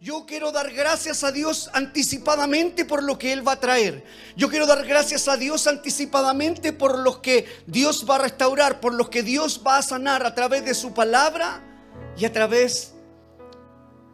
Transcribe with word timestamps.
Yo 0.00 0.26
quiero 0.26 0.52
dar 0.52 0.72
gracias 0.72 1.24
a 1.24 1.32
Dios 1.32 1.70
anticipadamente 1.72 2.84
por 2.84 3.02
lo 3.02 3.18
que 3.18 3.32
Él 3.32 3.46
va 3.46 3.52
a 3.52 3.60
traer. 3.60 4.04
Yo 4.36 4.48
quiero 4.48 4.64
dar 4.64 4.86
gracias 4.86 5.26
a 5.26 5.36
Dios 5.36 5.66
anticipadamente 5.66 6.72
por 6.72 6.96
lo 7.00 7.20
que 7.20 7.46
Dios 7.66 8.06
va 8.08 8.14
a 8.14 8.18
restaurar, 8.18 8.78
por 8.78 8.94
lo 8.94 9.10
que 9.10 9.24
Dios 9.24 9.60
va 9.66 9.78
a 9.78 9.82
sanar 9.82 10.24
a 10.24 10.36
través 10.36 10.64
de 10.64 10.74
su 10.74 10.94
palabra 10.94 11.64
y 12.16 12.24
a 12.24 12.32
través 12.32 12.94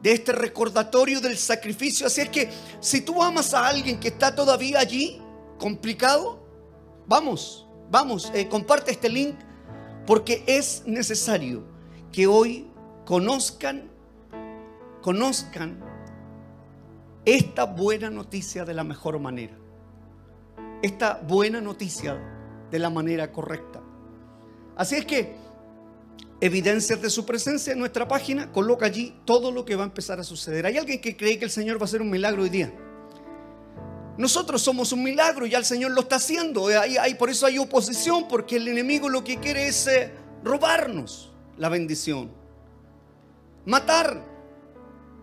de 0.00 0.12
este 0.12 0.32
recordatorio 0.32 1.20
del 1.20 1.36
sacrificio. 1.36 2.06
Así 2.06 2.22
es 2.22 2.30
que 2.30 2.50
si 2.80 3.02
tú 3.02 3.22
amas 3.22 3.52
a 3.52 3.66
alguien 3.66 4.00
que 4.00 4.08
está 4.08 4.34
todavía 4.34 4.78
allí, 4.78 5.20
complicado, 5.58 6.48
vamos, 7.06 7.66
vamos, 7.90 8.32
eh, 8.34 8.48
comparte 8.48 8.90
este 8.90 9.10
link 9.10 9.36
porque 10.06 10.44
es 10.46 10.82
necesario 10.86 11.62
que 12.10 12.26
hoy 12.26 12.70
conozcan 13.04 13.93
conozcan 15.04 15.78
esta 17.26 17.64
buena 17.64 18.08
noticia 18.08 18.64
de 18.64 18.72
la 18.72 18.84
mejor 18.84 19.18
manera. 19.18 19.52
Esta 20.80 21.20
buena 21.28 21.60
noticia 21.60 22.18
de 22.70 22.78
la 22.78 22.88
manera 22.88 23.30
correcta. 23.30 23.82
Así 24.74 24.94
es 24.94 25.04
que, 25.04 25.36
evidencias 26.40 27.02
de 27.02 27.10
su 27.10 27.26
presencia 27.26 27.74
en 27.74 27.80
nuestra 27.80 28.08
página, 28.08 28.50
coloca 28.50 28.86
allí 28.86 29.14
todo 29.26 29.52
lo 29.52 29.66
que 29.66 29.76
va 29.76 29.82
a 29.82 29.88
empezar 29.88 30.20
a 30.20 30.24
suceder. 30.24 30.64
¿Hay 30.64 30.78
alguien 30.78 31.02
que 31.02 31.14
cree 31.18 31.38
que 31.38 31.44
el 31.44 31.50
Señor 31.50 31.76
va 31.76 31.82
a 31.82 31.84
hacer 31.84 32.00
un 32.00 32.08
milagro 32.08 32.42
hoy 32.42 32.48
día? 32.48 32.72
Nosotros 34.16 34.62
somos 34.62 34.90
un 34.90 35.02
milagro, 35.02 35.44
ya 35.44 35.58
el 35.58 35.66
Señor 35.66 35.90
lo 35.90 36.00
está 36.00 36.16
haciendo. 36.16 36.68
Hay, 36.68 37.14
por 37.16 37.28
eso 37.28 37.44
hay 37.44 37.58
oposición, 37.58 38.26
porque 38.26 38.56
el 38.56 38.68
enemigo 38.68 39.10
lo 39.10 39.22
que 39.22 39.36
quiere 39.36 39.66
es 39.66 39.86
eh, 39.86 40.14
robarnos 40.42 41.30
la 41.58 41.68
bendición, 41.68 42.30
matar 43.66 44.33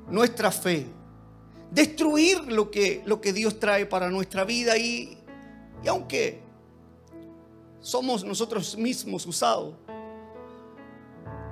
nuestra 0.09 0.51
fe, 0.51 0.87
destruir 1.71 2.51
lo 2.51 2.69
que, 2.69 3.01
lo 3.05 3.21
que 3.21 3.33
Dios 3.33 3.59
trae 3.59 3.85
para 3.85 4.09
nuestra 4.09 4.43
vida 4.43 4.77
y, 4.77 5.17
y 5.83 5.87
aunque 5.87 6.41
somos 7.79 8.23
nosotros 8.23 8.77
mismos 8.77 9.25
usados, 9.25 9.73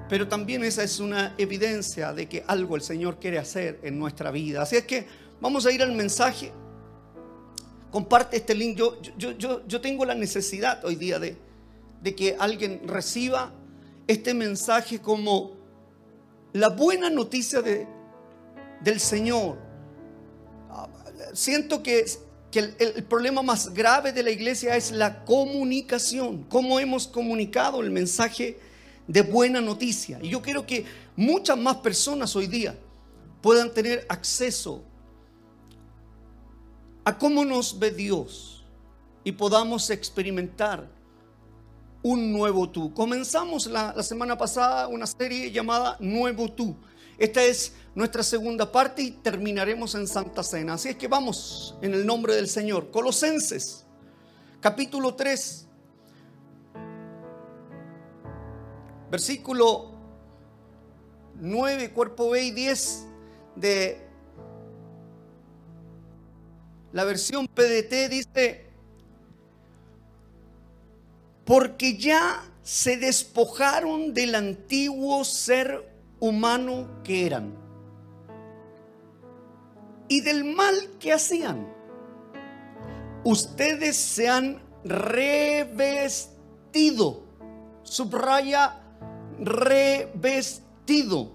pero 0.09 0.27
también 0.27 0.63
esa 0.63 0.83
es 0.83 0.99
una 0.99 1.35
evidencia 1.37 2.13
de 2.13 2.27
que 2.27 2.43
algo 2.47 2.75
el 2.75 2.81
Señor 2.81 3.19
quiere 3.19 3.37
hacer 3.37 3.79
en 3.83 3.99
nuestra 3.99 4.31
vida. 4.31 4.63
Así 4.63 4.75
es 4.75 4.85
que 4.85 5.05
vamos 5.39 5.67
a 5.67 5.71
ir 5.71 5.83
al 5.83 5.91
mensaje. 5.91 6.51
Comparte 7.91 8.37
este 8.37 8.55
link. 8.55 8.75
Yo, 8.75 8.99
yo, 9.17 9.67
yo, 9.67 9.81
tengo 9.81 10.05
la 10.05 10.15
necesidad 10.15 10.83
hoy 10.83 10.95
día 10.95 11.19
de, 11.19 11.37
de 12.01 12.15
que 12.15 12.35
alguien 12.39 12.81
reciba 12.87 13.53
este 14.07 14.33
mensaje 14.33 14.99
como 14.99 15.51
la 16.53 16.69
buena 16.69 17.11
noticia 17.11 17.61
de, 17.61 17.87
del 18.81 18.99
Señor. 18.99 19.57
Siento 21.33 21.83
que, 21.83 22.05
el, 22.53 22.75
el, 22.79 23.03
problema 23.03 23.41
más 23.43 23.73
grave 23.73 24.11
de 24.11 24.23
la 24.23 24.31
iglesia 24.31 24.75
es 24.75 24.91
la 24.91 25.23
comunicación, 25.23 26.43
cómo 26.49 26.79
hemos 26.79 27.07
comunicado 27.07 27.81
el 27.81 27.91
mensaje 27.91 28.59
de 29.07 29.21
buena 29.21 29.61
noticia. 29.61 30.19
Y 30.21 30.29
yo 30.29 30.41
quiero 30.41 30.65
que 30.65 30.85
muchas 31.15 31.57
más 31.57 31.77
personas 31.77 32.35
hoy 32.35 32.47
día 32.47 32.75
puedan 33.41 33.73
tener 33.73 34.05
acceso 34.09 34.83
a 37.03 37.17
cómo 37.17 37.43
nos 37.45 37.77
ve 37.77 37.91
Dios 37.91 38.63
y 39.23 39.31
podamos 39.31 39.89
experimentar 39.89 40.87
un 42.01 42.31
nuevo 42.31 42.69
tú. 42.69 42.93
Comenzamos 42.93 43.65
la, 43.67 43.93
la 43.95 44.03
semana 44.03 44.37
pasada 44.37 44.87
una 44.87 45.05
serie 45.07 45.51
llamada 45.51 45.97
Nuevo 45.99 46.51
tú. 46.51 46.75
Esta 47.19 47.43
es 47.43 47.73
nuestra 47.95 48.23
segunda 48.23 48.71
parte 48.71 49.01
y 49.01 49.11
terminaremos 49.11 49.93
en 49.95 50.07
Santa 50.07 50.41
Cena. 50.41 50.75
Así 50.75 50.87
es 50.89 50.95
que 50.95 51.09
vamos 51.09 51.75
en 51.81 51.93
el 51.93 52.05
nombre 52.05 52.33
del 52.33 52.47
Señor. 52.47 52.91
Colosenses, 52.91 53.85
capítulo 54.61 55.15
3, 55.15 55.67
versículo 59.11 59.91
9, 61.35 61.91
cuerpo 61.91 62.29
B 62.29 62.41
y 62.41 62.51
10 62.51 63.05
de 63.57 64.07
la 66.93 67.03
versión 67.03 67.47
PDT 67.47 68.09
dice, 68.09 68.65
porque 71.43 71.97
ya 71.97 72.49
se 72.63 72.95
despojaron 72.95 74.13
del 74.13 74.35
antiguo 74.35 75.25
ser 75.25 75.88
humano 76.19 76.87
que 77.03 77.25
eran 77.25 77.59
y 80.09 80.19
del 80.21 80.43
mal 80.43 80.75
que 80.99 81.13
hacían. 81.13 81.71
Ustedes 83.23 83.95
se 83.95 84.27
han 84.27 84.61
revestido. 84.83 86.33
Subraya 87.83 88.81
revestido. 89.39 91.31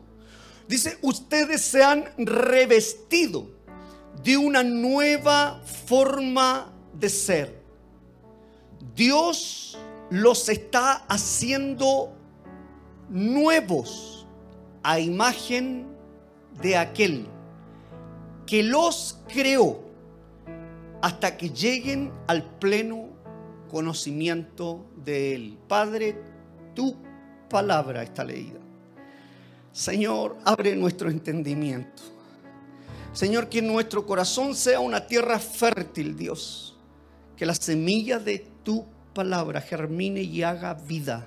Dice, 0.69 0.99
ustedes 1.03 1.63
se 1.63 1.83
han 1.83 2.05
revestido 2.19 3.47
de 4.23 4.37
una 4.37 4.63
nueva 4.63 5.63
forma 5.87 6.71
de 6.93 7.09
ser. 7.09 7.63
Dios 8.95 9.79
los 10.11 10.49
está 10.49 11.05
haciendo 11.09 12.13
nuevos 13.09 14.14
a 14.85 15.01
imagen 15.01 15.87
de 16.63 16.77
aquel 16.77 17.27
que 18.47 18.63
los 18.63 19.19
creó 19.27 19.81
hasta 21.03 21.37
que 21.37 21.51
lleguen 21.51 22.13
al 22.27 22.45
pleno 22.59 23.09
conocimiento 23.71 24.87
de 25.05 25.35
Él. 25.35 25.59
Padre, 25.67 26.17
tu 26.75 26.97
palabra 27.49 28.03
está 28.03 28.23
leída. 28.25 28.61
Señor, 29.73 30.37
abre 30.45 30.77
nuestro 30.77 31.11
entendimiento. 31.11 32.03
Señor, 33.13 33.49
que 33.49 33.63
nuestro 33.63 34.07
corazón 34.07 34.55
sea 34.55 34.81
una 34.81 35.07
tierra 35.07 35.39
fértil, 35.39 36.17
Dios. 36.17 36.77
Que 37.37 37.47
la 37.47 37.55
semilla 37.55 38.19
de 38.19 38.47
tu 38.63 38.87
palabra 39.15 39.61
germine 39.61 40.21
y 40.23 40.43
haga 40.43 40.75
vida. 40.75 41.27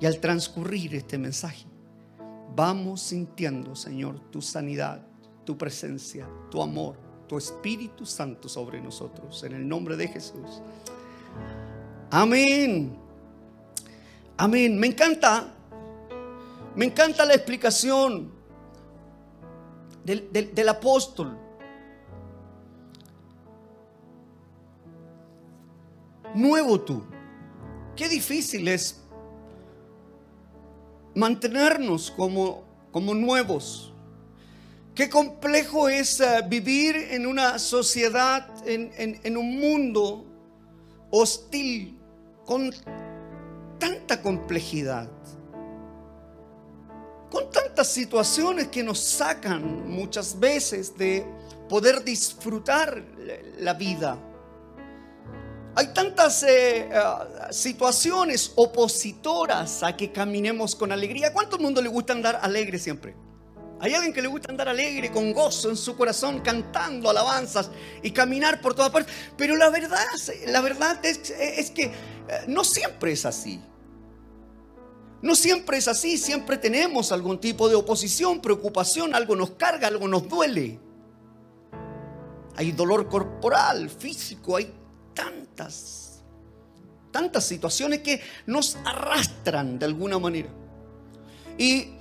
Y 0.00 0.06
al 0.06 0.18
transcurrir 0.18 0.94
este 0.94 1.18
mensaje, 1.18 1.69
vamos 2.54 3.00
sintiendo, 3.00 3.74
Señor, 3.74 4.20
tu 4.30 4.42
sanidad, 4.42 5.06
tu 5.44 5.56
presencia, 5.56 6.28
tu 6.50 6.62
amor, 6.62 6.96
tu 7.26 7.38
Espíritu 7.38 8.04
Santo 8.04 8.48
sobre 8.48 8.80
nosotros. 8.80 9.42
En 9.44 9.52
el 9.52 9.66
nombre 9.66 9.96
de 9.96 10.08
Jesús. 10.08 10.62
Amén. 12.10 12.96
Amén. 14.36 14.78
Me 14.78 14.88
encanta. 14.88 15.54
Me 16.74 16.86
encanta 16.86 17.24
la 17.24 17.34
explicación 17.34 18.32
del, 20.04 20.30
del 20.32 20.68
apóstol. 20.68 21.36
Nuevo 26.34 26.80
tú. 26.80 27.02
Qué 27.96 28.08
difícil 28.08 28.68
es 28.68 29.00
mantenernos 31.14 32.10
como, 32.10 32.64
como 32.92 33.14
nuevos. 33.14 33.92
Qué 34.94 35.08
complejo 35.08 35.88
es 35.88 36.20
eh, 36.20 36.42
vivir 36.46 36.94
en 36.94 37.26
una 37.26 37.58
sociedad, 37.58 38.46
en, 38.66 39.36
un 39.36 39.58
mundo 39.58 40.26
hostil, 41.10 41.98
con 42.44 42.70
tanta 43.78 44.20
complejidad, 44.20 45.08
con 47.30 47.50
tantas 47.50 47.88
situaciones 47.88 48.68
que 48.68 48.82
nos 48.82 48.98
sacan 48.98 49.88
muchas 49.88 50.38
veces 50.38 50.96
de 50.98 51.24
poder 51.68 52.04
disfrutar 52.04 53.02
la 53.58 53.74
vida. 53.74 54.18
Hay 55.76 55.94
tantas 55.94 56.42
eh, 56.42 56.88
eh, 56.92 57.02
situaciones 57.50 58.52
opositoras 58.56 59.82
a 59.82 59.96
que 59.96 60.12
caminemos 60.12 60.74
con 60.74 60.92
alegría. 60.92 61.32
¿Cuánto 61.32 61.58
mundo 61.58 61.82
le 61.82 61.88
gusta 61.88 62.12
andar 62.12 62.38
alegre 62.42 62.78
siempre? 62.78 63.14
Hay 63.80 63.94
alguien 63.94 64.12
que 64.12 64.20
le 64.20 64.28
gusta 64.28 64.50
andar 64.50 64.68
alegre, 64.68 65.10
con 65.10 65.32
gozo 65.32 65.70
en 65.70 65.76
su 65.76 65.96
corazón, 65.96 66.40
cantando 66.40 67.08
alabanzas 67.08 67.70
y 68.02 68.10
caminar 68.10 68.60
por 68.60 68.74
todas 68.74 68.90
partes. 68.90 69.14
Pero 69.38 69.56
la 69.56 69.70
verdad, 69.70 70.04
la 70.48 70.60
verdad 70.60 71.04
es, 71.04 71.30
es 71.30 71.70
que 71.70 71.84
eh, 71.84 71.92
no 72.46 72.62
siempre 72.62 73.12
es 73.12 73.24
así. 73.24 73.60
No 75.22 75.34
siempre 75.34 75.78
es 75.78 75.88
así, 75.88 76.16
siempre 76.16 76.56
tenemos 76.56 77.12
algún 77.12 77.40
tipo 77.40 77.68
de 77.68 77.74
oposición, 77.74 78.40
preocupación, 78.40 79.14
algo 79.14 79.36
nos 79.36 79.50
carga, 79.50 79.88
algo 79.88 80.08
nos 80.08 80.28
duele. 80.28 80.78
Hay 82.56 82.72
dolor 82.72 83.08
corporal, 83.08 83.88
físico, 83.88 84.56
hay 84.56 84.72
tantas, 85.14 86.09
tantas 87.10 87.44
situaciones 87.44 88.00
que 88.00 88.20
nos 88.46 88.76
arrastran 88.84 89.78
de 89.78 89.86
alguna 89.86 90.18
manera. 90.18 90.48
Y 91.58 91.94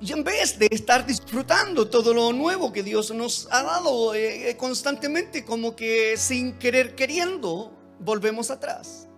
y 0.00 0.12
en 0.12 0.22
vez 0.22 0.58
de 0.58 0.68
estar 0.70 1.04
disfrutando 1.04 1.88
todo 1.88 2.14
lo 2.14 2.32
nuevo 2.32 2.72
que 2.72 2.84
Dios 2.84 3.10
nos 3.10 3.48
ha 3.50 3.64
dado 3.64 4.14
eh, 4.14 4.56
constantemente, 4.56 5.44
como 5.44 5.74
que 5.74 6.16
sin 6.16 6.56
querer 6.58 6.94
queriendo, 6.94 7.72
volvemos 7.98 8.50
atrás. 8.50 9.08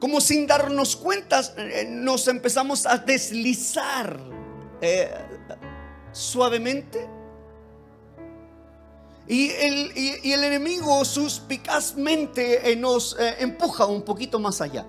Como 0.00 0.20
sin 0.20 0.46
darnos 0.46 0.96
cuenta, 0.96 1.40
eh, 1.56 1.86
nos 1.88 2.26
empezamos 2.26 2.84
a 2.84 2.98
deslizar 2.98 4.18
eh, 4.80 5.08
suavemente. 6.10 7.08
Y 9.28 9.50
el, 9.50 9.92
y 9.96 10.32
el, 10.32 10.44
enemigo 10.44 11.04
suspicazmente 11.04 12.76
nos 12.76 13.16
empuja 13.38 13.86
un 13.86 14.02
poquito 14.02 14.38
más 14.38 14.60
allá. 14.60 14.86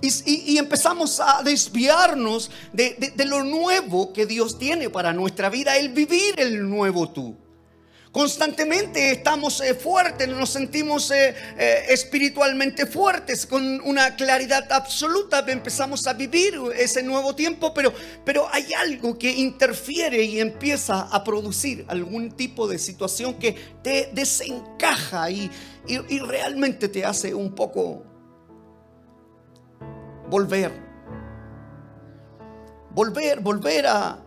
Y, 0.00 0.58
empezamos 0.58 1.20
a 1.20 1.42
desviarnos 1.42 2.50
de, 2.72 3.12
lo 3.24 3.44
nuevo 3.44 4.12
que 4.12 4.26
Dios 4.26 4.58
tiene 4.58 4.90
para 4.90 5.12
nuestra 5.12 5.48
vida, 5.48 5.76
el 5.76 5.88
vivir 5.90 6.34
el 6.38 6.68
nuevo 6.68 7.08
tú. 7.10 7.36
Constantemente 8.16 9.10
estamos 9.10 9.60
eh, 9.60 9.74
fuertes, 9.74 10.26
nos 10.26 10.48
sentimos 10.48 11.10
eh, 11.10 11.34
eh, 11.58 11.84
espiritualmente 11.90 12.86
fuertes, 12.86 13.44
con 13.44 13.62
una 13.82 14.16
claridad 14.16 14.72
absoluta. 14.72 15.44
Empezamos 15.46 16.06
a 16.06 16.14
vivir 16.14 16.54
ese 16.78 17.02
nuevo 17.02 17.34
tiempo, 17.34 17.74
pero, 17.74 17.92
pero 18.24 18.48
hay 18.50 18.72
algo 18.72 19.18
que 19.18 19.30
interfiere 19.30 20.22
y 20.22 20.40
empieza 20.40 21.02
a 21.02 21.22
producir 21.22 21.84
algún 21.88 22.32
tipo 22.32 22.66
de 22.66 22.78
situación 22.78 23.34
que 23.34 23.54
te 23.82 24.08
desencaja 24.14 25.30
y, 25.30 25.50
y 25.86 26.18
realmente 26.20 26.88
te 26.88 27.04
hace 27.04 27.34
un 27.34 27.54
poco 27.54 28.02
volver. 30.30 30.72
Volver, 32.92 33.40
volver 33.40 33.86
a 33.86 34.25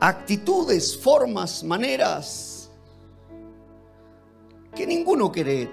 actitudes, 0.00 0.96
formas, 0.96 1.62
maneras 1.62 2.70
que 4.74 4.86
ninguno 4.86 5.32
quiere, 5.32 5.70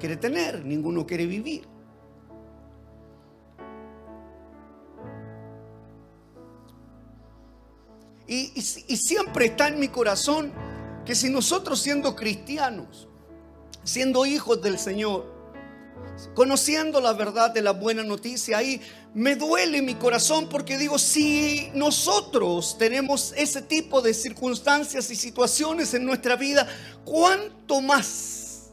quiere 0.00 0.16
tener, 0.16 0.64
ninguno 0.64 1.06
quiere 1.06 1.26
vivir. 1.26 1.66
Y, 8.28 8.52
y, 8.56 8.96
siempre 8.96 9.46
está 9.46 9.68
en 9.68 9.78
mi 9.78 9.86
corazón 9.86 10.52
que 11.04 11.14
si 11.14 11.30
nosotros 11.30 11.80
siendo 11.80 12.16
cristianos, 12.16 13.06
siendo 13.84 14.26
hijos 14.26 14.60
del 14.60 14.80
Señor, 14.80 15.35
conociendo 16.34 17.00
la 17.00 17.12
verdad 17.12 17.50
de 17.50 17.62
la 17.62 17.72
buena 17.72 18.02
noticia, 18.02 18.58
ahí 18.58 18.80
me 19.14 19.36
duele 19.36 19.82
mi 19.82 19.94
corazón 19.94 20.48
porque 20.48 20.78
digo, 20.78 20.98
si 20.98 21.70
nosotros 21.74 22.76
tenemos 22.78 23.32
ese 23.36 23.62
tipo 23.62 24.02
de 24.02 24.14
circunstancias 24.14 25.10
y 25.10 25.16
situaciones 25.16 25.94
en 25.94 26.04
nuestra 26.04 26.36
vida, 26.36 26.66
¿cuánto 27.04 27.80
más 27.80 28.70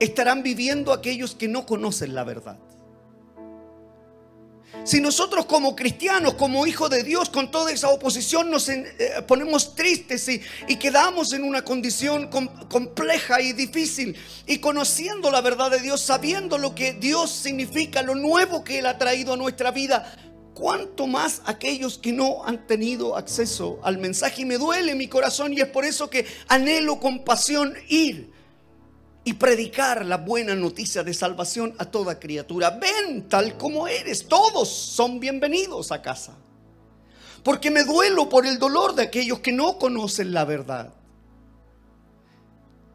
estarán 0.00 0.42
viviendo 0.42 0.92
aquellos 0.92 1.34
que 1.34 1.48
no 1.48 1.66
conocen 1.66 2.14
la 2.14 2.24
verdad? 2.24 2.58
Si 4.84 5.00
nosotros 5.00 5.46
como 5.46 5.76
cristianos, 5.76 6.34
como 6.34 6.66
hijos 6.66 6.90
de 6.90 7.04
Dios, 7.04 7.28
con 7.30 7.50
toda 7.50 7.70
esa 7.70 7.88
oposición 7.88 8.50
nos 8.50 8.68
eh, 8.68 8.84
ponemos 9.28 9.76
tristes 9.76 10.28
y, 10.28 10.76
quedamos 10.76 11.32
en 11.32 11.44
una 11.44 11.62
condición 11.62 12.28
compleja 12.68 13.40
y 13.40 13.52
difícil, 13.52 14.16
y 14.46 14.58
conociendo 14.58 15.30
la 15.30 15.40
verdad 15.40 15.70
de 15.70 15.78
Dios, 15.78 16.00
sabiendo 16.00 16.58
lo 16.58 16.74
que 16.74 16.94
Dios 16.94 17.30
significa, 17.30 18.02
lo 18.02 18.16
nuevo 18.16 18.64
que 18.64 18.80
Él 18.80 18.86
ha 18.86 18.98
traído 18.98 19.34
a 19.34 19.36
nuestra 19.36 19.70
vida, 19.70 20.16
cuánto 20.54 21.06
más 21.06 21.42
aquellos 21.44 21.98
que 21.98 22.12
no 22.12 22.44
han 22.44 22.66
tenido 22.66 23.16
acceso 23.16 23.78
al 23.84 23.98
mensaje. 23.98 24.42
Y 24.42 24.46
me 24.46 24.58
duele 24.58 24.96
mi 24.96 25.06
corazón 25.06 25.52
y 25.52 25.60
es 25.60 25.68
por 25.68 25.84
eso 25.84 26.10
que 26.10 26.26
anhelo 26.48 26.98
con 26.98 27.24
pasión 27.24 27.74
ir 27.88 28.32
y 29.24 29.34
predicar 29.34 30.04
la 30.04 30.16
buena 30.16 30.54
noticia 30.54 31.04
de 31.04 31.14
salvación 31.14 31.74
a 31.78 31.84
toda 31.84 32.18
criatura. 32.18 32.70
Ven 32.70 33.28
tal 33.28 33.56
como 33.56 33.86
eres, 33.86 34.26
todos 34.26 34.68
son 34.68 35.20
bienvenidos 35.20 35.92
a 35.92 36.02
casa. 36.02 36.36
Porque 37.44 37.70
me 37.70 37.84
duelo 37.84 38.28
por 38.28 38.46
el 38.46 38.58
dolor 38.58 38.94
de 38.94 39.02
aquellos 39.02 39.40
que 39.40 39.52
no 39.52 39.78
conocen 39.78 40.32
la 40.32 40.44
verdad. 40.44 40.92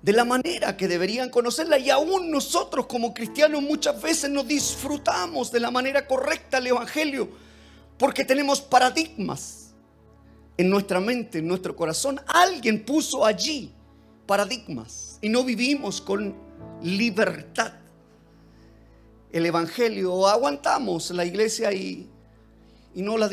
De 0.01 0.13
la 0.13 0.25
manera 0.25 0.77
que 0.77 0.87
deberían 0.87 1.29
conocerla. 1.29 1.77
Y 1.77 1.89
aún 1.89 2.31
nosotros 2.31 2.85
como 2.85 3.13
cristianos 3.13 3.61
muchas 3.61 4.01
veces 4.01 4.29
no 4.29 4.43
disfrutamos 4.43 5.51
de 5.51 5.59
la 5.59 5.71
manera 5.71 6.07
correcta 6.07 6.59
el 6.59 6.67
Evangelio. 6.67 7.29
Porque 7.97 8.23
tenemos 8.23 8.61
paradigmas 8.61 9.73
en 10.55 10.69
nuestra 10.69 11.01
mente, 11.01 11.39
en 11.39 11.47
nuestro 11.47 11.75
corazón. 11.75 12.21
Alguien 12.27 12.85
puso 12.85 13.25
allí 13.25 13.73
paradigmas 14.25 15.06
y 15.21 15.29
no 15.29 15.43
vivimos 15.43 16.01
con 16.01 16.35
libertad. 16.81 17.73
El 19.31 19.45
Evangelio, 19.45 20.27
aguantamos 20.27 21.11
la 21.11 21.25
iglesia 21.25 21.71
y, 21.73 22.09
y 22.95 23.01
no 23.01 23.17
la 23.17 23.29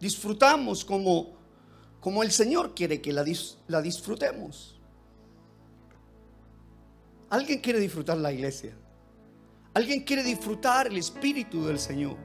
disfrutamos 0.00 0.84
como, 0.84 1.34
como 2.00 2.22
el 2.22 2.30
Señor 2.30 2.74
quiere 2.74 3.00
que 3.00 3.12
la, 3.12 3.24
la 3.66 3.82
disfrutemos. 3.82 4.78
Alguien 7.30 7.60
quiere 7.60 7.80
disfrutar 7.80 8.16
la 8.18 8.32
iglesia. 8.32 8.76
Alguien 9.74 10.04
quiere 10.04 10.22
disfrutar 10.22 10.86
el 10.86 10.96
Espíritu 10.96 11.66
del 11.66 11.80
Señor. 11.80 12.16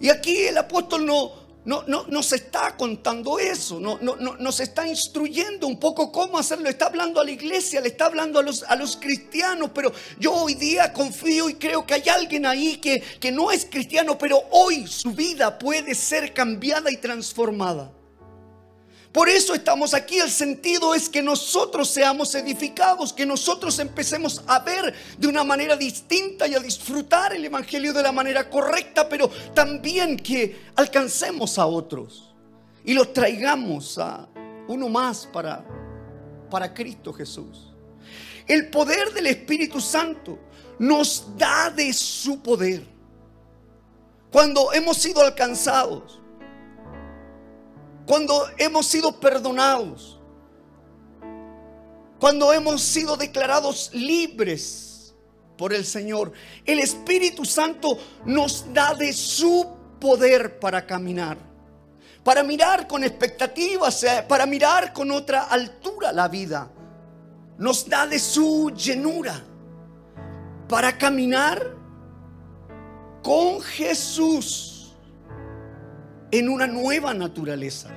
Y 0.00 0.08
aquí 0.08 0.36
el 0.46 0.56
apóstol 0.56 1.04
no, 1.04 1.45
no, 1.66 1.82
no, 1.88 2.06
nos 2.06 2.32
está 2.32 2.76
contando 2.76 3.40
eso, 3.40 3.80
no, 3.80 3.98
no, 4.00 4.14
no, 4.16 4.36
nos 4.36 4.60
está 4.60 4.86
instruyendo 4.86 5.66
un 5.66 5.80
poco 5.80 6.12
cómo 6.12 6.38
hacerlo. 6.38 6.68
Está 6.68 6.86
hablando 6.86 7.20
a 7.20 7.24
la 7.24 7.32
iglesia, 7.32 7.80
le 7.80 7.88
está 7.88 8.06
hablando 8.06 8.38
a 8.38 8.42
los, 8.42 8.62
a 8.62 8.76
los 8.76 8.96
cristianos, 8.96 9.70
pero 9.74 9.92
yo 10.18 10.32
hoy 10.32 10.54
día 10.54 10.92
confío 10.92 11.48
y 11.48 11.54
creo 11.54 11.84
que 11.84 11.94
hay 11.94 12.08
alguien 12.08 12.46
ahí 12.46 12.76
que, 12.76 13.02
que 13.20 13.32
no 13.32 13.50
es 13.50 13.66
cristiano, 13.66 14.16
pero 14.16 14.40
hoy 14.52 14.86
su 14.86 15.10
vida 15.12 15.58
puede 15.58 15.96
ser 15.96 16.32
cambiada 16.32 16.88
y 16.90 16.98
transformada. 16.98 17.90
Por 19.16 19.30
eso 19.30 19.54
estamos 19.54 19.94
aquí. 19.94 20.18
El 20.18 20.30
sentido 20.30 20.94
es 20.94 21.08
que 21.08 21.22
nosotros 21.22 21.88
seamos 21.88 22.34
edificados, 22.34 23.14
que 23.14 23.24
nosotros 23.24 23.78
empecemos 23.78 24.42
a 24.46 24.58
ver 24.58 24.92
de 25.16 25.26
una 25.26 25.42
manera 25.42 25.74
distinta 25.74 26.46
y 26.46 26.54
a 26.54 26.58
disfrutar 26.58 27.32
el 27.32 27.42
Evangelio 27.42 27.94
de 27.94 28.02
la 28.02 28.12
manera 28.12 28.50
correcta, 28.50 29.08
pero 29.08 29.30
también 29.54 30.18
que 30.18 30.66
alcancemos 30.74 31.58
a 31.58 31.64
otros 31.64 32.34
y 32.84 32.92
los 32.92 33.14
traigamos 33.14 33.96
a 33.96 34.28
uno 34.68 34.90
más 34.90 35.26
para, 35.32 35.64
para 36.50 36.74
Cristo 36.74 37.10
Jesús. 37.14 37.72
El 38.46 38.68
poder 38.68 39.14
del 39.14 39.28
Espíritu 39.28 39.80
Santo 39.80 40.38
nos 40.78 41.24
da 41.38 41.70
de 41.70 41.90
su 41.94 42.42
poder. 42.42 42.82
Cuando 44.30 44.74
hemos 44.74 44.98
sido 44.98 45.22
alcanzados, 45.22 46.20
cuando 48.06 48.48
hemos 48.56 48.86
sido 48.86 49.18
perdonados, 49.18 50.18
cuando 52.20 52.52
hemos 52.52 52.80
sido 52.80 53.16
declarados 53.16 53.90
libres 53.92 55.14
por 55.58 55.74
el 55.74 55.84
Señor, 55.84 56.32
el 56.64 56.78
Espíritu 56.78 57.44
Santo 57.44 57.98
nos 58.24 58.72
da 58.72 58.94
de 58.94 59.12
su 59.12 59.66
poder 60.00 60.60
para 60.60 60.86
caminar, 60.86 61.36
para 62.22 62.42
mirar 62.42 62.86
con 62.86 63.02
expectativas, 63.02 64.04
eh, 64.04 64.24
para 64.26 64.46
mirar 64.46 64.92
con 64.92 65.10
otra 65.10 65.44
altura 65.44 66.12
la 66.12 66.28
vida. 66.28 66.70
Nos 67.58 67.88
da 67.88 68.06
de 68.06 68.18
su 68.18 68.70
llenura 68.70 69.42
para 70.68 70.96
caminar 70.96 71.74
con 73.22 73.60
Jesús 73.60 74.94
en 76.30 76.48
una 76.48 76.66
nueva 76.66 77.14
naturaleza. 77.14 77.95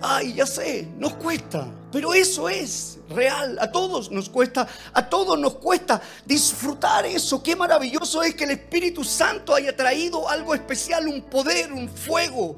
Ay, 0.00 0.34
ya 0.34 0.46
sé, 0.46 0.86
nos 0.96 1.14
cuesta, 1.14 1.66
pero 1.90 2.14
eso 2.14 2.48
es 2.48 2.98
real. 3.08 3.58
A 3.60 3.70
todos 3.70 4.10
nos 4.10 4.28
cuesta, 4.28 4.68
a 4.92 5.08
todos 5.08 5.38
nos 5.38 5.54
cuesta 5.56 6.00
disfrutar 6.24 7.04
eso. 7.06 7.42
Qué 7.42 7.56
maravilloso 7.56 8.22
es 8.22 8.34
que 8.34 8.44
el 8.44 8.52
Espíritu 8.52 9.02
Santo 9.02 9.54
haya 9.54 9.74
traído 9.74 10.28
algo 10.28 10.54
especial, 10.54 11.08
un 11.08 11.22
poder, 11.22 11.72
un 11.72 11.88
fuego, 11.88 12.56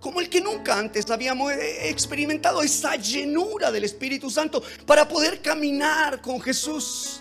como 0.00 0.20
el 0.20 0.28
que 0.28 0.40
nunca 0.40 0.78
antes 0.78 1.08
habíamos 1.10 1.52
experimentado, 1.52 2.62
esa 2.62 2.96
llenura 2.96 3.70
del 3.70 3.84
Espíritu 3.84 4.30
Santo 4.30 4.62
para 4.86 5.06
poder 5.06 5.42
caminar 5.42 6.20
con 6.22 6.40
Jesús 6.40 7.20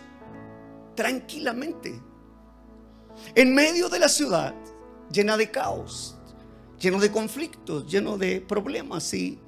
tranquilamente 0.96 2.02
en 3.36 3.54
medio 3.54 3.90
de 3.90 4.00
la 4.00 4.10
ciudad 4.10 4.54
llena 5.12 5.36
de 5.36 5.52
caos, 5.52 6.16
lleno 6.80 7.00
de 7.00 7.12
conflictos, 7.12 7.86
lleno 7.86 8.18
de 8.18 8.42
problemas 8.42 9.14
y, 9.14 9.40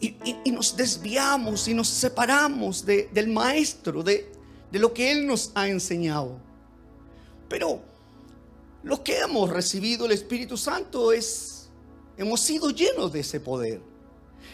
y, 0.00 0.50
nos 0.50 0.76
desviamos 0.76 1.68
y 1.68 1.74
nos 1.74 1.88
separamos 1.88 2.84
del 2.84 3.28
maestro, 3.28 4.02
de, 4.02 4.32
de 4.70 4.78
lo 4.78 4.92
que 4.92 5.10
Él 5.12 5.26
nos 5.26 5.52
ha 5.54 5.68
enseñado. 5.68 6.38
Pero 7.48 7.80
los 8.82 9.00
que 9.00 9.18
hemos 9.18 9.50
recibido 9.50 10.06
el 10.06 10.12
Espíritu 10.12 10.56
Santo 10.56 11.12
es, 11.12 11.68
hemos 12.16 12.40
sido 12.40 12.70
llenos 12.70 13.12
de 13.12 13.20
ese 13.20 13.40
poder. 13.40 13.80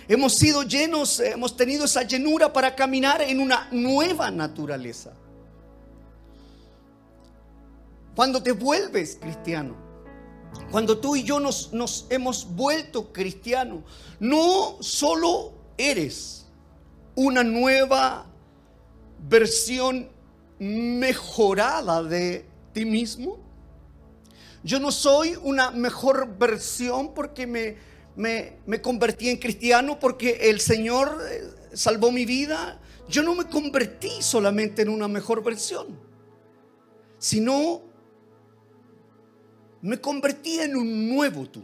Hemos 0.09 0.35
sido 0.35 0.63
llenos, 0.63 1.21
hemos 1.21 1.57
tenido 1.57 1.85
esa 1.85 2.03
llenura 2.03 2.53
para 2.53 2.75
caminar 2.75 3.23
en 3.23 3.41
una 3.41 3.69
nueva 3.71 4.31
naturaleza. 4.31 5.13
Cuando 8.15 8.43
te 8.43 8.53
vuelves 8.53 9.17
cristiano, 9.21 9.90
cuando 10.71 10.99
tú 10.99 11.17
y 11.17 11.25
yo 11.25 11.41
nos, 11.41 12.07
hemos 12.11 12.55
vuelto 12.55 13.13
cristianos, 13.13 13.83
no 14.21 14.77
solo 14.81 15.53
eres 15.77 16.47
una 17.17 17.43
nueva 17.43 18.27
versión 19.29 20.09
mejorada 20.59 22.03
de 22.03 22.47
ti 22.73 22.85
mismo. 22.85 23.39
Yo 24.63 24.79
no 24.79 24.93
soy 24.93 25.37
una 25.43 25.71
mejor 25.71 26.37
versión 26.39 27.15
porque 27.15 27.47
me, 27.47 27.77
me, 28.15 28.81
convertí 28.81 29.29
en 29.29 29.39
cristiano, 29.39 29.99
porque 29.99 30.51
el 30.51 30.61
Señor 30.61 31.19
eh, 31.29 31.43
salvó 31.73 32.13
mi 32.13 32.27
vida. 32.27 32.81
Yo 33.09 33.23
no 33.23 33.35
me 33.35 33.47
convertí 33.47 34.11
solamente 34.21 34.83
en 34.83 34.91
una 34.91 35.09
mejor 35.09 35.43
versión, 35.43 35.99
sino 37.19 37.90
me 39.83 40.01
convertí 40.01 40.61
en 40.61 40.77
un 40.77 41.09
nuevo 41.09 41.47
tú, 41.47 41.63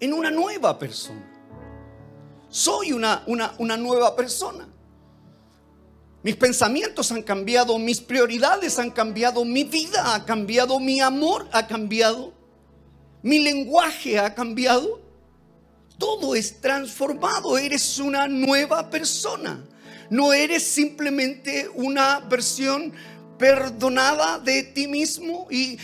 en 0.00 0.12
una 0.12 0.30
nueva 0.30 0.78
persona. 0.78 1.32
Soy 2.48 2.92
una, 2.92 3.22
una, 3.26 3.54
una 3.58 3.76
nueva 3.76 4.14
persona. 4.14 4.68
Mis 6.22 6.36
pensamientos 6.36 7.12
han 7.12 7.22
cambiado, 7.22 7.78
mis 7.78 8.00
prioridades 8.00 8.78
han 8.78 8.90
cambiado, 8.90 9.44
mi 9.44 9.62
vida 9.62 10.14
ha 10.14 10.24
cambiado, 10.24 10.80
mi 10.80 11.00
amor 11.00 11.48
ha 11.52 11.66
cambiado, 11.66 12.32
mi 13.22 13.38
lenguaje 13.38 14.18
ha 14.18 14.34
cambiado. 14.34 15.00
Todo 15.98 16.34
es 16.34 16.60
transformado, 16.60 17.56
eres 17.56 17.98
una 17.98 18.26
nueva 18.26 18.90
persona. 18.90 19.64
No 20.10 20.32
eres 20.32 20.62
simplemente 20.62 21.68
una 21.74 22.20
versión 22.20 22.92
perdonada 23.38 24.38
de 24.38 24.62
ti 24.62 24.86
mismo. 24.86 25.46
Y, 25.50 25.78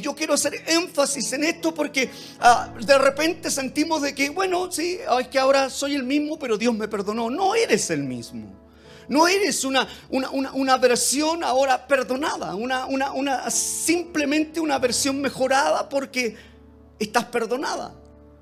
yo, 0.00 0.14
quiero 0.14 0.34
hacer 0.34 0.62
énfasis 0.66 1.32
en 1.32 1.44
esto 1.44 1.74
porque 1.74 2.10
ah, 2.40 2.72
de 2.80 2.98
repente 2.98 3.50
sentimos 3.50 4.02
de 4.02 4.14
que, 4.14 4.30
bueno, 4.30 4.70
sí, 4.70 4.98
es 5.20 5.28
que 5.28 5.38
ahora 5.38 5.70
soy 5.70 5.94
el 5.94 6.04
mismo, 6.04 6.38
pero 6.38 6.56
Dios 6.56 6.74
me 6.74 6.88
perdonó. 6.88 7.30
No 7.30 7.54
eres 7.54 7.90
el 7.90 8.04
mismo. 8.04 8.68
No 9.08 9.26
eres 9.26 9.64
una, 9.64 9.88
una, 10.10 10.76
versión 10.76 11.42
ahora 11.42 11.86
perdonada, 11.86 12.54
una, 12.54 12.84
una, 12.86 13.50
simplemente 13.50 14.60
una 14.60 14.78
versión 14.78 15.18
mejorada 15.20 15.88
porque 15.88 16.36
estás 16.98 17.24
perdonada. 17.24 17.94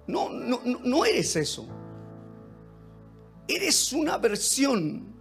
No, 0.08 0.28
no, 0.28 0.60
no 0.64 1.04
eres 1.04 1.36
eso. 1.36 1.68
Eres 3.46 3.92
una 3.92 4.18
versión 4.18 5.14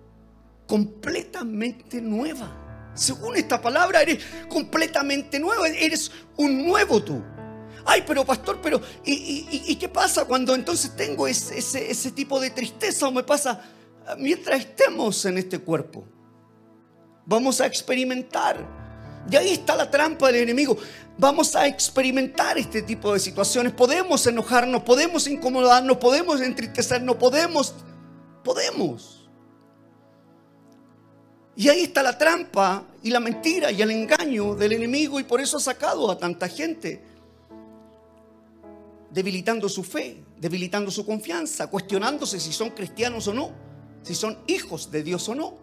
completamente 0.66 2.02
nueva. 2.02 2.65
Según 2.96 3.36
esta 3.36 3.62
palabra, 3.62 4.02
eres 4.02 4.24
completamente 4.50 5.40
nueva. 5.40 5.68
Eres 5.68 6.12
un 6.38 6.66
nuevo 6.66 7.04
tú. 7.04 7.22
Ay, 7.86 8.04
pero 8.08 8.26
pastor, 8.26 8.60
pero 8.64 8.82
¿y, 9.06 9.76
qué 9.76 9.88
pasa 9.88 10.26
cuando 10.26 10.56
entonces 10.56 10.96
tengo 10.96 11.28
ese, 11.28 11.60
ese, 11.60 11.92
ese 11.92 12.12
tipo 12.12 12.40
de 12.40 12.50
tristeza 12.50 13.08
o 13.08 13.12
me 13.12 13.22
pasa 13.22 13.62
mientras 14.18 14.60
estemos 14.60 15.26
en 15.26 15.38
este 15.38 15.60
cuerpo. 15.60 16.04
Vamos 17.26 17.60
a 17.62 17.66
experimentar. 17.66 18.86
Y 19.30 19.36
ahí 19.36 19.54
está 19.54 19.76
la 19.76 19.90
trampa 19.90 20.28
del 20.28 20.44
enemigo. 20.44 20.78
Vamos 21.18 21.56
a 21.56 21.66
experimentar 21.66 22.58
este 22.58 22.84
tipo 22.84 23.14
de 23.14 23.20
situaciones. 23.20 23.74
Podemos 23.74 24.26
enojarnos, 24.28 24.84
podemos 24.84 25.28
incomodarnos, 25.28 25.98
podemos 25.98 26.42
entristecernos, 26.42 27.16
podemos, 27.16 27.74
podemos. 28.44 29.25
Y 31.58 31.70
ahí 31.70 31.84
está 31.84 32.04
la 32.04 32.18
trampa 32.18 32.84
y 33.02 33.10
la 33.10 33.20
mentira 33.20 33.72
y 33.72 33.82
el 33.82 33.92
engaño 33.92 34.56
del 34.56 34.74
enemigo 34.74 35.20
y 35.20 35.24
por 35.24 35.40
eso 35.40 35.58
ha 35.58 35.62
sacado 35.62 36.12
a 36.12 36.18
tanta 36.18 36.50
gente, 36.50 37.02
debilitando 39.10 39.70
su 39.70 39.84
fe, 39.84 40.18
debilitando 40.38 40.92
su 40.92 41.06
confianza, 41.06 41.68
cuestionándose 41.68 42.40
si 42.40 42.52
son 42.52 42.72
cristianos 42.72 43.28
o 43.28 43.34
no 43.34 43.66
si 44.06 44.14
son 44.14 44.38
hijos 44.48 44.92
de 44.92 45.02
Dios 45.02 45.28
o 45.30 45.36
no. 45.36 45.54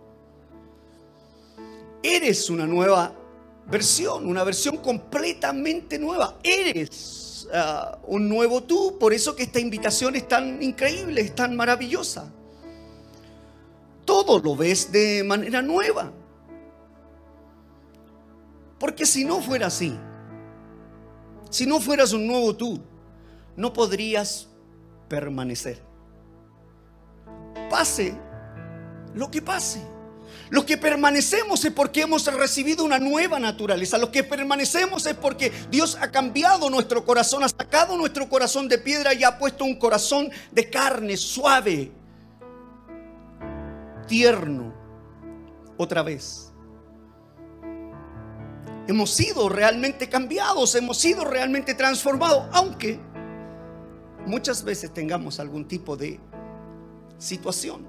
Eres 2.02 2.50
una 2.50 2.66
nueva 2.66 3.14
versión, 3.68 4.26
una 4.26 4.42
versión 4.42 4.78
completamente 4.78 5.96
nueva. 5.96 6.38
Eres 6.42 7.49
ah, 7.54 7.99
un 8.08 8.28
nuevo 8.28 8.64
tú, 8.64 8.99
por 8.99 9.12
eso 9.12 9.37
que 9.37 9.44
esta 9.44 9.61
invitación 9.61 10.16
es 10.16 10.26
tan 10.26 10.61
increíble, 10.61 11.20
es 11.20 11.34
tan 11.37 11.54
maravillosa. 11.54 12.32
Todo 14.04 14.38
lo 14.38 14.56
ves 14.56 14.90
de 14.90 15.23
manera 15.25 15.62
nueva. 15.62 16.12
Porque 18.78 19.06
si 19.06 19.25
no 19.25 19.40
fuera 19.40 19.68
así, 19.68 19.97
si 21.50 21.66
no 21.66 21.80
fueras 21.80 22.12
un 22.12 22.26
nuevo 22.26 22.56
tú, 22.56 22.80
no 23.56 23.73
podrías 23.73 24.49
permanecer. 25.09 25.80
Pase 27.71 28.14
lo 29.14 29.30
que 29.30 29.42
pase. 29.42 29.80
Los 30.50 30.64
que 30.64 30.76
permanecemos 30.76 31.64
es 31.64 31.73
porque 31.73 32.02
hemos 32.02 32.26
recibido 32.26 32.85
una 32.85 32.99
nueva 32.99 33.38
naturaleza. 33.38 33.99
Los 33.99 34.11
que 34.11 34.25
permanecemos 34.25 35.06
es 35.06 35.14
porque 35.14 35.52
Dios 35.71 35.97
ha 36.00 36.11
cambiado 36.11 36.68
nuestro 36.68 37.04
corazón, 37.04 37.42
ha 37.42 37.49
sacado 37.49 37.97
nuestro 37.97 38.28
corazón 38.28 38.68
de 38.68 38.78
piedra 38.78 39.14
y 39.14 39.25
ha 39.25 39.38
puesto 39.38 39.64
un 39.64 39.76
corazón 39.76 40.30
de 40.50 40.68
carne 40.68 41.16
suave, 41.16 41.92
tierno, 44.06 44.73
otra 45.76 46.02
vez. 46.02 46.52
Hemos 48.88 49.11
sido 49.11 49.49
realmente 49.49 50.09
cambiados, 50.09 50.75
hemos 50.75 50.99
sido 50.99 51.25
realmente 51.25 51.75
transformados, 51.75 52.49
aunque 52.52 52.99
muchas 54.26 54.64
veces 54.64 54.92
tengamos 54.92 55.38
algún 55.38 55.66
tipo 55.66 55.97
de 55.97 56.21
situación. 57.18 57.87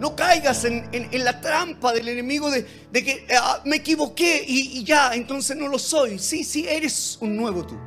No 0.00 0.14
caigas 0.14 0.64
en, 0.64 0.90
la 1.24 1.40
trampa 1.40 1.92
del 1.92 2.08
enemigo 2.08 2.50
de, 2.50 2.66
que 2.92 3.26
ah, 3.38 3.62
me 3.64 3.76
equivoqué 3.76 4.44
y, 4.46 4.78
y, 4.78 4.84
ya, 4.84 5.14
entonces 5.14 5.56
no 5.56 5.68
lo 5.68 5.78
soy. 5.78 6.18
Sí, 6.18 6.44
sí, 6.44 6.66
eres 6.68 7.16
un 7.20 7.36
nuevo 7.36 7.66
tú. 7.66 7.78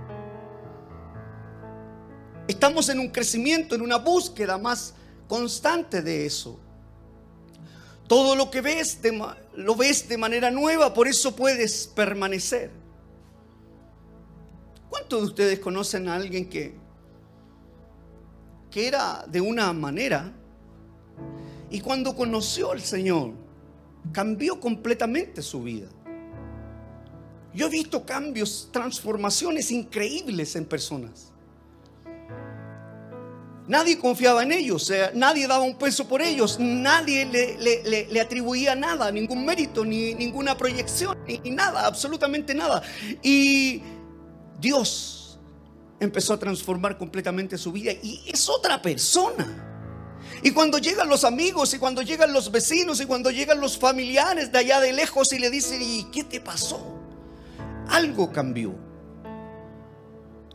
Estamos 2.48 2.90
en 2.90 3.00
un 3.00 3.10
crecimiento, 3.10 3.76
en 3.76 3.82
una 3.82 3.98
búsqueda 3.98 4.58
más 4.58 4.96
constante 5.30 6.02
de 6.02 6.26
eso. 6.26 6.60
Todo 8.10 8.36
lo 8.36 8.52
que 8.52 8.60
ves 8.60 9.00
lo 9.56 9.76
ves 9.76 10.10
de 10.10 10.18
manera 10.18 10.52
nueva, 10.52 10.94
por 10.94 11.08
eso 11.08 11.34
puedes 11.34 11.88
permanecer. 11.88 12.72
¿Cuántos 14.90 15.22
de 15.22 15.28
ustedes 15.28 15.60
conocen 15.60 16.10
a 16.10 16.16
alguien 16.16 16.50
que, 16.50 16.76
que 18.70 18.88
era 18.88 19.24
de 19.28 19.40
una 19.40 19.72
manera 19.72 20.34
y 21.70 21.82
cuando 21.82 22.16
conoció 22.16 22.72
al 22.72 22.82
Señor, 22.82 23.34
cambió 24.12 24.60
completamente 24.60 25.42
su 25.42 25.62
vida. 25.62 25.88
Yo 27.54 27.68
he 27.68 27.70
visto 27.70 28.06
cambios, 28.06 28.70
transformaciones 28.72 29.72
increíbles 29.72 30.56
en 30.56 30.66
personas. 30.66 31.32
Nadie 33.70 34.00
confiaba 34.00 34.42
en 34.42 34.52
ellos, 34.52 34.92
nadie 35.14 35.46
daba 35.46 35.64
un 35.64 35.78
peso 35.78 36.08
por 36.08 36.24
ellos, 36.24 36.58
nadie 36.60 37.24
le, 37.28 38.20
atribuía 38.20 38.74
nada, 38.74 39.12
ningún 39.12 39.46
mérito, 39.46 39.86
ni 39.86 40.16
ninguna 40.16 40.58
proyección, 40.58 41.16
ni 41.28 41.52
nada, 41.52 41.86
absolutamente 41.86 42.56
nada. 42.56 42.82
Y 43.22 43.84
Dios 44.60 45.40
empezó 46.00 46.34
a 46.34 46.40
transformar 46.40 46.98
completamente 46.98 47.60
su 47.60 47.72
vida 47.72 47.92
y 47.92 48.24
es 48.26 48.50
otra 48.50 48.82
persona. 48.82 49.68
Y 50.42 50.50
cuando 50.50 50.80
llegan 50.80 51.08
los 51.08 51.24
amigos 51.24 51.72
y 51.76 51.78
cuando 51.78 52.02
llegan 52.02 52.34
los 52.34 52.52
vecinos 52.52 53.00
y 53.02 53.06
cuando 53.06 53.30
llegan 53.30 53.62
los 53.62 53.78
familiares 53.78 54.52
de 54.52 54.58
allá 54.58 54.80
de 54.80 54.94
lejos 54.94 55.32
y 55.32 55.38
le 55.38 55.52
dicen, 55.52 55.80
¿y 55.80 56.06
qué 56.06 56.24
te 56.24 56.42
pasó? 56.42 57.00
Algo 57.88 58.32
cambió. 58.32 58.89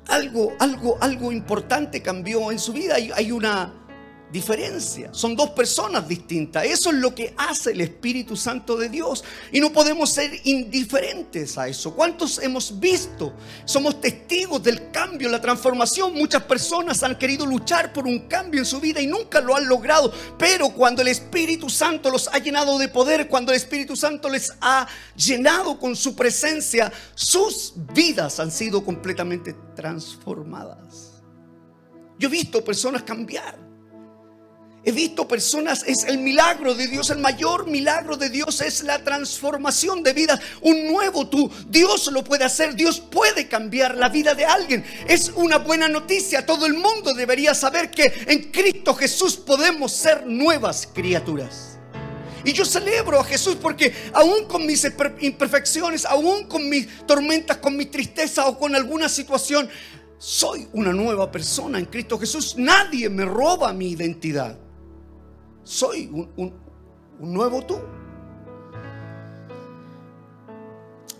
Algo, 0.09 0.53
algo, 0.59 0.99
algo 1.01 1.33
importante 1.33 2.03
cambió 2.03 2.51
en 2.53 2.59
su 2.59 2.73
vida. 2.73 2.97
Hay, 2.97 3.11
hay 3.15 3.33
una 3.33 3.73
diferencia. 4.35 5.11
Son 5.15 5.37
dos 5.37 5.51
personas 5.51 6.09
distintas. 6.09 6.65
Eso 6.65 6.91
es 6.91 6.97
lo 6.97 7.15
que 7.15 7.33
hace 7.39 7.71
el 7.71 7.81
Espíritu 7.81 8.37
Santo 8.37 8.77
de 8.77 8.89
Dios. 8.89 9.23
Y 9.53 9.61
no 9.61 9.73
podemos 9.73 10.11
ser 10.11 10.41
indiferentes 10.43 11.57
a 11.57 11.69
eso. 11.69 11.95
¿Cuántos 11.95 12.43
hemos 12.43 12.81
visto? 12.81 13.33
Somos 13.65 14.01
testigos 14.01 14.61
del 14.61 14.91
cambio, 14.91 15.29
la 15.29 15.41
transformación. 15.41 16.15
Muchas 16.15 16.43
personas 16.43 17.05
han 17.05 17.17
querido 17.17 17.47
luchar 17.47 17.93
por 17.93 18.07
un 18.07 18.27
cambio 18.27 18.61
en 18.61 18.67
su 18.67 18.81
vida 18.81 19.01
y 19.01 19.07
nunca 19.07 19.41
lo 19.41 19.55
han 19.55 19.69
logrado. 19.69 20.13
Pero 20.37 20.71
cuando 20.71 21.01
el 21.03 21.09
Espíritu 21.09 21.71
Santo 21.71 22.11
los 22.11 22.27
ha 22.27 22.39
llenado 22.39 22.77
de 22.77 22.89
poder, 22.89 23.29
cuando 23.29 23.53
el 23.53 23.57
Espíritu 23.57 23.95
Santo 23.95 24.29
les 24.29 24.53
ha 24.61 24.89
llenado 25.15 25.79
con 25.79 25.95
su 25.95 26.17
presencia, 26.17 26.93
sus 27.15 27.75
vidas 27.95 28.41
han 28.41 28.51
sido 28.51 28.85
completamente 28.85 29.55
transformadas. 29.77 31.23
Yo 32.19 32.27
he 32.27 32.33
visto 32.33 32.65
personas 32.65 33.05
cambiar. 33.05 33.64
He 34.87 34.93
visto 34.93 35.27
personas, 35.27 35.83
es 35.87 36.05
el 36.05 36.19
milagro 36.19 36.75
de 36.75 36.87
Dios, 36.87 37.09
el 37.09 37.19
mayor 37.19 37.67
milagro 37.67 38.19
de 38.19 38.29
Dios 38.29 38.61
es 38.61 38.83
la 38.83 39.03
transformación 39.03 40.03
de 40.03 40.13
vida, 40.13 40.39
un 40.61 40.93
nuevo 40.93 41.27
tú. 41.27 41.51
Dios 41.69 42.13
lo 42.13 42.23
puede 42.23 42.45
hacer, 42.45 42.75
Dios 42.75 43.01
puede 43.01 43.49
cambiar 43.49 43.97
la 43.97 44.11
vida 44.11 44.35
de 44.35 44.45
alguien. 44.45 44.85
Es 45.09 45.33
una 45.37 45.57
buena 45.57 45.89
noticia, 45.89 46.45
todo 46.45 46.67
el 46.67 46.75
mundo 46.75 47.15
debería 47.15 47.55
saber 47.55 47.91
que 47.91 48.13
en 48.27 48.51
Cristo 48.51 48.95
Jesús 48.95 49.37
podemos 49.37 49.91
ser 49.91 50.27
nuevas 50.27 50.87
criaturas. 50.93 51.79
Y 52.45 52.53
yo 52.53 52.67
celebro 52.67 53.19
a 53.19 53.25
Jesús 53.25 53.57
porque 53.57 53.95
aún 54.13 54.45
con 54.45 54.67
mis 54.67 54.87
imperfecciones, 55.21 56.05
aún 56.05 56.45
con 56.45 56.69
mis 56.69 57.07
tormentas, 57.07 57.57
con 57.57 57.75
mi 57.75 57.87
tristeza 57.87 58.47
o 58.49 58.59
con 58.59 58.75
alguna 58.75 59.09
situación, 59.09 59.67
soy 60.19 60.69
una 60.75 60.93
nueva 60.93 61.33
persona 61.33 61.79
en 61.79 61.87
Cristo 61.87 62.19
Jesús. 62.19 62.57
Nadie 62.59 63.09
me 63.09 63.25
roba 63.25 63.73
mi 63.73 63.91
identidad 63.93 64.59
soy 65.65 66.09
un, 66.37 66.53
nuevo 67.19 67.63
tú. 67.63 67.79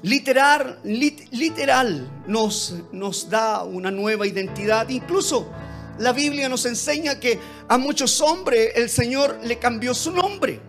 Literal, 0.03 0.81
literal 0.85 2.25
nos, 2.27 2.75
nos 2.93 3.31
da 3.31 3.65
una 3.65 3.91
nueva 3.91 4.27
identidad. 4.27 4.89
Incluso 4.91 5.51
la 5.99 6.13
Biblia 6.13 6.49
nos 6.49 6.67
enseña 6.67 7.19
que 7.19 7.39
a 7.69 7.79
muchos 7.79 8.21
hombres 8.21 8.73
el 8.77 8.91
Señor 8.91 9.39
le 9.43 9.59
cambió 9.59 9.95
su 9.95 10.11
nombre. 10.11 10.61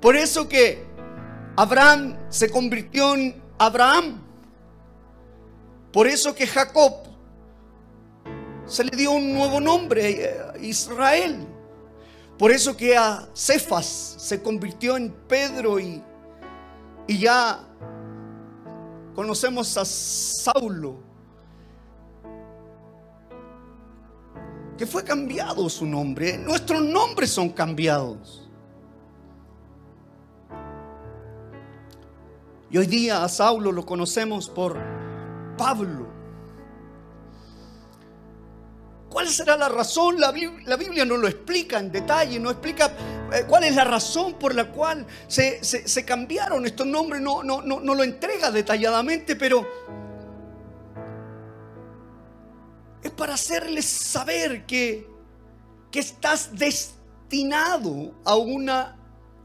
Por 0.00 0.16
eso 0.16 0.48
que 0.48 0.84
Abraham 1.56 2.16
se 2.30 2.50
convirtió 2.50 3.14
en 3.14 3.42
Abraham. 3.58 4.22
Por 5.92 6.06
eso 6.06 6.34
que 6.34 6.46
Jacob 6.46 6.92
se 8.66 8.84
le 8.84 8.96
dio 8.96 9.12
un 9.12 9.34
nuevo 9.34 9.60
nombre, 9.60 10.10
eh, 10.10 10.36
Israel. 10.62 11.46
Por 12.38 12.50
eso 12.50 12.76
que 12.76 12.96
a 12.96 13.28
Cefas 13.32 14.16
se 14.18 14.42
convirtió 14.42 14.96
en 14.96 15.10
Pedro 15.28 15.78
y, 15.78 16.02
y 17.06 17.18
ya 17.18 17.60
conocemos 19.14 19.76
a 19.78 19.84
Saulo, 19.84 20.96
que 24.76 24.86
fue 24.86 25.04
cambiado 25.04 25.68
su 25.68 25.86
nombre. 25.86 26.36
Nuestros 26.36 26.82
nombres 26.82 27.30
son 27.30 27.50
cambiados. 27.50 28.48
Y 32.68 32.78
hoy 32.78 32.88
día 32.88 33.22
a 33.22 33.28
Saulo 33.28 33.70
lo 33.70 33.86
conocemos 33.86 34.48
por 34.48 34.76
Pablo. 35.56 36.03
¿Cuál 39.14 39.28
será 39.28 39.56
la 39.56 39.68
razón? 39.68 40.18
La 40.18 40.32
Biblia, 40.32 41.04
no 41.04 41.16
lo 41.16 41.28
explica 41.28 41.78
en 41.78 41.92
detalle, 41.92 42.40
no 42.40 42.50
explica 42.50 42.86
eh, 43.32 43.44
cuál 43.46 43.62
es 43.62 43.76
la 43.76 43.84
razón 43.84 44.34
por 44.34 44.56
la 44.56 44.72
cual 44.72 45.06
se, 45.28 46.04
cambiaron 46.04 46.66
estos 46.66 46.84
nombres, 46.84 47.22
no, 47.22 47.44
no, 47.44 47.62
no, 47.62 47.78
no 47.78 47.94
lo 47.94 48.02
entrega 48.02 48.50
detalladamente, 48.50 49.36
pero 49.36 49.64
es 53.04 53.10
para 53.12 53.34
hacerles 53.34 53.84
saber 53.84 54.66
que, 54.66 55.06
que 55.92 56.00
estás 56.00 56.50
destinado 56.52 58.20
a 58.24 58.34
una, 58.34 58.96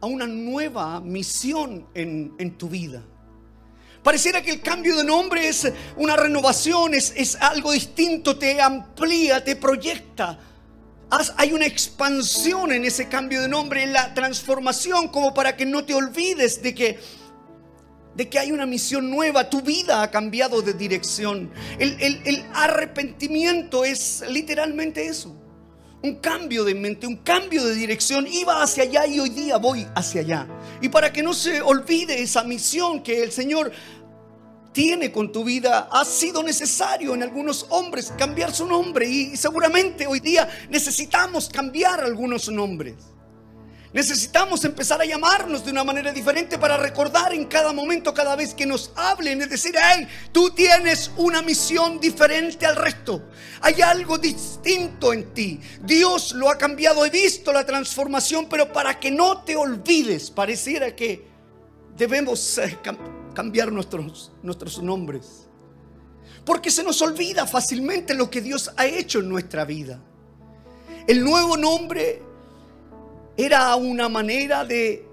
a 0.01 0.05
una 0.07 0.25
nueva 0.25 0.99
misión 0.99 1.88
en, 1.93 2.33
en 2.39 2.57
tu 2.57 2.69
vida. 2.69 3.03
Pareciera 4.10 4.42
que 4.42 4.50
el 4.50 4.62
cambio 4.62 4.98
de 4.98 5.04
nombre 5.04 5.48
es 5.48 5.72
una 5.96 6.16
renovación, 6.16 6.95
es, 6.95 7.38
algo 7.39 7.74
distinto, 7.74 8.39
te 8.39 8.60
amplía, 8.60 9.43
te 9.43 9.56
proyecta. 9.56 10.39
Hay 11.38 11.54
una 11.54 11.67
expansión 11.67 12.72
en 12.72 12.86
ese 12.86 13.08
cambio 13.08 13.39
de 13.39 13.48
nombre, 13.48 13.84
en 13.84 13.93
la 13.93 14.15
transformación, 14.15 15.10
como 15.10 15.32
para 15.32 15.56
que 15.56 15.67
no 15.67 15.86
te 15.86 15.93
olvides 15.93 16.63
de 16.63 16.74
que, 16.74 17.00
de 18.15 18.30
que 18.30 18.39
hay 18.39 18.52
una 18.52 18.65
misión 18.65 19.12
nueva. 19.12 19.48
Tu 19.48 19.62
vida 19.62 20.02
ha 20.02 20.10
cambiado 20.10 20.63
de 20.63 20.74
dirección. 20.74 21.52
el 21.78 22.45
arrepentimiento 22.56 23.86
es 23.86 24.24
literalmente 24.28 25.06
eso. 25.06 25.39
Un 26.02 26.15
cambio 26.15 26.63
de 26.63 26.76
mente, 26.76 27.06
un 27.06 27.17
cambio 27.17 27.65
de 27.65 27.76
dirección. 27.76 28.26
Iba 28.26 28.63
hacia 28.63 28.84
allá 28.84 29.06
y 29.06 29.19
hoy 29.19 29.30
día 29.30 29.58
voy 29.58 29.86
hacia 29.95 30.22
allá. 30.22 30.48
Y 30.82 30.88
para 30.88 31.12
que 31.12 31.22
no 31.22 31.34
se 31.34 31.62
olvide 31.62 32.22
esa 32.22 32.43
misión 32.43 33.04
que 33.04 33.22
el 33.22 33.34
Señor 33.34 33.74
tiene 34.71 35.12
con 35.12 35.32
tu 35.32 35.43
vida, 35.43 35.89
ha 35.91 36.05
sido 36.05 36.43
necesario 36.43 37.13
en 37.13 37.23
algunos 37.23 37.65
hombres 37.69 38.13
cambiar 38.17 38.53
su 38.53 38.65
nombre 38.65 39.08
y 39.08 39.36
seguramente 39.36 40.08
hoy 40.08 40.19
día 40.19 40.47
necesitamos 40.69 41.49
cambiar 41.49 42.01
algunos 42.01 42.49
nombres. 42.49 42.95
Necesitamos 43.91 44.63
empezar 44.65 45.01
a 45.01 45.05
llamarnos 45.05 45.65
de 45.65 45.71
una 45.71 45.84
manera 45.84 46.12
diferente 46.12 46.60
para 46.60 46.77
recordar 46.77 47.34
en 47.34 47.45
cada 47.45 47.73
momento, 47.73 48.13
cada 48.13 48.36
vez 48.36 48.53
que 48.53 48.67
nos 48.67 48.91
hablen, 48.95 49.41
es 49.41 49.49
decir, 49.49 49.73
hey, 49.82 50.08
tú 50.32 50.51
tienes 50.51 51.10
una 51.17 51.41
misión 51.41 51.99
diferente 51.99 52.67
al 52.67 52.75
resto. 52.75 53.27
Hay 53.62 53.82
algo 53.82 54.19
distinto 54.19 55.12
en 55.12 55.34
ti. 55.34 55.60
Dios 55.82 56.34
lo 56.34 56.51
ha 56.51 56.58
cambiado, 56.60 57.03
he 57.03 57.10
visto 57.10 57.51
la 57.51 57.65
transformación, 57.65 58.47
pero 58.47 58.71
para 58.71 58.99
que 58.99 59.10
no 59.10 59.41
te 59.41 59.55
olvides, 59.55 60.29
pareciera 60.29 60.95
que 60.95 61.27
debemos 61.97 62.39
nuestros, 63.43 64.32
nuestros 64.41 64.82
nombres. 64.82 65.47
Porque 66.45 66.71
se 66.71 66.84
nos 66.84 67.02
olvida 67.02 67.45
fácilmente 67.45 68.13
lo 68.13 68.30
que 68.30 68.41
Dios 68.41 68.71
ha 68.78 68.86
hecho 68.86 69.19
en 69.19 69.30
nuestra 69.30 69.65
vida. 69.65 70.02
El 71.08 71.23
nuevo 71.23 71.58
nombre 71.58 72.21
era 73.38 73.75
una 73.75 74.10
manera 74.10 74.65
de 74.65 75.08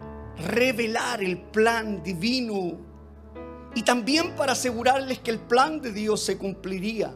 revelar 0.49 1.23
el 1.23 1.39
plan 1.39 2.03
divino 2.03 2.79
y 3.75 3.83
también 3.83 4.35
para 4.37 4.53
asegurarles 4.53 5.19
que 5.21 5.31
el 5.31 5.39
plan 5.39 5.81
de 5.81 5.93
Dios 5.93 6.23
se 6.23 6.37
cumpliría 6.37 7.15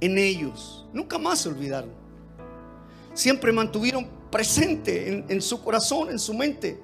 en 0.00 0.18
ellos. 0.18 0.86
Nunca 0.92 1.18
más 1.18 1.40
se 1.40 1.48
olvidaron. 1.48 1.90
Siempre 3.12 3.52
mantuvieron 3.52 4.08
presente 4.30 5.08
en, 5.08 5.24
en 5.28 5.42
su 5.42 5.62
corazón, 5.62 6.10
en 6.10 6.18
su 6.18 6.32
mente, 6.32 6.80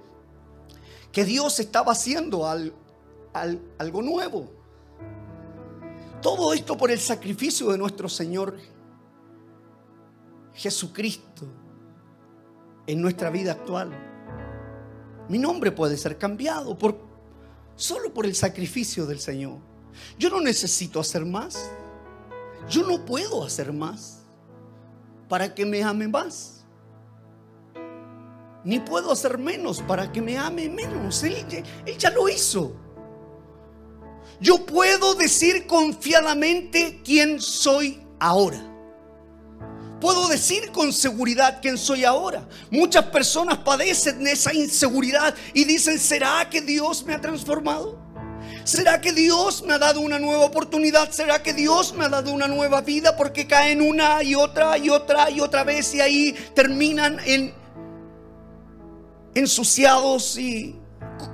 que 1.13 1.25
Dios 1.25 1.61
estaba 1.61 1.93
haciendo 1.93 2.47
algo 2.47 2.86
nuevo. 4.03 4.51
Todo 6.23 6.53
esto 6.53 6.77
por 6.77 6.91
el 6.91 6.99
sacrificio 6.99 7.71
de 7.71 7.79
nuestro 7.79 8.09
Señor 8.09 8.57
Jesucristo 10.55 11.47
en 12.87 13.01
nuestra 13.01 13.31
vida 13.31 13.53
actual. 13.53 13.91
Mi 15.29 15.39
nombre 15.39 15.73
puede 15.73 15.97
ser 15.97 16.19
cambiado 16.19 16.77
por, 16.79 16.99
solo 17.75 18.13
por 18.13 18.27
el 18.27 18.35
sacrificio 18.35 19.07
del 19.07 19.21
Señor. 19.21 19.59
Yo 20.19 20.31
no 20.31 20.41
necesito 20.41 21.01
hacer 21.01 21.25
más. 21.25 21.71
Yo 22.69 22.87
no 22.87 23.05
puedo 23.05 23.45
hacer 23.45 23.73
más 23.73 24.23
para 25.29 25.55
que 25.55 25.65
me 25.67 25.83
ame 25.83 26.09
más. 26.09 26.65
Ni 28.65 28.81
puedo 28.81 29.13
hacer 29.13 29.39
menos 29.39 29.81
para 29.83 30.11
que 30.11 30.21
me 30.21 30.37
ame 30.37 30.69
menos. 30.69 31.23
Él 31.23 31.99
ya 31.99 32.11
lo 32.11 32.29
hizo. 32.29 32.86
Yo 34.41 34.67
puedo 34.67 35.15
decir 35.15 35.67
confiadamente 35.67 37.01
quién 37.05 37.41
soy 37.41 38.01
ahora. 38.19 38.63
Puedo 40.01 40.29
decir 40.29 40.71
con 40.73 40.93
seguridad 40.93 41.61
quién 41.63 41.79
soy 41.79 42.05
ahora. 42.05 42.47
Muchas 42.71 43.07
personas 43.07 43.59
padecen 43.59 44.27
esa 44.27 44.53
inseguridad 44.53 45.35
y 45.55 45.65
dicen, 45.65 45.99
¿será 45.99 46.49
que 46.51 46.61
Dios 46.61 47.05
me 47.05 47.15
ha 47.15 47.21
transformado? 47.21 47.99
¿Será 48.65 49.01
que 49.01 49.13
Dios 49.13 49.63
me 49.63 49.75
ha 49.75 49.79
dado 49.79 50.01
una 50.01 50.19
nueva 50.19 50.45
oportunidad? 50.45 51.11
¿Será 51.13 51.43
que 51.43 51.55
Dios 51.55 51.95
me 51.95 52.05
ha 52.05 52.09
dado 52.09 52.33
una 52.33 52.47
nueva 52.47 52.83
vida? 52.83 53.17
Porque 53.17 53.47
caen 53.47 53.81
una 53.81 54.23
y 54.23 54.35
otra 54.35 54.77
y 54.77 54.91
otra 54.91 55.31
y 55.31 55.41
otra 55.41 55.65
vez 55.65 55.95
y 55.95 56.01
ahí 56.01 56.37
terminan 56.55 57.19
en 57.25 57.55
ensuciados 59.35 60.37
y 60.37 60.77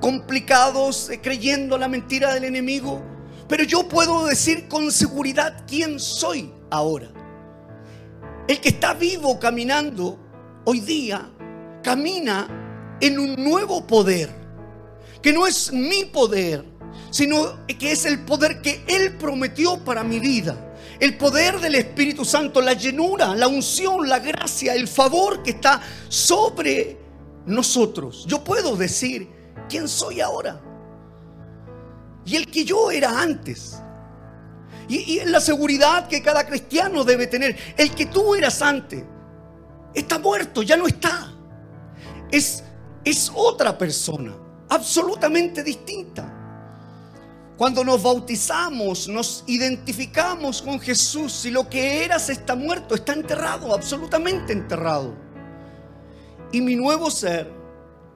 complicados 0.01 1.11
eh, 1.11 1.21
creyendo 1.21 1.79
la 1.79 1.89
mentira 1.89 2.35
del 2.35 2.45
enemigo. 2.45 3.03
Pero 3.49 3.65
yo 3.65 3.89
puedo 3.89 4.27
decir 4.27 4.69
con 4.69 4.91
seguridad 4.91 5.65
quién 5.67 6.01
soy 6.01 6.53
ahora. 6.71 7.11
El 8.49 8.61
que 8.61 8.71
está 8.71 8.95
vivo 8.95 9.39
caminando 9.39 10.19
hoy 10.65 10.81
día, 10.81 11.31
camina 11.83 12.97
en 13.01 13.19
un 13.19 13.35
nuevo 13.37 13.87
poder, 13.87 14.31
que 15.21 15.33
no 15.33 15.47
es 15.47 15.73
mi 15.73 16.05
poder, 16.07 16.65
sino 17.11 17.65
que 17.67 17.93
es 17.93 18.05
el 18.05 18.25
poder 18.25 18.63
que 18.63 18.85
Él 18.87 19.17
prometió 19.17 19.85
para 19.85 20.03
mi 20.03 20.19
vida. 20.19 20.75
El 20.99 21.17
poder 21.17 21.61
del 21.61 21.75
Espíritu 21.75 22.25
Santo, 22.25 22.61
la 22.61 22.75
llenura, 22.75 23.35
la 23.35 23.49
unción, 23.49 24.09
la 24.09 24.21
gracia, 24.21 24.75
el 24.75 24.87
favor 24.87 25.43
que 25.43 25.51
está 25.51 25.81
sobre 26.09 26.97
nosotros. 27.47 28.25
Yo 28.29 28.45
puedo 28.45 28.77
decir 28.77 29.29
quién 29.69 29.89
soy 29.89 30.21
ahora 30.21 30.61
y 32.25 32.37
el 32.37 32.47
que 32.47 32.65
yo 32.65 32.91
era 32.91 33.21
antes. 33.21 33.79
Y, 34.89 35.19
es 35.19 35.31
la 35.31 35.41
seguridad 35.41 36.09
que 36.09 36.23
cada 36.23 36.47
cristiano 36.47 37.05
debe 37.05 37.27
tener. 37.27 37.57
El 37.77 37.95
que 37.95 38.07
tú 38.07 38.35
eras 38.35 38.61
antes 38.63 39.05
está 39.95 40.19
muerto, 40.19 40.63
ya 40.63 40.77
no 40.77 40.87
está. 40.87 41.33
Es, 42.31 42.63
es 43.05 43.31
otra 43.35 43.77
persona, 43.77 44.35
absolutamente 44.69 45.63
distinta. 45.63 46.39
Cuando 47.57 47.85
nos 47.85 48.03
bautizamos, 48.03 49.09
nos 49.09 49.45
identificamos 49.47 50.63
con 50.63 50.81
Jesús 50.81 51.45
y 51.45 51.51
lo 51.51 51.69
que 51.69 52.05
eras 52.05 52.29
está 52.29 52.57
muerto, 52.57 52.95
está 52.95 53.13
enterrado, 53.13 53.75
absolutamente 53.75 54.53
enterrado. 54.53 55.15
Y 56.51 56.61
mi 56.61 56.75
nuevo 56.75 57.11
ser 57.11 57.62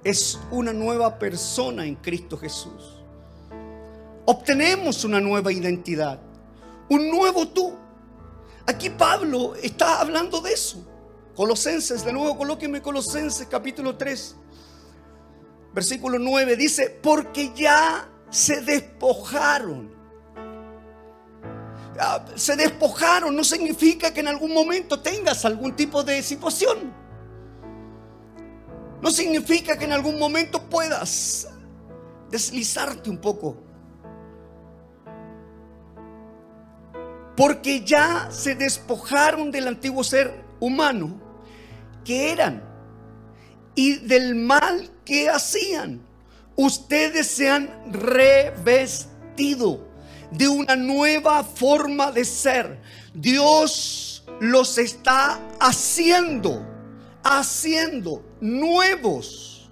es 0.07 0.39
una 0.53 0.73
nueva 0.73 1.19
persona 1.19 1.85
en 1.85 1.97
Cristo 1.97 2.39
Jesús. 2.39 3.03
Obtenemos 4.25 5.03
una 5.03 5.21
nueva 5.21 5.51
identidad, 5.53 6.21
un 6.89 7.11
nuevo 7.11 7.49
tú. 7.49 7.75
Aquí 8.69 8.89
Pablo 8.89 9.57
está 9.57 10.01
hablando 10.01 10.41
de 10.41 10.53
eso. 10.53 10.87
Colosenses, 11.35 12.05
de 12.05 12.13
nuevo 12.13 12.39
colóqueme 12.39 12.81
Colosenses 12.81 13.49
capítulo 13.51 13.97
3, 13.97 14.37
versículo 15.75 16.21
9, 16.21 16.55
dice, 16.55 17.01
porque 17.03 17.53
ya 17.57 18.09
se 18.31 18.61
despojaron. 18.61 19.93
Ah, 21.99 22.25
se 22.37 22.55
despojaron 22.55 23.35
no 23.35 23.43
significa 23.43 24.15
que 24.15 24.21
en 24.21 24.29
algún 24.29 24.55
momento 24.55 25.01
tengas 25.01 25.45
algún 25.45 25.75
tipo 25.75 26.05
de 26.05 26.23
situación. 26.23 27.06
No 29.07 29.13
significa 29.13 29.79
que 29.79 29.85
en 29.85 29.93
algún 29.93 30.19
momento 30.19 30.61
puedas 30.69 31.47
deslizarte 32.29 33.09
un 33.09 33.19
poco. 33.19 33.57
Porque 37.37 37.85
ya 37.85 38.29
se 38.33 38.57
despojaron 38.57 39.53
del 39.53 39.69
antiguo 39.69 40.03
ser 40.03 40.35
humano 40.59 41.21
que 42.05 42.33
eran 42.33 42.65
y 43.77 43.95
del 43.95 44.35
mal 44.35 44.91
que 45.05 45.31
hacían 45.31 46.05
ustedes 46.57 47.29
se 47.29 47.49
han 47.49 47.93
revestido 47.93 49.87
de 50.33 50.49
una 50.49 50.75
nueva 50.75 51.45
forma 51.45 52.11
de 52.11 52.25
ser. 52.25 52.83
Dios 53.15 54.25
los 54.41 54.79
está 54.79 55.41
haciendo, 55.61 56.67
haciendo 57.23 58.26
nuevos. 58.41 59.71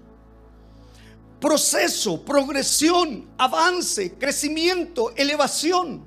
Proceso, 1.41 2.25
progresión, 2.25 3.29
avance, 3.37 4.15
crecimiento, 4.15 5.15
elevación. 5.17 6.05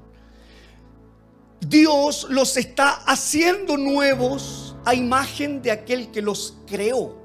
Dios 1.60 2.28
los 2.30 2.58
está 2.58 2.94
haciendo 3.06 3.78
nuevos 3.78 4.76
a 4.86 4.96
imagen 4.96 5.62
de 5.62 5.72
aquel 5.72 6.12
que 6.12 6.22
los 6.22 6.58
creó. 6.66 7.18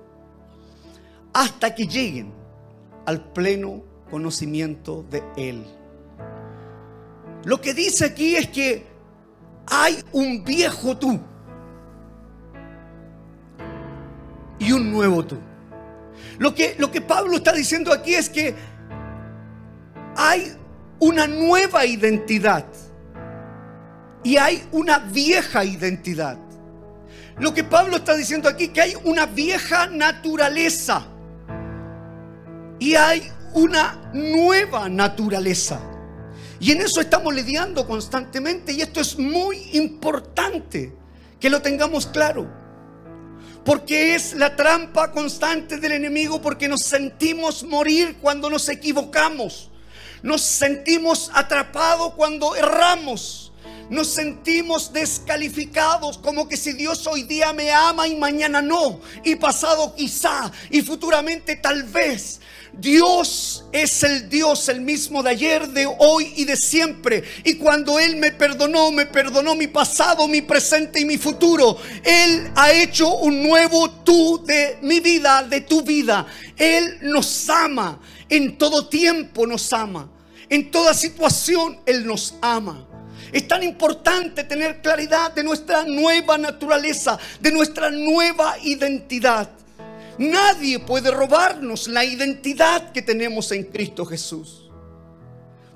Hasta 1.32 1.74
que 1.74 1.86
lleguen 1.86 2.32
al 3.06 3.32
pleno 3.32 3.82
conocimiento 4.10 5.04
de 5.10 5.22
Él. 5.36 5.64
Lo 7.44 7.60
que 7.60 7.72
dice 7.72 8.04
aquí 8.04 8.36
es 8.36 8.48
que 8.48 8.86
hay 9.66 10.02
un 10.12 10.44
viejo 10.44 10.96
tú 10.96 11.18
un 14.72 14.90
nuevo 14.90 15.24
tú. 15.24 15.38
Lo 16.38 16.54
que, 16.54 16.76
lo 16.78 16.90
que 16.90 17.00
Pablo 17.00 17.36
está 17.36 17.52
diciendo 17.52 17.92
aquí 17.92 18.14
es 18.14 18.28
que 18.28 18.54
hay 20.16 20.56
una 20.98 21.26
nueva 21.26 21.84
identidad 21.84 22.66
y 24.22 24.36
hay 24.36 24.62
una 24.72 24.98
vieja 24.98 25.64
identidad. 25.64 26.38
Lo 27.38 27.52
que 27.52 27.64
Pablo 27.64 27.96
está 27.96 28.14
diciendo 28.14 28.48
aquí 28.48 28.64
es 28.64 28.70
que 28.70 28.80
hay 28.80 28.94
una 29.04 29.26
vieja 29.26 29.86
naturaleza 29.86 31.06
y 32.78 32.94
hay 32.94 33.30
una 33.54 34.10
nueva 34.12 34.88
naturaleza. 34.88 35.80
Y 36.60 36.70
en 36.70 36.80
eso 36.82 37.00
estamos 37.00 37.34
lidiando 37.34 37.86
constantemente 37.86 38.72
y 38.72 38.82
esto 38.82 39.00
es 39.00 39.18
muy 39.18 39.70
importante 39.72 40.92
que 41.40 41.50
lo 41.50 41.60
tengamos 41.60 42.06
claro. 42.06 42.61
Porque 43.64 44.14
es 44.14 44.34
la 44.34 44.56
trampa 44.56 45.12
constante 45.12 45.76
del 45.76 45.92
enemigo 45.92 46.42
porque 46.42 46.68
nos 46.68 46.82
sentimos 46.82 47.62
morir 47.62 48.16
cuando 48.20 48.50
nos 48.50 48.68
equivocamos. 48.68 49.70
Nos 50.22 50.42
sentimos 50.42 51.30
atrapados 51.34 52.14
cuando 52.14 52.56
erramos 52.56 53.51
nos 53.90 54.08
sentimos 54.08 54.92
descalificados, 54.92 56.18
como 56.18 56.48
que 56.48 56.56
si 56.56 56.72
Dios 56.72 57.06
hoy 57.06 57.22
día 57.24 57.52
me 57.52 57.70
ama 57.70 58.08
y 58.08 58.16
mañana 58.16 58.62
no, 58.62 59.00
y 59.24 59.36
pasado 59.36 59.94
quizá, 59.94 60.50
y 60.70 60.82
futuramente 60.82 61.56
tal 61.56 61.82
vez. 61.84 62.40
Dios 62.72 63.64
es 63.70 64.02
el 64.02 64.30
Dios, 64.30 64.68
el 64.70 64.80
mismo 64.80 65.22
de 65.22 65.30
ayer, 65.30 65.68
de 65.68 65.86
hoy 65.86 66.32
y 66.36 66.46
de 66.46 66.56
siempre. 66.56 67.22
Y 67.44 67.54
cuando 67.54 67.98
Él 67.98 68.16
me 68.16 68.32
perdonó, 68.32 68.90
me 68.90 69.04
perdonó 69.04 69.54
mi 69.54 69.66
pasado, 69.66 70.26
mi 70.26 70.40
presente 70.40 71.00
y 71.00 71.04
mi 71.04 71.18
futuro. 71.18 71.76
Él 72.02 72.50
ha 72.56 72.72
hecho 72.72 73.14
un 73.16 73.42
nuevo 73.42 73.90
tú 73.90 74.42
de 74.46 74.78
mi 74.80 75.00
vida, 75.00 75.42
de 75.42 75.60
tu 75.60 75.82
vida. 75.82 76.26
Él 76.56 76.98
nos 77.02 77.48
ama, 77.50 78.00
en 78.28 78.56
todo 78.56 78.88
tiempo 78.88 79.46
nos 79.46 79.70
ama. 79.72 80.10
En 80.48 80.70
toda 80.70 80.94
situación 80.94 81.78
Él 81.86 82.06
nos 82.06 82.34
ama. 82.40 82.86
Es 83.32 83.48
tan 83.48 83.62
importante 83.62 84.44
tener 84.44 84.82
claridad 84.82 85.32
de 85.32 85.42
nuestra 85.42 85.84
nueva 85.84 86.36
naturaleza, 86.36 87.18
de 87.40 87.50
nuestra 87.50 87.90
nueva 87.90 88.56
identidad. 88.62 89.48
Nadie 90.18 90.78
puede 90.78 91.10
robarnos 91.10 91.88
la 91.88 92.04
identidad 92.04 92.92
que 92.92 93.00
tenemos 93.00 93.50
en 93.52 93.64
Cristo 93.64 94.04
Jesús. 94.04 94.70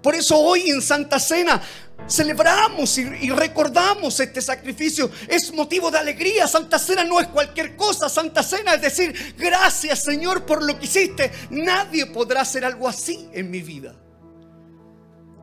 Por 0.03 0.15
eso 0.15 0.39
hoy 0.39 0.71
en 0.71 0.83
Santa 0.83 1.19
Cena 1.19 1.61
celebramos 2.07 2.97
y, 2.99 3.31
recordamos 3.31 4.21
este 4.21 4.41
sacrificio. 4.41 5.11
Es 5.27 5.53
motivo 5.53 5.91
de 5.91 5.99
alegría. 5.99 6.47
Santa 6.47 6.79
Cena 6.79 7.03
no 7.03 7.19
es 7.19 7.27
cualquier 7.29 7.75
cosa. 7.75 8.09
Santa 8.09 8.43
Cena 8.43 8.75
es 8.75 8.83
decir, 8.83 9.35
gracias 9.37 10.05
Señor 10.05 10.45
por 10.45 10.63
lo 10.63 10.79
que 10.79 10.85
hiciste. 10.85 11.33
Nadie 11.51 12.07
podrá 12.07 12.43
hacer 12.43 12.65
algo 12.65 12.87
así 12.87 13.29
en 13.33 13.51
mi 13.51 13.63
vida. 13.63 13.97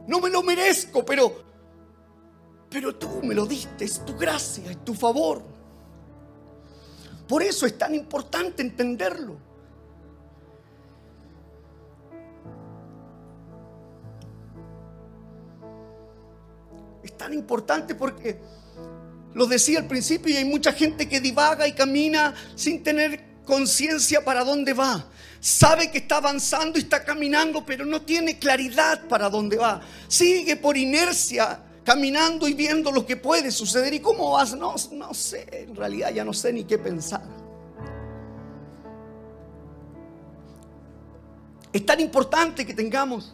No 0.08 0.22
me 0.22 0.30
lo 0.30 0.44
merezco, 0.44 1.04
pero 1.04 1.53
pero 2.74 2.96
tú 2.96 3.22
me 3.22 3.36
lo 3.36 3.46
diste, 3.46 3.86
es 3.86 4.04
tu 4.04 4.18
gracia, 4.18 4.72
es 4.72 4.84
tu 4.84 4.96
favor. 4.96 5.44
Por 7.28 7.44
eso 7.44 7.68
es 7.68 7.78
tan 7.78 7.94
importante 7.94 8.64
entenderlo. 8.64 9.38
Es 17.04 17.16
tan 17.16 17.36
importante 17.36 17.94
porque 17.94 18.40
lo 19.36 19.46
decía 19.46 19.78
al 19.78 19.88
principio 19.88 20.34
y 20.34 20.38
hay 20.38 20.46
mucha 20.46 20.74
gente 20.74 21.08
que 21.08 21.22
divaga 21.22 21.68
y 21.68 21.74
camina 21.74 22.34
sin 22.56 22.82
tener 22.82 23.44
conciencia 23.46 24.26
para 24.26 24.44
dónde 24.44 24.74
va. 24.74 25.06
Sabe 25.40 25.92
que 25.92 26.00
está 26.00 26.18
avanzando 26.18 26.80
y 26.80 26.82
está 26.82 27.04
caminando, 27.04 27.64
pero 27.64 27.86
no 27.86 28.02
tiene 28.02 28.40
claridad 28.40 29.08
para 29.08 29.30
dónde 29.30 29.58
va. 29.58 29.80
Sigue 30.08 30.56
por 30.56 30.76
inercia 30.76 31.60
caminando 31.84 32.48
y 32.48 32.54
viendo 32.54 32.92
lo 32.92 33.06
que 33.06 33.18
puede 33.18 33.52
suceder. 33.52 33.94
¿Y 33.94 34.00
cómo 34.00 34.32
vas? 34.32 34.56
No, 34.56 34.76
no 34.92 35.14
sé, 35.14 35.48
en 35.52 35.76
realidad 35.76 36.12
ya 36.14 36.24
no 36.24 36.34
sé 36.34 36.54
ni 36.54 36.64
qué 36.64 36.78
pensar. 36.78 37.24
Es 41.72 41.86
tan 41.86 42.00
importante 42.00 42.66
que 42.66 42.74
tengamos 42.74 43.34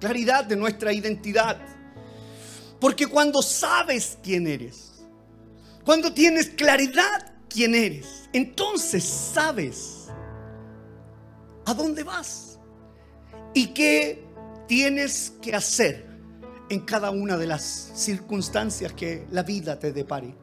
claridad 0.00 0.44
de 0.44 0.56
nuestra 0.56 0.92
identidad. 0.92 1.58
Porque 2.80 3.06
cuando 3.06 3.42
sabes 3.42 4.18
quién 4.22 4.46
eres, 4.46 5.04
cuando 5.84 6.12
tienes 6.12 6.50
claridad 6.50 7.34
quién 7.48 7.74
eres, 7.74 8.28
entonces 8.32 9.04
sabes 9.04 10.08
a 11.64 11.74
dónde 11.74 12.02
vas 12.02 12.58
y 13.54 13.68
qué 13.68 14.24
tienes 14.66 15.32
que 15.40 15.54
hacer 15.54 16.05
en 16.68 16.80
cada 16.80 17.10
una 17.10 17.36
de 17.36 17.46
las 17.46 17.62
circunstancias 17.94 18.92
que 18.92 19.26
la 19.30 19.42
vida 19.42 19.78
te 19.78 19.92
depare. 19.92 20.34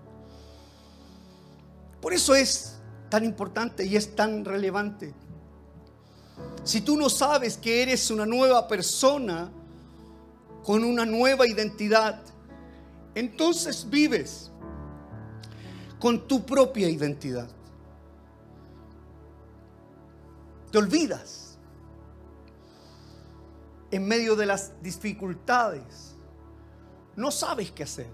Por 2.02 2.14
eso 2.14 2.36
es 2.36 2.80
tan 3.10 3.24
importante 3.26 3.86
y 3.86 3.96
es 3.96 4.16
tan 4.16 4.44
relevante. 4.44 5.14
Si 6.64 6.82
tú 6.82 6.98
no 6.98 7.10
sabes 7.10 7.58
que 7.58 7.82
eres 7.82 8.10
una 8.10 8.26
nueva 8.26 8.68
persona 8.68 9.52
con 10.64 10.84
una 10.84 11.06
nueva 11.06 11.46
identidad, 11.46 12.22
entonces 13.16 13.88
vives 13.90 14.50
con 16.00 16.28
tu 16.28 16.46
propia 16.46 16.90
identidad. 16.90 17.48
Te 20.72 20.78
olvidas 20.78 21.58
en 23.92 24.08
medio 24.08 24.36
de 24.36 24.48
las 24.48 24.72
dificultades. 24.82 26.12
No 27.15 27.32
sabes 27.32 27.71
qué 27.71 27.84
hacer. 27.84 28.08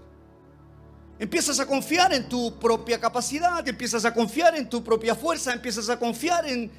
Empiezas 1.18 1.60
a 1.60 1.66
confiar 1.66 2.12
en 2.14 2.28
tu 2.28 2.58
propia 2.58 2.98
capacidad, 2.98 3.66
empiezas 3.68 4.04
a 4.04 4.14
confiar 4.14 4.56
en 4.56 4.68
tu 4.68 4.82
propia 4.82 5.14
fuerza, 5.14 5.52
empiezas 5.52 5.88
a 5.90 5.98
confiar 5.98 6.48
en 6.48 6.70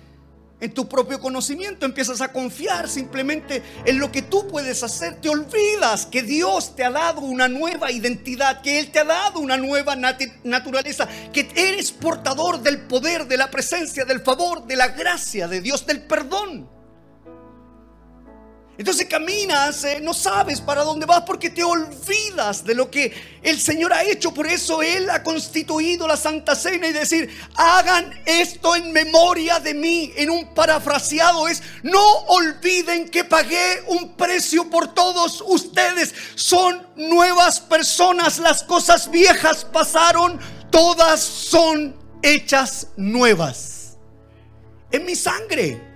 en 0.61 0.73
tu 0.75 0.87
propio 0.87 1.19
conocimiento, 1.19 1.87
empiezas 1.87 2.21
a 2.21 2.31
confiar 2.31 2.87
simplemente 2.87 3.63
en 3.83 3.97
lo 3.97 4.11
que 4.11 4.21
tú 4.21 4.47
puedes 4.47 4.83
hacer, 4.83 5.15
te 5.15 5.27
olvidas 5.27 6.05
que 6.05 6.21
Dios 6.21 6.75
te 6.75 6.85
ha 6.85 6.91
dado 6.91 7.21
una 7.21 7.47
nueva 7.47 7.91
identidad, 7.91 8.61
que 8.61 8.79
Él 8.79 8.91
te 8.91 8.99
ha 8.99 9.03
dado 9.03 9.39
una 9.39 9.57
nueva 9.57 9.95
naturaleza, 9.95 11.09
que 11.33 11.49
eres 11.55 11.91
portador 11.91 12.61
del 12.61 12.81
poder, 12.81 13.27
de 13.27 13.37
la 13.37 13.49
presencia, 13.49 14.05
del 14.05 14.21
favor, 14.21 14.67
de 14.67 14.75
la 14.75 14.89
gracia 14.89 15.47
de 15.47 15.61
Dios, 15.61 15.85
del 15.87 16.03
perdón. 16.03 16.69
Entonces 18.81 19.05
caminas, 19.05 19.85
no 20.01 20.11
sabes 20.11 20.59
para 20.59 20.83
dónde 20.83 21.05
vas 21.05 21.21
porque 21.21 21.51
te 21.51 21.63
olvidas 21.63 22.65
de 22.65 22.73
lo 22.73 22.89
que 22.89 23.13
el 23.43 23.61
Señor 23.61 23.93
ha 23.93 24.01
hecho. 24.01 24.33
Por 24.33 24.47
eso 24.47 24.81
Él 24.81 25.07
ha 25.11 25.21
constituido 25.21 26.07
la 26.07 26.17
Santa 26.17 26.55
Cena 26.55 26.87
y 26.87 26.91
decir, 26.91 27.29
hagan 27.53 28.11
esto 28.25 28.75
en 28.75 28.91
memoria 28.91 29.59
de 29.59 29.75
mí. 29.75 30.11
En 30.15 30.31
un 30.31 30.55
parafraseado 30.55 31.47
es, 31.47 31.61
no 31.83 32.03
olviden 32.25 33.07
que 33.09 33.23
pagué 33.23 33.83
un 33.85 34.15
precio 34.15 34.67
por 34.67 34.95
todos 34.95 35.43
ustedes. 35.45 36.15
Son 36.33 36.81
nuevas 36.95 37.59
personas. 37.59 38.39
Las 38.39 38.63
cosas 38.63 39.11
viejas 39.11 39.63
pasaron, 39.63 40.39
todas 40.71 41.21
son 41.21 41.95
hechas 42.23 42.87
nuevas. 42.97 43.95
En 44.91 45.05
mi 45.05 45.15
sangre. 45.15 45.90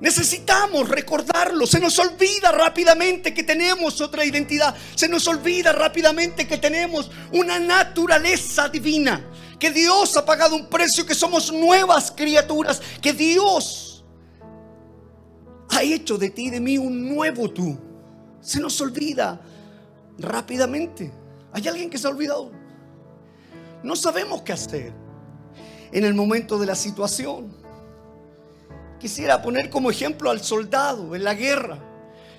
Necesitamos 0.00 0.88
recordarlo. 0.88 1.66
Se 1.66 1.80
nos 1.80 1.98
olvida 1.98 2.52
rápidamente 2.52 3.32
que 3.32 3.42
tenemos 3.42 4.00
otra 4.00 4.24
identidad. 4.24 4.74
Se 4.94 5.08
nos 5.08 5.26
olvida 5.28 5.72
rápidamente 5.72 6.46
que 6.46 6.58
tenemos 6.58 7.10
una 7.32 7.58
naturaleza 7.58 8.68
divina. 8.68 9.30
Que 9.58 9.70
Dios 9.70 10.16
ha 10.16 10.24
pagado 10.26 10.56
un 10.56 10.66
precio, 10.66 11.06
que 11.06 11.14
somos 11.14 11.52
nuevas 11.52 12.10
criaturas. 12.10 12.82
Que 13.00 13.12
Dios 13.12 14.04
ha 15.70 15.82
hecho 15.82 16.18
de 16.18 16.30
ti 16.30 16.46
y 16.46 16.50
de 16.50 16.60
mí 16.60 16.76
un 16.76 17.14
nuevo 17.14 17.50
tú. 17.50 17.78
Se 18.40 18.60
nos 18.60 18.80
olvida 18.80 19.40
rápidamente. 20.18 21.12
¿Hay 21.52 21.66
alguien 21.68 21.88
que 21.88 21.98
se 21.98 22.06
ha 22.06 22.10
olvidado? 22.10 22.50
No 23.82 23.94
sabemos 23.96 24.42
qué 24.42 24.52
hacer 24.52 24.92
en 25.92 26.04
el 26.04 26.14
momento 26.14 26.58
de 26.58 26.66
la 26.66 26.74
situación. 26.74 27.63
Quisiera 29.04 29.42
poner 29.42 29.68
como 29.68 29.90
ejemplo 29.90 30.30
al 30.30 30.42
soldado 30.42 31.14
en 31.14 31.24
la 31.24 31.34
guerra. 31.34 31.78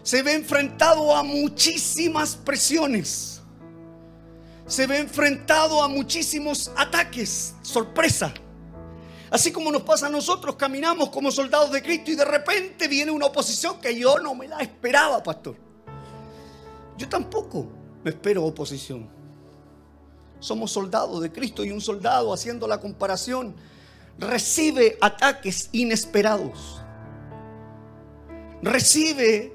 Se 0.02 0.24
ve 0.24 0.34
enfrentado 0.34 1.16
a 1.16 1.22
muchísimas 1.22 2.36
presiones. 2.36 3.40
Se 4.66 4.88
ve 4.88 4.98
enfrentado 4.98 5.84
a 5.84 5.88
muchísimos 5.88 6.72
ataques, 6.76 7.54
sorpresa. 7.62 8.34
Así 9.30 9.52
como 9.52 9.72
nos 9.72 9.84
pasa 9.84 10.08
a 10.08 10.10
nosotros, 10.10 10.56
caminamos 10.56 11.12
como 11.12 11.30
soldados 11.30 11.72
de 11.72 11.84
Cristo 11.84 12.10
y 12.10 12.16
de 12.16 12.26
repente 12.26 12.88
viene 12.88 13.12
una 13.12 13.28
oposición 13.28 13.80
que 13.80 13.96
yo 13.96 14.18
no 14.18 14.34
me 14.34 14.48
la 14.48 14.58
esperaba, 14.58 15.22
pastor. 15.22 15.56
Yo 16.98 17.08
tampoco 17.08 17.68
me 18.04 18.10
espero 18.10 18.44
oposición. 18.44 19.08
Somos 20.40 20.72
soldados 20.72 21.22
de 21.22 21.32
Cristo 21.32 21.64
y 21.64 21.70
un 21.70 21.80
soldado 21.80 22.34
haciendo 22.34 22.68
la 22.68 22.80
comparación 22.80 23.56
recibe 24.18 24.98
ataques 25.02 25.70
inesperados. 25.72 26.82
Recibe 28.62 29.54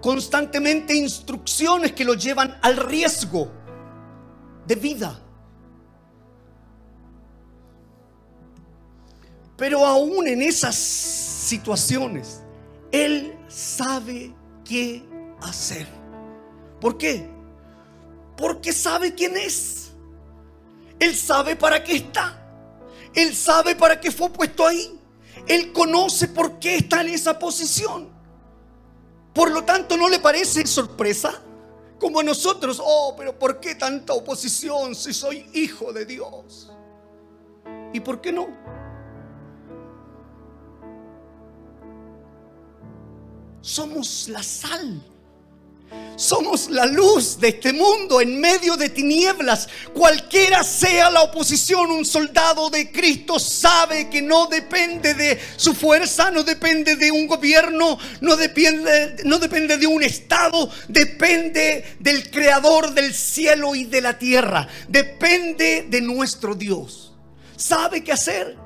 constantemente 0.00 0.94
instrucciones 0.94 1.92
que 1.92 2.04
lo 2.04 2.14
llevan 2.14 2.58
al 2.62 2.76
riesgo 2.76 3.50
de 4.66 4.74
vida. 4.74 5.20
Pero 9.56 9.86
aún 9.86 10.26
en 10.28 10.42
esas 10.42 10.74
situaciones, 10.74 12.42
Él 12.92 13.36
sabe 13.48 14.34
qué 14.64 15.02
hacer. 15.40 15.86
¿Por 16.80 16.98
qué? 16.98 17.28
Porque 18.36 18.72
sabe 18.72 19.14
quién 19.14 19.36
es. 19.36 19.92
Él 20.98 21.14
sabe 21.14 21.56
para 21.56 21.82
qué 21.82 21.96
está. 21.96 22.45
Él 23.16 23.34
sabe 23.34 23.74
para 23.74 23.98
qué 23.98 24.12
fue 24.12 24.28
puesto 24.28 24.66
ahí. 24.66 25.00
Él 25.48 25.72
conoce 25.72 26.28
por 26.28 26.58
qué 26.58 26.76
está 26.76 27.00
en 27.00 27.08
esa 27.08 27.38
posición. 27.38 28.10
Por 29.32 29.50
lo 29.50 29.64
tanto, 29.64 29.96
¿no 29.96 30.08
le 30.08 30.18
parece 30.18 30.66
sorpresa? 30.66 31.42
Como 31.98 32.20
a 32.20 32.22
nosotros, 32.22 32.80
oh, 32.84 33.14
pero 33.16 33.38
¿por 33.38 33.58
qué 33.58 33.74
tanta 33.74 34.12
oposición 34.12 34.94
si 34.94 35.14
soy 35.14 35.48
hijo 35.54 35.94
de 35.94 36.04
Dios? 36.04 36.70
¿Y 37.94 38.00
por 38.00 38.20
qué 38.20 38.32
no? 38.32 38.48
Somos 43.62 44.28
la 44.28 44.42
sal 44.42 45.02
somos 46.16 46.70
la 46.70 46.86
luz 46.86 47.38
de 47.38 47.48
este 47.48 47.72
mundo 47.72 48.20
en 48.20 48.40
medio 48.40 48.76
de 48.76 48.88
tinieblas. 48.88 49.68
Cualquiera 49.92 50.64
sea 50.64 51.10
la 51.10 51.22
oposición, 51.22 51.90
un 51.90 52.04
soldado 52.04 52.70
de 52.70 52.90
Cristo 52.90 53.38
sabe 53.38 54.08
que 54.08 54.22
no 54.22 54.46
depende 54.46 55.14
de 55.14 55.38
su 55.56 55.74
fuerza, 55.74 56.30
no 56.30 56.42
depende 56.42 56.96
de 56.96 57.10
un 57.10 57.26
gobierno, 57.26 57.98
no 58.22 58.36
depende, 58.36 59.16
no 59.24 59.38
depende 59.38 59.76
de 59.76 59.86
un 59.86 60.02
estado, 60.02 60.70
depende 60.88 61.96
del 62.00 62.30
creador 62.30 62.94
del 62.94 63.14
cielo 63.14 63.74
y 63.74 63.84
de 63.84 64.00
la 64.00 64.18
tierra. 64.18 64.66
Depende 64.88 65.86
de 65.88 66.00
nuestro 66.00 66.54
Dios. 66.54 67.12
Sabe 67.56 68.02
qué 68.02 68.12
hacer. 68.12 68.56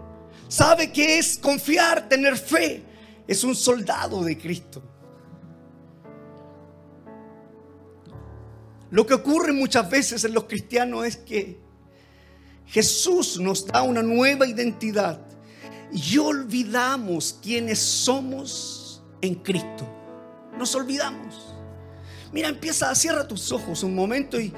Sabe 0.48 0.90
qué 0.90 1.18
es 1.18 1.38
confiar, 1.38 2.08
tener 2.08 2.36
fe. 2.36 2.82
Es 3.26 3.44
un 3.44 3.54
soldado 3.54 4.24
de 4.24 4.36
Cristo. 4.36 4.82
Lo 8.90 9.06
que 9.06 9.14
ocurre 9.14 9.52
muchas 9.52 9.88
veces 9.88 10.24
en 10.24 10.34
los 10.34 10.44
cristianos 10.44 11.06
es 11.06 11.16
que 11.16 11.58
Jesús 12.66 13.38
nos 13.38 13.66
da 13.66 13.82
una 13.82 14.02
nueva 14.02 14.46
identidad 14.46 15.20
y 15.92 16.18
olvidamos 16.18 17.38
quiénes 17.42 17.78
somos 17.78 19.02
en 19.20 19.36
Cristo. 19.36 19.86
Nos 20.58 20.74
olvidamos. 20.74 21.54
Mira, 22.32 22.48
empieza, 22.48 22.94
cierra 22.94 23.26
tus 23.26 23.50
ojos 23.50 23.82
un 23.82 23.94
momento 23.94 24.40
y, 24.40 24.52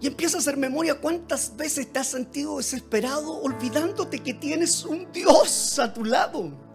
y 0.00 0.06
empieza 0.06 0.36
a 0.36 0.40
hacer 0.40 0.56
memoria 0.56 0.94
cuántas 0.94 1.56
veces 1.56 1.90
te 1.90 1.98
has 1.98 2.08
sentido 2.08 2.58
desesperado 2.58 3.40
olvidándote 3.42 4.18
que 4.18 4.34
tienes 4.34 4.84
un 4.84 5.10
Dios 5.12 5.78
a 5.78 5.92
tu 5.92 6.04
lado. 6.04 6.65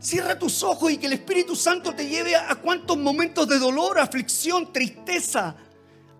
Cierra 0.00 0.38
tus 0.38 0.62
ojos 0.62 0.92
y 0.92 0.98
que 0.98 1.06
el 1.06 1.14
Espíritu 1.14 1.56
Santo 1.56 1.94
te 1.94 2.08
lleve 2.08 2.36
a, 2.36 2.54
cuántos 2.56 2.96
momentos 2.96 3.48
de 3.48 3.58
dolor, 3.58 3.98
aflicción, 3.98 4.72
tristeza, 4.72 5.56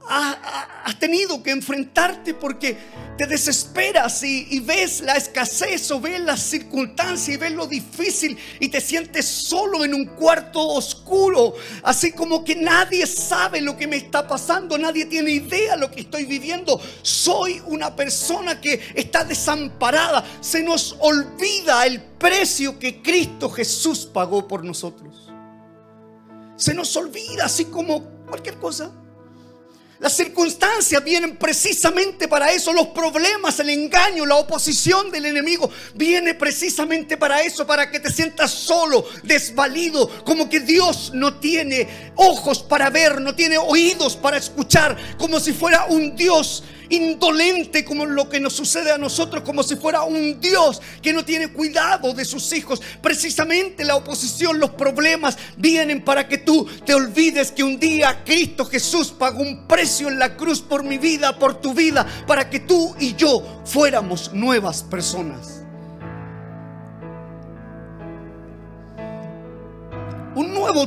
has 0.08 0.98
tenido 0.98 1.42
que 1.42 1.50
enfrentarte 1.50 2.34
porque 2.34 2.76
te 3.16 3.26
desesperas 3.26 4.22
y, 4.22 4.60
ves 4.60 5.00
la 5.00 5.16
escasez 5.16 5.90
o 5.90 6.00
ves 6.00 6.20
las 6.20 6.40
circunstancias 6.40 7.28
y 7.28 7.36
ves 7.36 7.52
lo 7.52 7.66
difícil 7.66 8.36
y 8.60 8.68
te 8.68 8.80
sientes 8.80 9.26
solo 9.26 9.84
en 9.84 9.94
un 9.94 10.04
cuarto 10.06 10.60
oscuro, 10.60 11.54
así 11.82 12.12
como 12.12 12.44
que 12.44 12.54
nadie 12.56 13.06
sabe 13.06 13.60
lo 13.60 13.76
que 13.76 13.86
me 13.86 13.96
está 13.96 14.26
pasando, 14.26 14.76
nadie 14.76 15.06
tiene 15.06 15.30
idea 15.30 15.76
lo 15.76 15.90
que 15.90 16.02
estoy 16.02 16.24
viviendo. 16.24 16.80
Soy 17.02 17.62
una 17.66 17.94
persona 17.94 18.60
que 18.60 18.80
está 18.94 19.24
desamparada, 19.24 20.24
se 20.40 20.62
nos 20.62 20.96
olvida 21.00 21.86
el 21.86 22.02
precio 22.02 22.78
que 22.78 23.02
Cristo 23.02 23.50
Jesús 23.50 24.06
pagó 24.06 24.46
por 24.46 24.64
nosotros. 24.64 25.30
Se 26.56 26.74
nos 26.74 26.96
olvida 26.96 27.44
así 27.44 27.66
como 27.66 28.02
cualquier 28.26 28.56
cosa. 28.58 28.90
Las 29.98 30.14
circunstancias 30.14 31.02
vienen 31.02 31.36
precisamente 31.36 32.28
para 32.28 32.52
eso. 32.52 32.72
Los 32.72 32.88
problemas, 32.88 33.58
el 33.60 33.70
engaño, 33.70 34.26
la 34.26 34.36
oposición 34.36 35.10
del 35.10 35.24
enemigo 35.26 35.70
viene 35.94 36.34
precisamente 36.34 37.16
para 37.16 37.40
eso, 37.42 37.66
para 37.66 37.90
que 37.90 37.98
te 37.98 38.12
sientas 38.12 38.50
solo, 38.50 39.06
desvalido, 39.22 40.22
como 40.24 40.50
que 40.50 40.60
Dios 40.60 41.12
no 41.14 41.38
tiene 41.38 42.12
ojos 42.16 42.62
para 42.62 42.90
ver, 42.90 43.22
no 43.22 43.34
tiene 43.34 43.56
oídos 43.56 44.16
para 44.16 44.36
escuchar, 44.36 44.96
como 45.16 45.40
si 45.40 45.54
fuera 45.54 45.86
un 45.86 46.14
Dios 46.14 46.62
indolente 46.88 47.84
como 47.84 48.06
lo 48.06 48.28
que 48.28 48.40
nos 48.40 48.54
sucede 48.54 48.90
a 48.90 48.98
nosotros, 48.98 49.42
como 49.42 49.62
si 49.62 49.76
fuera 49.76 50.02
un 50.02 50.40
Dios 50.40 50.80
que 51.02 51.12
no 51.12 51.24
tiene 51.24 51.48
cuidado 51.48 52.12
de 52.12 52.24
sus 52.24 52.52
hijos. 52.52 52.80
Precisamente 53.00 53.84
la 53.84 53.96
oposición, 53.96 54.58
los 54.58 54.70
problemas 54.70 55.36
vienen 55.56 56.04
para 56.04 56.28
que 56.28 56.38
tú 56.38 56.66
te 56.84 56.94
olvides 56.94 57.50
que 57.52 57.62
un 57.62 57.78
día 57.78 58.22
Cristo 58.24 58.64
Jesús 58.64 59.08
pagó 59.08 59.42
un 59.42 59.66
precio 59.66 60.08
en 60.08 60.18
la 60.18 60.36
cruz 60.36 60.60
por 60.60 60.82
mi 60.82 60.98
vida, 60.98 61.38
por 61.38 61.60
tu 61.60 61.74
vida, 61.74 62.06
para 62.26 62.48
que 62.48 62.60
tú 62.60 62.94
y 62.98 63.14
yo 63.14 63.62
fuéramos 63.64 64.32
nuevas 64.32 64.82
personas. 64.82 65.55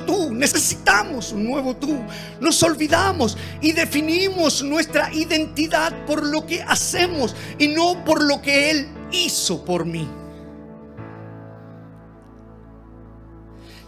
Tú. 0.06 0.34
Necesitamos 0.34 1.32
un 1.32 1.46
nuevo 1.46 1.76
tú. 1.76 1.98
Nos 2.40 2.62
olvidamos 2.64 3.38
y 3.62 3.72
definimos 3.72 4.64
nuestra 4.64 5.14
identidad 5.14 6.06
por 6.06 6.26
lo 6.26 6.46
que 6.46 6.62
hacemos 6.62 7.36
y 7.58 7.68
no 7.68 8.04
por 8.06 8.24
lo 8.24 8.42
que 8.42 8.72
Él 8.72 8.88
hizo 9.12 9.64
por 9.66 9.86
mí. 9.86 10.08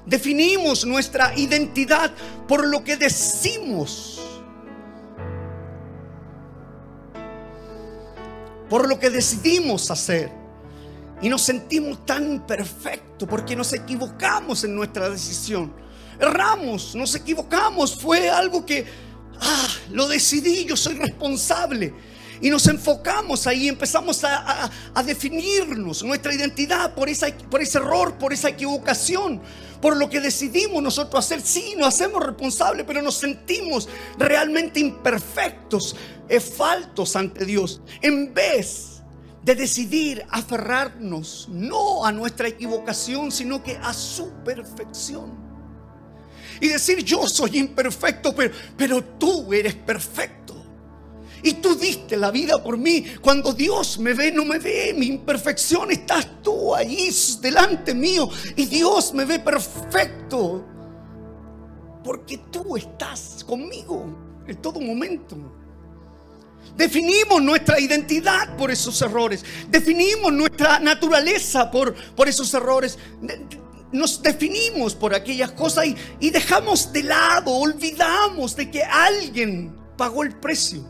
Definimos 0.06 0.86
nuestra 0.86 1.38
identidad 1.38 2.12
por 2.48 2.68
lo 2.68 2.84
que 2.84 2.98
decimos. 2.98 4.20
Por 8.70 8.88
lo 8.88 9.00
que 9.00 9.10
decidimos 9.10 9.92
hacer. 9.92 10.41
Y 11.22 11.30
nos 11.30 11.44
sentimos 11.44 12.06
tan 12.06 12.46
perfectos 12.48 13.28
porque 13.30 13.56
nos 13.56 13.72
equivocamos 13.74 14.64
en 14.64 14.76
nuestra 14.76 15.10
decisión. 15.10 15.72
Erramos, 16.20 16.96
nos 16.96 17.14
equivocamos. 17.16 17.96
Fue 17.96 18.30
algo 18.30 18.66
que, 18.66 18.86
ah, 19.40 19.68
lo 19.92 20.08
decidí, 20.08 20.66
yo 20.66 20.76
soy 20.76 20.96
responsable. 20.96 21.94
Y 22.42 22.50
nos 22.50 22.66
enfocamos 22.68 23.46
ahí, 23.46 23.68
empezamos 23.68 24.24
a, 24.24 24.70
definirnos 25.06 26.02
nuestra 26.04 26.34
identidad 26.34 26.96
por, 26.96 27.08
esa, 27.08 27.28
por 27.52 27.62
ese 27.62 27.78
error, 27.78 28.16
por 28.18 28.34
esa 28.34 28.50
equivocación, 28.50 29.40
por 29.80 29.96
lo 29.96 30.10
que 30.10 30.20
decidimos 30.20 30.82
nosotros 30.82 31.24
hacer. 31.24 31.42
Sí, 31.42 31.76
nos 31.78 31.90
hacemos 31.90 32.26
responsables, 32.26 32.84
pero 32.88 33.04
nos 33.04 33.16
sentimos 33.18 33.88
realmente 34.18 34.80
imperfectos, 34.80 35.96
eh, 36.28 36.40
faltos 36.40 37.16
ante 37.16 37.46
Dios. 37.46 37.80
En 38.02 38.34
vez 38.34 38.91
de 39.44 39.56
decidir 39.56 40.26
aferrarnos 40.30 41.48
no 41.50 42.06
a 42.06 42.12
nuestra 42.12 42.48
equivocación, 42.48 43.32
sino 43.32 43.64
que 43.64 43.78
a 43.78 43.94
su 43.94 44.30
perfección. 44.44 45.32
Y 46.60 46.68
decir, 46.68 47.04
yo 47.04 47.28
soy 47.28 47.58
imperfecto, 47.58 48.36
pero, 48.36 48.54
pero 48.78 49.04
tú 49.04 49.52
eres 49.52 49.74
perfecto. 49.74 50.42
Y 51.44 51.54
tú 51.54 51.76
diste 51.76 52.18
la 52.18 52.30
vida 52.30 52.62
por 52.62 52.78
mí. 52.78 53.04
Cuando 53.20 53.52
Dios 53.52 53.98
me 53.98 54.14
ve, 54.14 54.32
no 54.32 54.46
me 54.46 54.60
ve 54.60 54.94
mi 54.96 55.08
imperfección. 55.08 55.90
Estás 55.90 56.28
tú 56.44 56.76
ahí 56.76 57.10
delante 57.42 57.96
mío. 57.96 58.30
Y 58.56 58.66
Dios 58.66 59.14
me 59.14 59.26
ve 59.26 59.40
perfecto. 59.40 60.64
Porque 62.04 62.38
tú 62.52 62.78
estás 62.78 63.44
conmigo 63.44 64.06
en 64.48 64.56
todo 64.58 64.80
momento. 64.80 65.36
Definimos 66.76 67.42
nuestra 67.42 67.80
identidad 67.80 68.56
por 68.58 68.72
esos 68.72 69.02
errores. 69.02 69.44
Definimos 69.70 70.32
nuestra 70.32 70.80
naturaleza 70.80 71.70
por, 71.70 71.94
por 72.16 72.28
esos 72.28 72.54
errores. 72.54 72.98
Nos 73.92 74.22
definimos 74.22 74.96
por 74.96 75.14
aquellas 75.14 75.52
cosas 75.52 75.86
y, 75.86 75.96
y 76.20 76.30
dejamos 76.30 76.94
de 76.94 77.04
lado, 77.04 77.52
olvidamos 77.52 78.56
de 78.56 78.72
que 78.72 78.84
alguien 78.84 79.76
pagó 79.98 80.24
el 80.24 80.36
precio. 80.36 80.84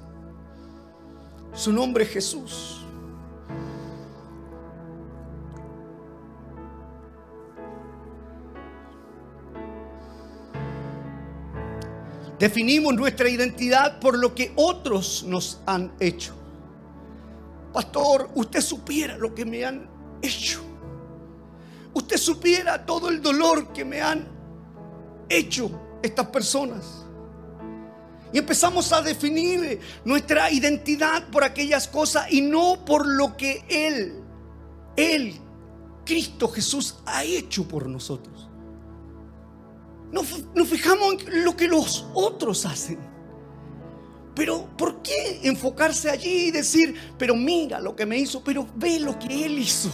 Su 1.54 1.74
nombre 1.74 2.04
es 2.04 2.12
Jesús. 2.12 2.81
Definimos 12.42 12.96
nuestra 12.96 13.30
identidad 13.30 14.00
por 14.00 14.18
lo 14.18 14.34
que 14.34 14.52
otros 14.56 15.24
nos 15.28 15.60
han 15.68 15.92
hecho. 16.00 16.34
Pastor, 17.72 18.32
usted 18.34 18.62
supiera 18.62 19.16
lo 19.16 19.36
que 19.36 19.46
me 19.46 19.64
han 19.64 19.88
hecho. 20.24 20.60
Usted 21.94 22.18
supiera 22.18 22.84
todo 22.84 23.10
el 23.10 23.22
dolor 23.22 23.72
que 23.72 23.86
me 23.86 24.02
han 24.02 24.28
hecho 25.30 25.70
estas 26.02 26.30
personas. 26.30 27.06
Y 28.34 28.40
empezamos 28.40 28.92
a 28.92 29.04
definir 29.04 29.80
nuestra 30.04 30.52
identidad 30.52 31.30
por 31.30 31.44
aquellas 31.44 31.88
cosas 31.88 32.26
y 32.32 32.42
no 32.42 32.84
por 32.84 33.06
lo 33.06 33.38
que 33.38 33.64
Él, 33.70 34.16
Él, 34.96 35.40
Cristo 36.04 36.48
Jesús, 36.48 36.96
ha 37.06 37.24
hecho 37.24 37.68
por 37.68 37.86
nosotros. 37.88 38.31
Nos, 40.12 40.28
fijamos 40.68 41.26
en 41.28 41.46
lo 41.46 41.56
que 41.56 41.68
los 41.68 42.06
otros 42.14 42.66
hacen. 42.66 43.00
Pero 44.36 44.68
¿por 44.78 45.02
qué 45.02 45.42
enfocarse 45.44 46.10
allí 46.10 46.48
y 46.48 46.52
decir, 46.52 46.96
pero 47.18 47.36
mira 47.36 47.80
lo 47.80 47.96
que 47.96 48.06
me 48.06 48.18
hizo, 48.18 48.44
pero 48.44 48.68
ve 48.76 49.00
lo 49.00 49.18
que 49.18 49.46
Él 49.46 49.60
hizo? 49.60 49.90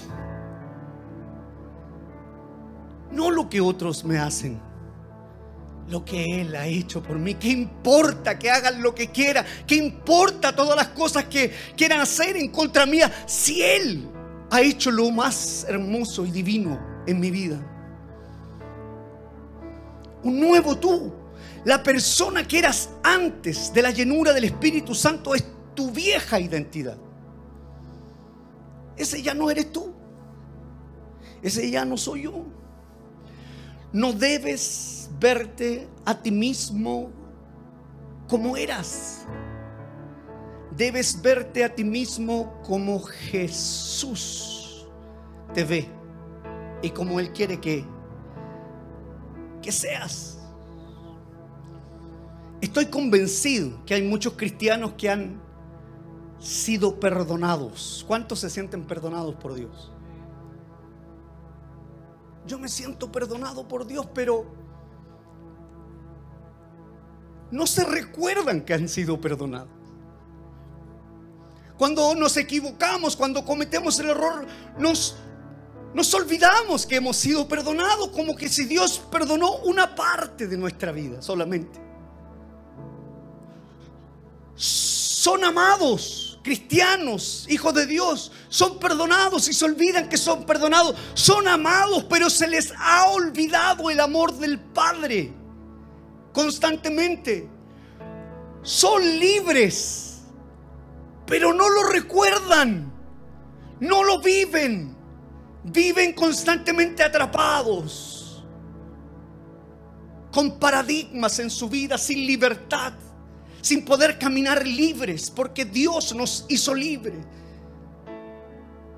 No 3.11 3.31
lo 3.31 3.49
que 3.49 3.61
otros 3.61 4.03
me 4.03 4.17
hacen, 4.17 4.59
lo 5.87 6.03
que 6.03 6.41
Él 6.41 6.55
ha 6.55 6.67
hecho 6.67 7.01
por 7.01 7.17
mí. 7.17 7.35
¿Qué 7.35 7.49
importa 7.49 8.37
que 8.37 8.49
hagan 8.49 8.81
lo 8.81 8.93
que 8.93 9.09
quieran? 9.11 9.45
¿Qué 9.65 9.75
importa 9.75 10.55
todas 10.55 10.75
las 10.75 10.89
cosas 10.89 11.25
que 11.25 11.51
quieran 11.75 11.99
hacer 11.99 12.37
en 12.37 12.49
contra 12.51 12.85
mía? 12.85 13.11
Si 13.25 13.61
Él 13.61 14.07
ha 14.51 14.61
hecho 14.61 14.91
lo 14.91 15.09
más 15.11 15.65
hermoso 15.67 16.25
y 16.25 16.31
divino 16.31 16.79
en 17.07 17.19
mi 17.19 17.31
vida 17.31 17.76
un 20.27 20.39
nuevo 20.39 20.77
tú. 20.77 21.13
La 21.63 21.81
persona 21.81 22.47
que 22.47 22.59
eras 22.59 22.89
antes 23.03 23.73
de 23.73 23.81
la 23.81 23.91
llenura 23.91 24.33
del 24.33 24.45
Espíritu 24.45 24.93
Santo 24.93 25.33
es 25.33 25.43
tu 25.73 25.91
vieja 25.91 26.39
identidad. 26.39 26.97
Ese 28.95 29.21
ya 29.21 29.33
no 29.33 29.49
eres 29.49 29.71
tú. 29.71 29.93
Ese 31.41 31.69
ya 31.69 31.85
no 31.85 31.97
soy 31.97 32.23
yo. 32.23 32.45
No 33.93 34.13
debes 34.13 35.09
verte 35.19 35.87
a 36.05 36.15
ti 36.21 36.31
mismo 36.31 37.11
como 38.27 38.57
eras. 38.57 39.25
Debes 40.75 41.21
verte 41.21 41.63
a 41.63 41.73
ti 41.73 41.83
mismo 41.83 42.61
como 42.63 42.99
Jesús 42.99 44.87
te 45.53 45.63
ve 45.63 45.87
y 46.81 46.89
como 46.91 47.19
Él 47.19 47.31
quiere 47.31 47.59
que 47.59 47.83
que 49.67 49.73
seas. 49.73 50.37
Estoy 52.61 52.85
convencido 52.85 53.83
que 53.85 53.95
hay 53.95 54.01
muchos 54.01 54.31
cristianos 54.37 54.93
que 54.97 55.09
han 55.09 55.41
sido 56.39 57.01
perdonados. 57.01 58.05
¿Cuántos 58.07 58.39
se 58.39 58.49
sienten 58.49 58.87
perdonados 58.87 59.35
por 59.35 59.55
Dios? 59.55 59.91
Yo 62.45 62.57
me 62.57 62.69
siento 62.69 63.11
perdonado 63.11 63.67
por 63.67 63.85
Dios, 63.85 64.07
pero 64.13 64.45
no 67.51 67.67
se 67.67 67.83
recuerdan 67.83 68.61
que 68.61 68.73
han 68.73 68.87
sido 68.87 69.19
perdonados. 69.19 69.67
Cuando 71.77 72.15
nos 72.15 72.37
equivocamos, 72.37 73.17
cuando 73.17 73.43
cometemos 73.43 73.99
el 73.99 74.11
error, 74.11 74.47
nos 74.79 75.17
nos 75.93 76.13
olvidamos 76.13 76.85
que 76.85 76.97
hemos 76.97 77.17
sido 77.17 77.47
perdonados 77.47 78.09
como 78.09 78.35
que 78.35 78.49
si 78.49 78.65
Dios 78.65 79.01
perdonó 79.11 79.57
una 79.57 79.95
parte 79.95 80.47
de 80.47 80.57
nuestra 80.57 80.91
vida 80.91 81.21
solamente. 81.21 81.79
Son 84.55 85.43
amados, 85.43 86.39
cristianos, 86.43 87.45
hijos 87.49 87.73
de 87.73 87.85
Dios, 87.85 88.31
son 88.49 88.79
perdonados 88.79 89.47
y 89.47 89.53
se 89.53 89.65
olvidan 89.65 90.09
que 90.09 90.17
son 90.17 90.45
perdonados. 90.45 90.95
Son 91.13 91.47
amados, 91.47 92.05
pero 92.09 92.29
se 92.29 92.47
les 92.47 92.73
ha 92.77 93.05
olvidado 93.11 93.89
el 93.89 93.99
amor 93.99 94.33
del 94.37 94.59
Padre 94.59 95.33
constantemente. 96.33 97.49
Son 98.61 99.01
libres, 99.19 100.21
pero 101.25 101.53
no 101.53 101.69
lo 101.69 101.83
recuerdan, 101.83 102.91
no 103.79 104.03
lo 104.03 104.21
viven 104.21 104.96
viven 105.71 106.13
constantemente 106.13 107.03
atrapados 107.03 108.45
con 110.31 110.59
paradigmas 110.59 111.39
en 111.39 111.49
su 111.49 111.67
vida 111.67 111.97
sin 111.97 112.25
libertad, 112.25 112.93
sin 113.61 113.83
poder 113.83 114.17
caminar 114.17 114.65
libres, 114.65 115.29
porque 115.29 115.65
Dios 115.65 116.13
nos 116.15 116.45
hizo 116.47 116.73
libres. 116.73 117.25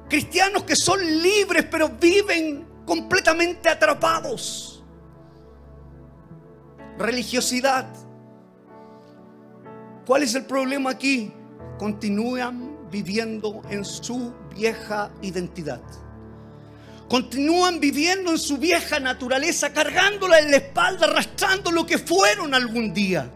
Cristianos 0.09 0.63
que 0.63 0.75
son 0.75 0.99
libres, 1.21 1.65
pero 1.69 1.89
viven 1.89 2.67
completamente 2.85 3.69
atrapados. 3.69 4.83
Religiosidad. 6.97 7.87
¿Cuál 10.05 10.23
es 10.23 10.35
el 10.35 10.45
problema 10.45 10.89
aquí? 10.89 11.31
Continúan 11.77 12.89
viviendo 12.91 13.61
en 13.69 13.85
su 13.85 14.33
vieja 14.55 15.11
identidad. 15.21 15.81
Continúan 17.09 17.79
viviendo 17.79 18.31
en 18.31 18.37
su 18.37 18.57
vieja 18.57 18.99
naturaleza, 18.99 19.73
cargándola 19.73 20.39
en 20.39 20.51
la 20.51 20.57
espalda, 20.57 21.07
arrastrando 21.07 21.71
lo 21.71 21.85
que 21.85 21.97
fueron 21.97 22.53
algún 22.53 22.93
día. 22.93 23.29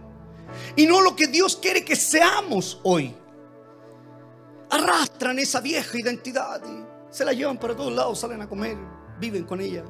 Y 0.75 0.85
no 0.85 1.01
lo 1.01 1.15
que 1.15 1.27
Dios 1.27 1.55
quiere 1.55 1.83
que 1.83 1.95
seamos 1.95 2.79
hoy. 2.83 3.15
Arrastran 4.69 5.39
esa 5.39 5.59
vieja 5.59 5.97
identidad 5.97 6.61
y 6.65 7.13
se 7.13 7.25
la 7.25 7.33
llevan 7.33 7.57
para 7.57 7.75
todos 7.75 7.93
lados, 7.93 8.19
salen 8.19 8.41
a 8.41 8.47
comer, 8.47 8.77
viven 9.19 9.43
con 9.43 9.59
ella. 9.59 9.83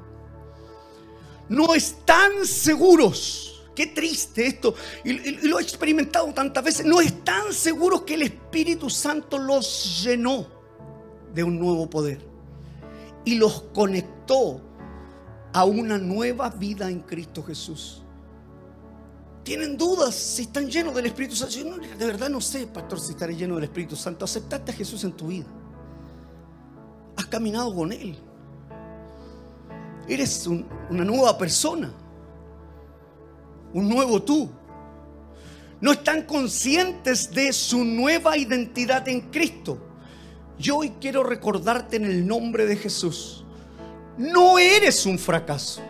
No 1.49 1.75
están 1.75 2.45
seguros 2.45 3.53
Qué 3.75 3.87
triste 3.87 4.45
esto. 4.45 4.75
Y, 5.03 5.47
lo 5.47 5.59
he 5.59 5.63
experimentado 5.63 6.31
tantas 6.33 6.63
veces. 6.63 6.85
No 6.85 7.01
están 7.01 7.53
seguros 7.53 8.03
que 8.03 8.13
el 8.15 8.23
Espíritu 8.23 8.89
Santo 8.89 9.37
los 9.37 10.03
llenó 10.03 10.47
de 11.33 11.43
un 11.43 11.59
nuevo 11.59 11.89
poder. 11.89 12.32
Y 13.25 13.35
los 13.35 13.63
conectó 13.73 14.61
a 15.53 15.65
una 15.65 15.97
nueva 15.97 16.49
vida 16.49 16.89
en 16.89 17.01
Cristo 17.01 17.43
Jesús. 17.43 18.01
Tienen 19.43 19.77
dudas 19.77 20.15
si 20.15 20.43
están 20.43 20.69
llenos 20.69 20.95
del 20.95 21.05
Espíritu 21.05 21.35
Santo. 21.35 21.55
Yo 21.55 21.77
de 21.97 22.05
verdad 22.05 22.29
no 22.29 22.39
sé, 22.41 22.67
pastor, 22.67 22.99
si 22.99 23.11
estaré 23.11 23.35
lleno 23.35 23.55
del 23.55 23.65
Espíritu 23.65 23.95
Santo. 23.95 24.25
Aceptaste 24.25 24.71
a 24.71 24.75
Jesús 24.75 25.03
en 25.03 25.13
tu 25.13 25.27
vida. 25.27 25.45
Has 27.17 27.25
caminado 27.25 27.73
con 27.73 27.91
Él. 27.91 28.17
Eres 30.07 30.47
una 30.47 31.05
nueva 31.05 31.37
persona 31.37 31.93
un 33.73 33.89
nuevo 33.89 34.21
tú. 34.21 34.49
No 35.81 35.91
están 35.91 36.23
conscientes 36.23 37.31
de 37.31 37.51
su 37.51 37.83
nueva 37.83 38.37
identidad 38.37 39.07
en 39.09 39.21
Cristo. 39.31 39.77
Yo 40.59 40.77
hoy 40.77 40.93
quiero 41.01 41.23
recordarte 41.23 41.97
en 41.97 42.05
el 42.05 42.27
nombre 42.27 42.65
de 42.65 42.75
Jesús. 42.75 43.43
No 44.17 44.59
eres 44.59 45.05
un 45.05 45.17
fracaso. 45.17 45.81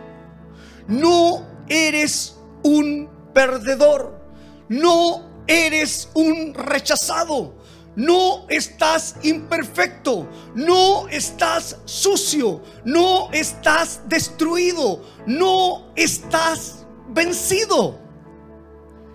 No 0.88 1.46
eres 1.68 2.36
un 2.62 3.08
perdedor. 3.32 4.20
No 4.68 5.28
eres 5.46 6.08
un 6.14 6.54
rechazado. 6.54 7.54
No 7.96 8.46
estás 8.48 9.16
imperfecto, 9.22 10.28
no 10.56 11.06
estás 11.08 11.78
sucio, 11.84 12.60
no 12.84 13.30
estás 13.30 14.00
destruido, 14.08 15.00
no 15.26 15.92
estás 15.94 16.86
vencido. 17.10 18.03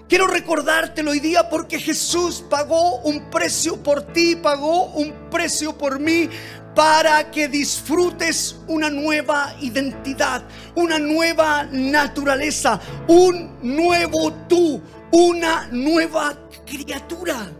Quiero 0.09 0.25
recordártelo 0.25 1.11
hoy 1.11 1.19
día 1.19 1.47
porque 1.49 1.79
Jesús 1.79 2.43
pagó 2.49 2.97
un 3.01 3.29
precio 3.29 3.77
por 3.77 4.01
ti, 4.01 4.35
pagó 4.35 4.85
un 4.85 5.29
precio 5.29 5.77
por 5.77 5.99
mí 5.99 6.27
para 6.73 7.29
que 7.29 7.47
disfrutes 7.47 8.55
una 8.67 8.89
nueva 8.89 9.53
identidad, 9.61 10.43
una 10.73 10.97
nueva 10.97 11.65
naturaleza, 11.65 12.81
un 13.07 13.59
nuevo 13.61 14.33
tú, 14.47 14.81
una 15.11 15.67
nueva 15.67 16.35
criatura. 16.65 17.51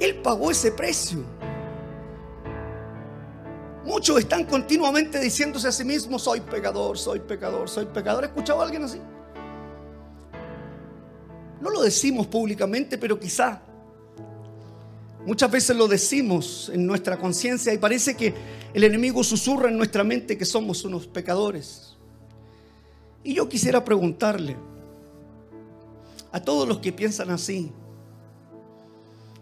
Él 0.00 0.22
pagó 0.22 0.50
ese 0.50 0.72
precio. 0.72 1.22
Muchos 3.84 4.20
están 4.20 4.44
continuamente 4.44 5.20
diciéndose 5.20 5.68
a 5.68 5.72
sí 5.72 5.84
mismos, 5.84 6.22
soy 6.22 6.40
pecador, 6.40 6.96
soy 6.96 7.20
pecador, 7.20 7.68
soy 7.68 7.84
pecador. 7.84 8.24
¿Has 8.24 8.30
escuchado 8.30 8.62
a 8.62 8.64
alguien 8.64 8.84
así? 8.84 9.02
No 11.60 11.70
lo 11.70 11.82
decimos 11.82 12.26
públicamente, 12.26 12.98
pero 12.98 13.18
quizá 13.18 13.62
muchas 15.24 15.50
veces 15.50 15.76
lo 15.76 15.88
decimos 15.88 16.70
en 16.72 16.86
nuestra 16.86 17.18
conciencia 17.18 17.72
y 17.72 17.78
parece 17.78 18.14
que 18.16 18.34
el 18.74 18.84
enemigo 18.84 19.24
susurra 19.24 19.68
en 19.68 19.76
nuestra 19.76 20.04
mente 20.04 20.36
que 20.36 20.44
somos 20.44 20.84
unos 20.84 21.06
pecadores. 21.06 21.96
Y 23.24 23.34
yo 23.34 23.48
quisiera 23.48 23.84
preguntarle 23.84 24.56
a 26.30 26.40
todos 26.40 26.68
los 26.68 26.78
que 26.78 26.92
piensan 26.92 27.30
así, 27.30 27.72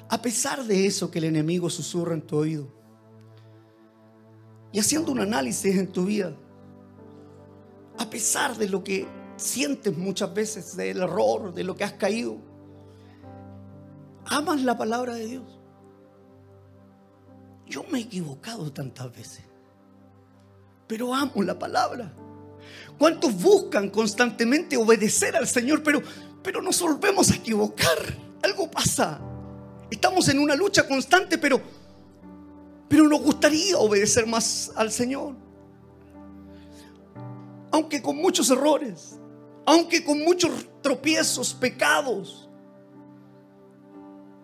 a 0.08 0.22
pesar 0.22 0.64
de 0.64 0.86
eso 0.86 1.10
que 1.10 1.18
el 1.18 1.24
enemigo 1.24 1.68
susurra 1.68 2.14
en 2.14 2.22
tu 2.22 2.36
oído, 2.36 2.68
y 4.72 4.78
haciendo 4.78 5.12
un 5.12 5.20
análisis 5.20 5.76
en 5.76 5.88
tu 5.88 6.06
vida, 6.06 6.36
a 7.98 8.08
pesar 8.08 8.56
de 8.56 8.68
lo 8.68 8.82
que 8.82 9.06
sientes 9.44 9.96
muchas 9.96 10.32
veces, 10.32 10.76
del 10.76 11.02
error, 11.02 11.52
de 11.52 11.64
lo 11.64 11.76
que 11.76 11.84
has 11.84 11.92
caído, 11.92 12.38
amas 14.26 14.62
la 14.62 14.76
palabra 14.76 15.14
de 15.14 15.26
Dios. 15.26 15.60
Yo 17.66 17.84
me 17.90 17.98
he 17.98 18.02
equivocado 18.02 18.72
tantas 18.72 19.14
veces, 19.14 19.44
pero 20.86 21.14
amo 21.14 21.42
la 21.42 21.58
palabra. 21.58 22.12
¿Cuántos 22.98 23.34
buscan 23.40 23.90
constantemente 23.90 24.76
obedecer 24.76 25.36
al 25.36 25.46
Señor, 25.46 25.82
pero, 25.82 26.02
pero 26.42 26.62
nos 26.62 26.80
volvemos 26.80 27.30
a 27.30 27.36
equivocar? 27.36 27.98
Algo 28.42 28.70
pasa. 28.70 29.20
Estamos 29.90 30.28
en 30.28 30.38
una 30.38 30.54
lucha 30.54 30.86
constante, 30.86 31.38
pero 31.38 31.60
pero 32.88 33.08
nos 33.08 33.22
gustaría 33.22 33.76
obedecer 33.76 34.24
más 34.24 34.70
al 34.76 34.92
Señor. 34.92 35.34
Aunque 37.72 38.00
con 38.00 38.16
muchos 38.16 38.50
errores, 38.50 39.18
aunque 39.66 40.04
con 40.04 40.20
muchos 40.20 40.50
tropiezos, 40.82 41.54
pecados. 41.54 42.48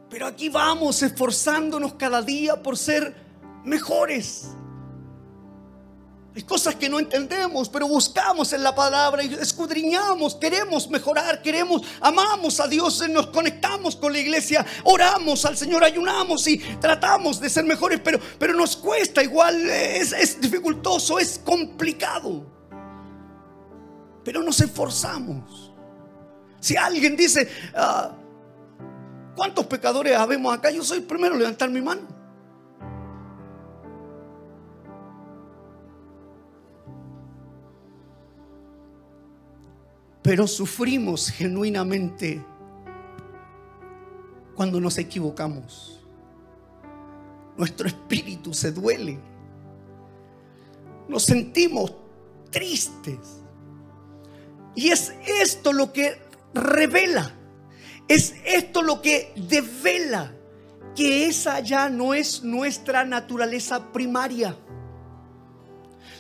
Pero 0.08 0.26
aquí 0.26 0.48
vamos 0.48 1.02
esforzándonos 1.02 1.94
cada 1.94 2.20
día 2.22 2.60
por 2.62 2.76
ser 2.76 3.14
mejores. 3.64 4.48
Hay 6.34 6.42
cosas 6.42 6.76
que 6.76 6.88
no 6.88 7.00
entendemos, 7.00 7.68
pero 7.68 7.88
buscamos 7.88 8.52
en 8.52 8.62
la 8.62 8.72
palabra 8.72 9.24
y 9.24 9.34
escudriñamos, 9.34 10.36
queremos 10.36 10.88
mejorar, 10.88 11.42
queremos, 11.42 11.82
amamos 12.00 12.60
a 12.60 12.68
Dios, 12.68 13.06
nos 13.08 13.26
conectamos 13.28 13.96
con 13.96 14.12
la 14.12 14.20
iglesia, 14.20 14.64
oramos 14.84 15.44
al 15.44 15.56
Señor, 15.56 15.82
ayunamos 15.82 16.46
y 16.46 16.58
tratamos 16.80 17.40
de 17.40 17.50
ser 17.50 17.64
mejores, 17.64 18.00
pero, 18.02 18.20
pero 18.38 18.54
nos 18.54 18.76
cuesta 18.76 19.24
igual, 19.24 19.68
es, 19.68 20.40
dificultoso, 20.40 21.18
es 21.18 21.40
complicado. 21.44 22.59
Pero 24.30 24.44
nos 24.44 24.60
esforzamos. 24.60 25.72
Si 26.60 26.76
alguien 26.76 27.16
dice, 27.16 27.48
ah, 27.74 28.12
¿cuántos 29.34 29.66
pecadores 29.66 30.16
habemos 30.16 30.56
acá? 30.56 30.70
Yo 30.70 30.84
soy 30.84 30.98
el 30.98 31.04
primero 31.04 31.34
a 31.34 31.38
levantar 31.38 31.68
mi 31.68 31.82
mano. 31.82 32.02
pero 40.22 40.46
sufrimos 40.46 41.28
genuinamente 41.28 42.40
cuando 44.54 44.80
nos 44.80 44.96
equivocamos. 44.98 46.00
Nuestro 47.56 47.88
espíritu 47.88 48.54
se 48.54 48.70
duele. 48.70 49.18
Nos 51.08 51.24
sentimos 51.24 51.92
tristes. 52.48 53.39
Y 54.74 54.90
es 54.90 55.14
esto 55.26 55.72
lo 55.72 55.92
que 55.92 56.18
revela. 56.54 57.32
Es 58.08 58.34
esto 58.44 58.82
lo 58.82 59.02
que 59.02 59.32
devela 59.36 60.32
que 60.94 61.26
esa 61.26 61.60
ya 61.60 61.88
no 61.88 62.14
es 62.14 62.42
nuestra 62.42 63.04
naturaleza 63.04 63.92
primaria. 63.92 64.56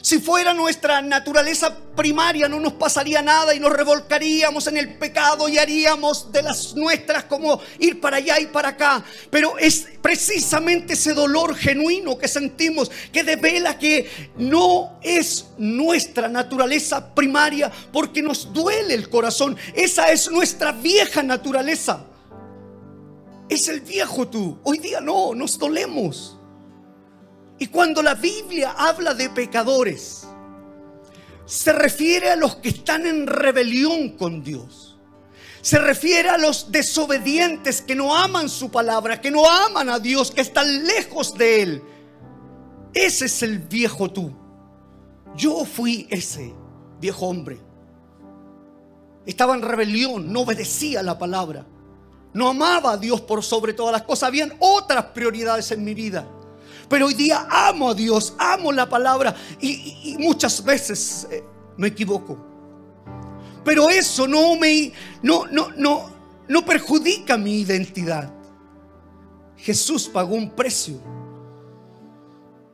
Si 0.02 0.18
fuera 0.18 0.54
nuestra 0.54 1.02
naturaleza 1.02 1.76
primaria 1.94 2.48
no 2.48 2.58
nos 2.58 2.72
pasaría 2.74 3.20
nada 3.20 3.54
y 3.54 3.60
nos 3.60 3.72
revolcaríamos 3.72 4.66
en 4.66 4.78
el 4.78 4.94
pecado 4.94 5.46
y 5.48 5.58
haríamos 5.58 6.32
de 6.32 6.42
las 6.42 6.74
nuestras 6.74 7.24
como 7.24 7.60
ir 7.78 8.00
para 8.00 8.16
allá 8.16 8.40
y 8.40 8.46
para 8.46 8.70
acá. 8.70 9.04
Pero 9.30 9.58
es 9.58 9.86
precisamente 10.00 10.94
ese 10.94 11.12
dolor 11.12 11.54
genuino 11.54 12.16
que 12.16 12.28
sentimos 12.28 12.90
que 13.12 13.24
devela 13.24 13.78
que 13.78 14.10
no 14.38 14.98
es 15.02 15.48
nuestra 15.58 16.28
naturaleza 16.28 17.14
primaria 17.14 17.70
porque 17.92 18.22
nos 18.22 18.50
duele 18.54 18.94
el 18.94 19.10
corazón. 19.10 19.56
Esa 19.74 20.10
es 20.10 20.30
nuestra 20.30 20.72
vieja 20.72 21.22
naturaleza. 21.22 22.06
Es 23.50 23.68
el 23.68 23.80
viejo 23.82 24.28
tú. 24.28 24.58
Hoy 24.62 24.78
día 24.78 25.00
no, 25.02 25.34
nos 25.34 25.58
dolemos. 25.58 26.39
Y 27.60 27.66
cuando 27.66 28.02
la 28.02 28.14
Biblia 28.14 28.74
habla 28.76 29.12
de 29.12 29.28
pecadores, 29.28 30.26
se 31.44 31.74
refiere 31.74 32.30
a 32.30 32.36
los 32.36 32.56
que 32.56 32.70
están 32.70 33.04
en 33.04 33.26
rebelión 33.26 34.16
con 34.16 34.42
Dios. 34.42 34.98
Se 35.60 35.78
refiere 35.78 36.30
a 36.30 36.38
los 36.38 36.72
desobedientes 36.72 37.82
que 37.82 37.94
no 37.94 38.16
aman 38.16 38.48
su 38.48 38.70
palabra, 38.70 39.20
que 39.20 39.30
no 39.30 39.46
aman 39.46 39.90
a 39.90 39.98
Dios, 39.98 40.30
que 40.30 40.40
están 40.40 40.86
lejos 40.86 41.36
de 41.36 41.62
Él. 41.62 41.82
Ese 42.94 43.26
es 43.26 43.42
el 43.42 43.58
viejo 43.58 44.10
tú. 44.10 44.34
Yo 45.36 45.66
fui 45.66 46.08
ese 46.08 46.54
viejo 46.98 47.26
hombre. 47.26 47.60
Estaba 49.26 49.54
en 49.54 49.60
rebelión, 49.60 50.32
no 50.32 50.40
obedecía 50.40 51.02
la 51.02 51.18
palabra. 51.18 51.66
No 52.32 52.48
amaba 52.48 52.92
a 52.92 52.96
Dios 52.96 53.20
por 53.20 53.44
sobre 53.44 53.74
todas 53.74 53.92
las 53.92 54.02
cosas. 54.04 54.28
Habían 54.28 54.54
otras 54.60 55.04
prioridades 55.06 55.70
en 55.72 55.84
mi 55.84 55.92
vida. 55.92 56.26
Pero 56.90 57.06
hoy 57.06 57.14
día 57.14 57.46
amo 57.48 57.90
a 57.90 57.94
Dios, 57.94 58.34
amo 58.36 58.72
la 58.72 58.88
palabra 58.88 59.32
y, 59.60 60.16
muchas 60.18 60.62
veces 60.64 61.28
eh, 61.30 61.44
me 61.76 61.86
equivoco. 61.86 62.36
Pero 63.64 63.88
eso 63.88 64.26
no 64.26 64.56
me 64.56 64.92
no, 65.22 65.46
no, 65.46 65.68
no, 65.76 66.10
no 66.48 66.64
perjudica 66.64 67.38
mi 67.38 67.60
identidad. 67.60 68.34
Jesús 69.56 70.08
pagó 70.08 70.34
un 70.34 70.50
precio. 70.50 71.00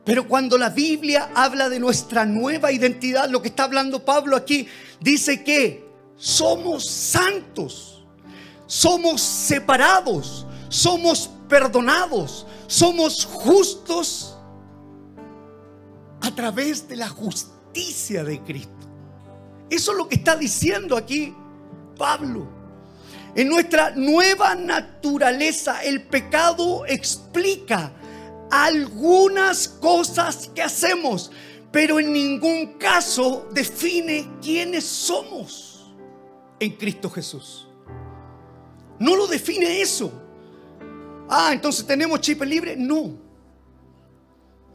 Pero 0.03 0.27
cuando 0.27 0.57
la 0.57 0.71
Biblia 0.71 1.29
habla 1.35 1.69
de 1.69 1.79
nuestra 1.79 2.25
nueva 2.25 2.71
identidad, 2.71 3.29
lo 3.29 3.43
que 3.43 3.49
está 3.49 3.65
hablando 3.65 4.03
Pablo 4.03 4.35
aquí, 4.35 4.67
dice 4.99 5.43
que 5.43 5.87
somos 6.15 6.89
santos, 6.89 8.03
somos 8.65 9.21
separados, 9.21 10.47
somos 10.69 11.29
perdonados, 11.47 12.46
somos 12.67 13.25
justos 13.25 14.37
a 16.21 16.31
través 16.35 16.87
de 16.87 16.97
la 16.97 17.09
justicia 17.09 18.23
de 18.23 18.41
Cristo. 18.43 18.73
Eso 19.69 19.91
es 19.91 19.97
lo 19.97 20.07
que 20.07 20.15
está 20.15 20.35
diciendo 20.35 20.95
aquí 20.95 21.33
Pablo. 21.97 22.47
En 23.35 23.49
nuestra 23.49 23.91
nueva 23.91 24.55
naturaleza 24.55 25.83
el 25.83 26.03
pecado 26.07 26.85
explica 26.85 27.93
algunas 28.49 29.67
cosas 29.67 30.49
que 30.53 30.61
hacemos, 30.61 31.31
pero 31.71 31.99
en 31.99 32.11
ningún 32.13 32.77
caso 32.77 33.47
define 33.51 34.29
quiénes 34.41 34.85
somos 34.85 35.93
en 36.59 36.71
Cristo 36.71 37.09
Jesús. 37.09 37.67
No 38.99 39.15
lo 39.15 39.27
define 39.27 39.81
eso. 39.81 40.26
Ah, 41.29 41.51
entonces 41.53 41.85
tenemos 41.85 42.21
chip 42.21 42.41
libre. 42.43 42.75
No. 42.77 43.17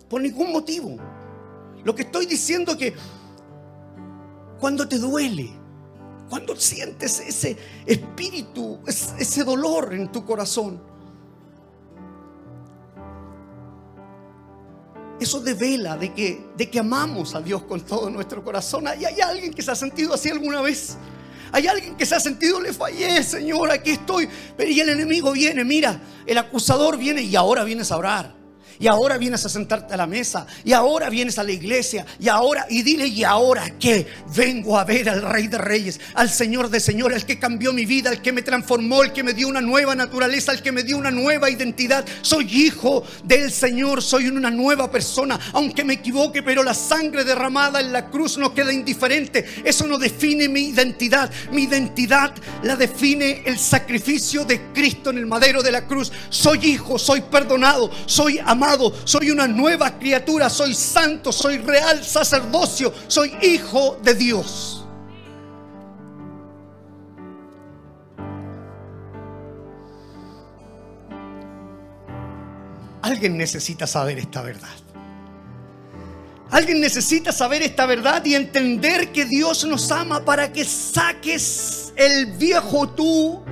Por 0.09 0.21
ningún 0.21 0.53
motivo. 0.53 0.97
Lo 1.85 1.95
que 1.95 2.03
estoy 2.03 2.27
diciendo 2.27 2.73
es 2.73 2.79
que 2.79 2.95
cuando 4.61 4.87
te 4.87 4.99
duele, 4.99 5.51
cuando 6.29 6.55
sientes 6.57 7.21
ese 7.21 7.57
espíritu, 7.87 8.81
ese 8.87 9.45
dolor 9.45 9.93
en 9.95 10.13
tu 10.13 10.25
corazón, 10.25 10.81
eso 15.19 15.41
devela 15.41 15.97
de 15.97 16.13
que, 16.13 16.47
de 16.57 16.71
que 16.71 16.79
amamos 16.79 17.35
a 17.35 17.41
Dios 17.41 17.63
con 17.63 17.81
todo 17.81 18.11
nuestro 18.11 18.43
corazón. 18.45 18.87
¿Hay, 18.87 19.05
¿Hay 19.05 19.21
alguien 19.21 19.53
que 19.53 19.63
se 19.63 19.71
ha 19.71 19.75
sentido 19.75 20.15
así 20.15 20.31
alguna 20.31 20.61
vez? 20.61 20.97
Hay 21.53 21.67
alguien 21.67 21.97
que 21.97 22.07
se 22.07 22.15
ha 22.15 22.21
sentido, 22.21 22.61
le 22.61 22.73
fallé, 22.73 23.23
Señor, 23.23 23.71
aquí 23.71 23.93
estoy. 23.93 24.29
Y 24.59 24.81
el 24.81 24.89
enemigo 24.89 25.33
viene, 25.33 25.65
mira, 25.65 26.01
el 26.27 26.39
acusador 26.39 26.97
viene 26.97 27.23
y 27.23 27.37
ahora 27.37 27.63
vienes 27.63 27.93
a 27.93 27.99
orar. 27.99 28.42
Y 28.79 28.87
ahora 28.87 29.19
vienes 29.19 29.45
a 29.45 29.49
sentarte 29.49 29.95
a 29.95 29.97
la 29.97 30.07
mesa. 30.07 30.47
Y 30.65 30.73
ahora 30.73 31.11
vienes 31.11 31.39
a 31.39 31.43
la 31.43 31.53
iglesia. 31.53 32.05
Y 32.19 32.29
ahora, 32.29 32.67
y 32.69 32.83
dile, 32.83 33.07
¿y 33.07 33.25
ahora 33.25 33.79
qué? 33.79 34.07
Vengo 34.35 34.79
a 34.79 34.85
ver 34.85 35.09
al 35.09 35.23
Rey 35.23 35.47
de 35.49 35.59
Reyes, 35.59 36.01
al 36.15 36.31
Señor 36.31 36.71
de 36.71 36.81
Señores, 36.81 37.19
el 37.19 37.27
que 37.27 37.39
cambió 37.39 37.73
mi 37.73 37.85
vida, 37.85 38.11
el 38.11 38.23
que 38.23 38.33
me 38.33 38.43
transformó, 38.43 39.03
el 39.03 39.13
que 39.13 39.23
me 39.23 39.35
dio 39.35 39.49
una 39.49 39.61
nueva 39.61 39.95
naturaleza, 39.95 40.53
el 40.53 40.63
que 40.63 40.73
me 40.73 40.83
dio 40.83 40.97
una 40.97 41.11
nueva 41.11 41.51
identidad. 41.51 42.05
Soy 42.23 42.47
hijo 42.51 43.05
del 43.25 43.53
Señor, 43.53 44.03
soy 44.03 44.29
una 44.29 44.51
nueva 44.51 44.91
persona. 44.91 45.39
Aunque 45.53 45.85
me 45.85 45.95
equivoque, 45.95 46.43
pero 46.43 46.63
la 46.63 46.75
sangre 46.75 47.25
derramada 47.25 47.81
en 47.81 47.93
la 47.93 48.09
cruz 48.09 48.39
no 48.39 48.55
queda 48.55 48.73
indiferente. 48.73 49.45
Eso 49.65 49.87
no 49.87 49.99
define 49.99 50.49
mi 50.49 50.69
identidad. 50.69 51.31
Mi 51.51 51.65
identidad 51.65 52.35
la 52.63 52.77
define 52.77 53.43
el 53.45 53.59
sacrificio 53.59 54.45
de 54.45 54.73
Cristo 54.73 55.11
en 55.11 55.19
el 55.19 55.27
madero 55.27 55.63
de 55.63 55.73
la 55.73 55.87
cruz. 55.87 56.11
Soy 56.31 56.59
hijo, 56.67 56.99
soy 56.99 57.21
perdonado, 57.21 57.91
soy 58.07 58.39
amado 58.45 58.62
soy 59.05 59.31
una 59.31 59.47
nueva 59.47 59.99
criatura, 59.99 60.49
soy 60.49 60.75
santo, 60.75 61.33
soy 61.33 61.59
real 61.59 62.05
sacerdocio, 62.05 62.93
soy 63.09 63.37
hijo 63.43 63.99
de 64.03 64.15
Dios. 64.15 64.85
Alguien 73.03 73.37
necesita 73.37 73.87
saber 73.87 74.19
esta 74.19 74.43
verdad. 74.43 74.69
Alguien 76.51 76.81
necesita 76.81 77.33
saber 77.33 77.63
esta 77.63 77.87
verdad 77.87 78.25
y 78.25 78.35
entender 78.35 79.11
que 79.11 79.25
Dios 79.25 79.65
nos 79.65 79.91
ama 79.91 80.25
para 80.25 80.53
que 80.53 80.65
saques 80.65 81.93
el 81.97 82.33
viejo 82.33 82.89
tú 82.91 83.43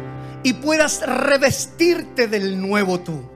y 0.42 0.52
puedas 0.52 1.00
revestirte 1.00 2.28
del 2.28 2.60
nuevo 2.60 3.00
tú. 3.00 3.29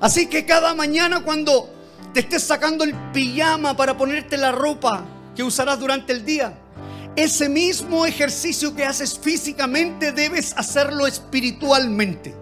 Así 0.00 0.26
que 0.26 0.44
cada 0.44 0.74
mañana 0.74 1.20
cuando 1.22 1.70
te 2.12 2.20
estés 2.20 2.42
sacando 2.42 2.84
el 2.84 2.94
pijama 3.12 3.76
para 3.76 3.96
ponerte 3.96 4.36
la 4.36 4.52
ropa 4.52 5.04
que 5.34 5.42
usarás 5.42 5.78
durante 5.78 6.12
el 6.12 6.24
día, 6.24 6.54
ese 7.14 7.48
mismo 7.48 8.04
ejercicio 8.04 8.74
que 8.74 8.84
haces 8.84 9.18
físicamente 9.18 10.12
debes 10.12 10.54
hacerlo 10.56 11.06
espiritualmente. 11.06 12.34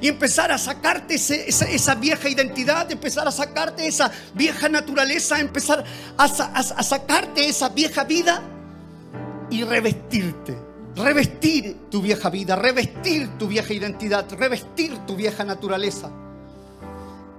Y 0.00 0.08
empezar 0.08 0.52
a 0.52 0.58
sacarte 0.58 1.14
esa, 1.14 1.94
vieja 1.94 2.28
identidad, 2.28 2.90
empezar 2.90 3.26
a 3.26 3.30
sacarte 3.30 3.86
esa 3.86 4.10
vieja 4.34 4.68
naturaleza, 4.68 5.40
empezar 5.40 5.84
a 6.18 6.28
sacarte 6.28 7.48
esa 7.48 7.70
vieja 7.70 8.04
vida 8.04 8.42
y 9.48 9.64
revestirte. 9.64 10.58
Revestir 10.96 11.76
tu 11.90 12.00
vieja 12.00 12.30
vida, 12.30 12.56
revestir 12.56 13.38
tu 13.38 13.48
vieja 13.48 13.72
identidad, 13.72 14.26
revestir 14.32 14.96
tu 15.06 15.14
vieja 15.14 15.44
naturaleza 15.44 16.10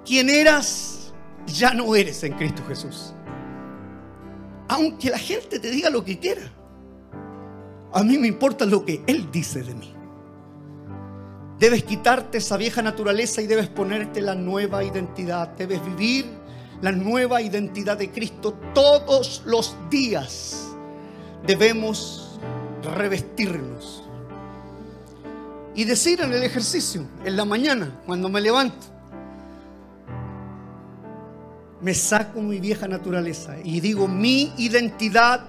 quien 0.07 0.29
eras, 0.29 1.13
ya 1.45 1.73
no 1.73 1.93
eres 1.93 2.23
en 2.23 2.33
Cristo 2.33 2.63
Jesús. 2.67 3.13
Aunque 4.69 5.09
la 5.09 5.19
gente 5.19 5.59
te 5.59 5.69
diga 5.69 5.89
lo 5.89 6.03
que 6.03 6.17
quiera, 6.17 6.49
a 7.93 8.03
mí 8.03 8.17
me 8.17 8.27
importa 8.27 8.65
lo 8.65 8.85
que 8.85 9.03
Él 9.05 9.29
dice 9.31 9.63
de 9.63 9.75
mí. 9.75 9.93
Debes 11.59 11.83
quitarte 11.83 12.37
esa 12.37 12.55
vieja 12.55 12.81
naturaleza 12.81 13.41
y 13.41 13.47
debes 13.47 13.67
ponerte 13.67 14.21
la 14.21 14.35
nueva 14.35 14.83
identidad. 14.83 15.49
Debes 15.57 15.83
vivir 15.83 16.25
la 16.81 16.91
nueva 16.91 17.41
identidad 17.41 17.97
de 17.97 18.11
Cristo 18.11 18.53
todos 18.73 19.41
los 19.45 19.75
días. 19.89 20.75
Debemos 21.45 22.39
revestirnos. 22.95 24.03
Y 25.73 25.83
decir 25.83 26.21
en 26.21 26.33
el 26.33 26.43
ejercicio, 26.43 27.07
en 27.25 27.35
la 27.35 27.45
mañana, 27.45 28.01
cuando 28.05 28.29
me 28.29 28.41
levanto, 28.41 28.96
me 31.87 31.93
saco 31.93 32.41
mi 32.41 32.59
vieja 32.59 32.85
naturaleza 32.85 33.55
y 33.63 33.79
digo, 33.79 34.09
mi 34.09 34.51
identidad 34.57 35.45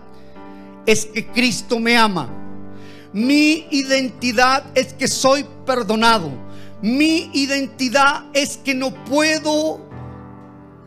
es 0.87 1.05
que 1.05 1.27
Cristo 1.27 1.81
me 1.81 1.99
ama. 1.99 2.31
Mi 3.13 3.67
identidad 3.73 4.63
es 4.73 4.93
que 4.93 5.09
soy 5.09 5.45
perdonado. 5.67 6.31
Mi 6.81 7.29
identidad 7.33 8.27
es 8.35 8.57
que 8.57 8.73
no 8.73 8.95
puedo 9.05 9.81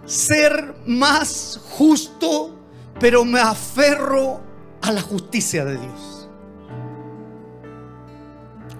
ser 0.06 0.74
más 0.86 1.60
justo, 1.72 2.58
pero 2.98 3.26
me 3.26 3.42
aferro 3.42 4.40
a 4.82 4.94
la 4.94 5.02
justicia 5.02 5.66
de 5.66 5.78
Dios. 5.78 6.30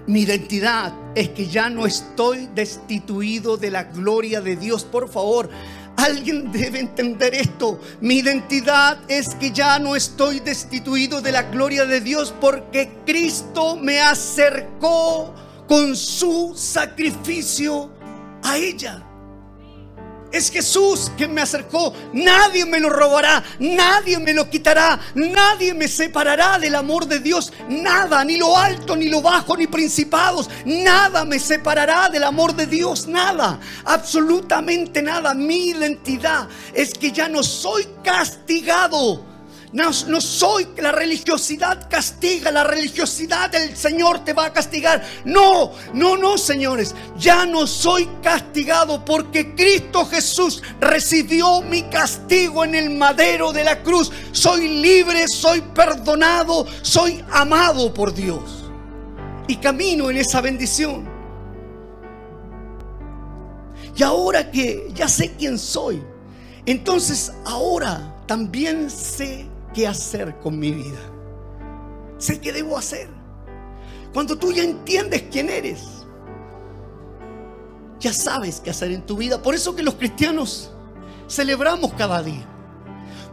Mi 0.08 0.22
identidad 0.22 0.94
es 1.16 1.30
que 1.30 1.48
ya 1.48 1.70
no 1.70 1.86
estoy 1.86 2.48
destituido 2.56 3.58
de 3.58 3.72
la 3.72 3.84
gloria 3.84 4.40
de 4.40 4.56
Dios. 4.56 4.86
Por 4.86 5.10
favor, 5.10 5.50
Alguien 5.98 6.52
debe 6.52 6.80
entender 6.80 7.36
esto. 7.36 7.80
Mi 8.00 8.20
identidad 8.20 9.00
es 9.08 9.36
que 9.36 9.52
ya 9.52 9.78
no 9.80 9.96
estoy 9.96 10.40
destituido 10.40 11.22
de 11.22 11.32
la 11.32 11.44
gloria 11.44 11.86
de 11.86 12.02
Dios 12.02 12.34
porque 12.42 12.92
Cristo 13.06 13.76
me 13.76 14.00
acercó 14.00 15.34
con 15.68 15.96
su 15.96 16.54
sacrificio 16.56 17.92
a 18.44 18.58
ella. 18.58 19.11
Es 20.32 20.50
Jesús 20.50 21.12
quien 21.18 21.34
me 21.34 21.42
acercó. 21.42 21.94
Nadie 22.14 22.66
me 22.66 22.80
lo 22.80 22.90
robará, 22.90 23.44
nadie 23.60 24.18
me 24.20 24.34
lo 24.34 24.50
quitará, 24.50 25.00
nadie 25.16 25.74
me 25.74 25.88
separará 25.88 26.58
del 26.60 26.76
amor 26.76 27.06
de 27.06 27.20
Dios. 27.20 27.52
Nada, 27.68 28.24
ni 28.24 28.38
lo 28.38 28.58
alto, 28.58 28.96
ni 28.96 29.10
lo 29.10 29.22
bajo, 29.22 29.58
ni 29.58 29.68
principados. 29.68 30.50
Nada 30.66 31.26
me 31.26 31.40
separará 31.40 32.10
del 32.10 32.24
amor 32.24 32.56
de 32.56 32.68
Dios. 32.68 33.08
Nada, 33.08 33.60
absolutamente 33.86 35.02
nada. 35.02 35.34
Mi 35.34 35.70
identidad 35.70 36.48
es 36.74 36.94
que 36.94 37.12
ya 37.12 37.28
no 37.28 37.44
soy 37.44 37.88
castigado 38.04 39.31
No, 39.74 39.90
no, 40.08 40.20
soy 40.20 40.68
la 40.78 40.92
religiosidad 40.92 41.90
castiga, 41.90 42.52
la 42.52 42.66
religiosidad 42.66 43.50
del 43.50 43.78
Señor 43.78 44.26
te 44.26 44.34
va 44.34 44.48
a 44.48 44.54
castigar. 44.54 45.02
No, 45.24 45.72
no, 45.94 46.18
no, 46.18 46.38
señores. 46.38 46.94
Ya 47.18 47.46
no 47.46 47.66
soy 47.66 48.10
castigado 48.22 49.06
porque 49.06 49.56
Cristo 49.56 50.06
Jesús 50.06 50.62
recibió 50.82 51.62
mi 51.62 51.84
castigo 51.84 52.66
en 52.66 52.76
el 52.76 52.90
madero 52.90 53.54
de 53.54 53.64
la 53.64 53.82
cruz. 53.82 54.12
Soy 54.34 54.68
libre, 54.68 55.26
soy 55.30 55.62
perdonado, 55.62 56.68
soy 56.82 57.24
amado 57.32 57.94
por 57.94 58.14
Dios. 58.14 58.70
Y 59.48 59.56
camino 59.56 60.10
en 60.10 60.18
esa 60.18 60.42
bendición. 60.42 61.10
Y 63.96 64.04
ahora 64.04 64.52
que 64.52 64.92
ya 64.94 65.08
sé 65.08 65.34
quién 65.38 65.58
soy, 65.58 66.04
entonces 66.66 67.32
ahora 67.46 68.16
también 68.26 68.90
sé 68.90 69.51
qué 69.74 69.88
hacer 69.88 70.38
con 70.40 70.58
mi 70.58 70.72
vida. 70.72 71.00
Sé 72.18 72.40
qué 72.40 72.52
debo 72.52 72.78
hacer. 72.78 73.10
Cuando 74.14 74.38
tú 74.38 74.52
ya 74.52 74.64
entiendes 74.64 75.24
quién 75.32 75.50
eres, 75.50 75.82
ya 78.00 78.14
sabes 78.14 78.60
qué 78.60 78.70
hacer 78.70 78.92
en 78.92 79.06
tu 79.06 79.18
vida. 79.18 79.42
Por 79.42 79.56
eso 79.56 79.76
que 79.76 79.84
los 79.84 79.96
cristianos 79.96 80.72
celebramos 81.30 81.94
cada 81.94 82.22
día. 82.22 82.48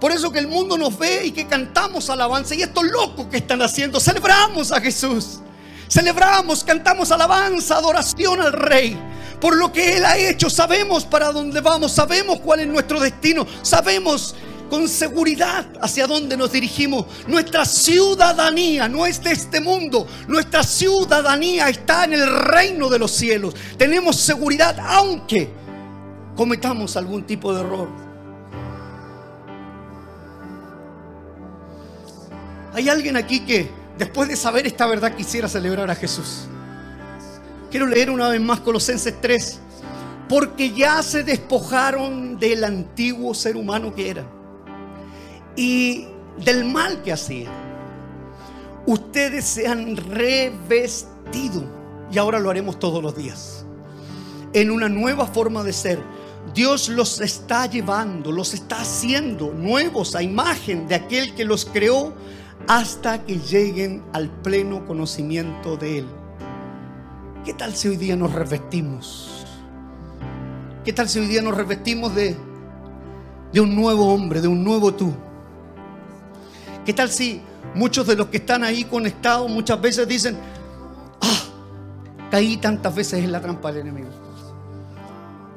Por 0.01 0.13
eso 0.13 0.31
que 0.31 0.39
el 0.39 0.47
mundo 0.47 0.79
nos 0.79 0.97
ve 0.97 1.27
y 1.27 1.33
que 1.33 1.47
cantamos 1.47 2.09
alabanza. 2.09 2.55
Y 2.55 2.63
estos 2.63 2.85
locos 2.85 3.27
que 3.27 3.39
están 3.39 3.61
haciendo, 3.63 3.99
celebramos 3.99 4.71
a 4.71 4.81
Jesús. 4.81 5.41
Celebramos, 5.89 6.63
cantamos 6.63 7.11
alabanza, 7.11 7.77
adoración 7.77 8.41
al 8.41 8.53
Rey. 8.53 8.97
Por 9.41 9.57
lo 9.57 9.73
que 9.73 9.97
Él 9.97 10.05
ha 10.05 10.17
hecho, 10.17 10.51
sabemos 10.51 11.05
para 11.05 11.33
dónde 11.33 11.61
vamos, 11.61 11.93
sabemos 11.93 12.41
cuál 12.41 12.61
es 12.61 12.67
nuestro 12.67 13.01
destino, 13.01 13.47
sabemos 13.63 14.35
con 14.69 14.89
seguridad 14.89 15.67
hacia 15.81 16.07
dónde 16.07 16.37
nos 16.37 16.53
dirigimos. 16.53 17.07
Nuestra 17.27 17.65
ciudadanía 17.65 18.89
no 18.89 19.07
es 19.07 19.23
de 19.23 19.33
este 19.33 19.61
mundo. 19.61 20.07
Nuestra 20.27 20.63
ciudadanía 20.63 21.69
está 21.69 22.05
en 22.05 22.15
el 22.15 22.41
reino 22.41 22.89
de 22.89 22.99
los 22.99 23.11
cielos. 23.11 23.55
Tenemos 23.77 24.17
seguridad 24.17 24.77
aunque 24.81 25.51
cometamos 26.37 26.97
algún 26.97 27.25
tipo 27.25 27.55
de 27.55 27.61
error. 27.61 27.89
Hay 32.75 32.89
alguien 32.89 33.17
aquí 33.17 33.41
que 33.41 33.69
después 33.99 34.29
de 34.29 34.37
saber 34.37 34.67
esta 34.67 34.87
verdad 34.87 35.15
quisiera 35.17 35.49
celebrar 35.49 35.91
a 35.91 35.95
Jesús. 35.95 36.45
Quiero 37.71 37.87
leer 37.87 38.11
una 38.11 38.29
vez 38.29 38.41
más 38.41 38.61
Colosenses 38.61 39.15
3. 39.21 39.61
Porque 40.29 40.73
ya 40.75 41.03
se 41.03 41.25
despojaron 41.25 42.39
del 42.39 42.63
antiguo 42.63 43.33
ser 43.33 43.57
humano 43.57 43.95
que 43.95 44.11
era 44.11 44.38
y 45.59 46.07
del 46.45 46.65
mal 46.65 47.03
que 47.03 47.13
hacían. 47.13 47.53
Ustedes 48.87 49.45
se 49.45 49.67
han 49.67 49.97
revestido, 49.97 51.65
y 52.13 52.17
ahora 52.17 52.39
lo 52.39 52.49
haremos 52.49 52.79
todos 52.79 53.03
los 53.03 53.17
días, 53.17 53.67
en 54.53 54.71
una 54.71 54.89
nueva 54.89 55.27
forma 55.27 55.65
de 55.65 55.73
ser. 55.73 55.99
Dios 56.55 56.89
los 56.89 57.21
está 57.21 57.67
llevando, 57.67 58.31
los 58.31 58.55
está 58.55 58.81
haciendo 58.81 59.53
nuevos 59.53 60.15
a 60.15 60.23
imagen 60.23 60.87
de 60.87 60.95
aquel 60.95 61.35
que 61.35 61.45
los 61.45 61.65
creó 61.65 62.15
hasta 62.69 63.25
que 63.25 63.39
lleguen 63.41 64.05
al 64.13 64.31
pleno 64.31 64.87
conocimiento 64.87 65.77
de 65.77 65.99
Él. 65.99 66.07
¿Qué 67.45 67.53
tal 67.53 67.75
si 67.75 67.89
hoy 67.89 67.97
día 67.97 68.15
nos 68.15 68.33
revestimos? 68.33 69.45
¿Qué 70.85 70.93
tal 70.93 71.09
si 71.09 71.19
hoy 71.19 71.27
día 71.27 71.43
nos 71.43 71.57
revestimos 71.57 72.15
de, 72.15 72.37
de 73.53 73.61
un 73.61 73.75
nuevo 73.75 74.15
hombre, 74.15 74.41
de 74.41 74.49
un 74.49 74.63
nuevo 74.63 74.95
tú? 74.95 75.13
¿Qué 76.89 76.95
tal 76.95 77.11
si 77.11 77.43
muchos 77.75 78.07
de 78.07 78.17
los 78.17 78.29
que 78.29 78.39
están 78.39 78.65
ahí 78.65 78.85
conectados 78.85 79.51
muchas 79.51 79.79
veces 79.79 80.09
dicen, 80.09 80.39
ah, 81.21 81.43
caí 82.31 82.57
tantas 82.57 82.95
veces 82.95 83.23
en 83.23 83.31
la 83.31 83.43
trampa 83.43 83.71
del 83.71 83.83
enemigo? 83.83 84.09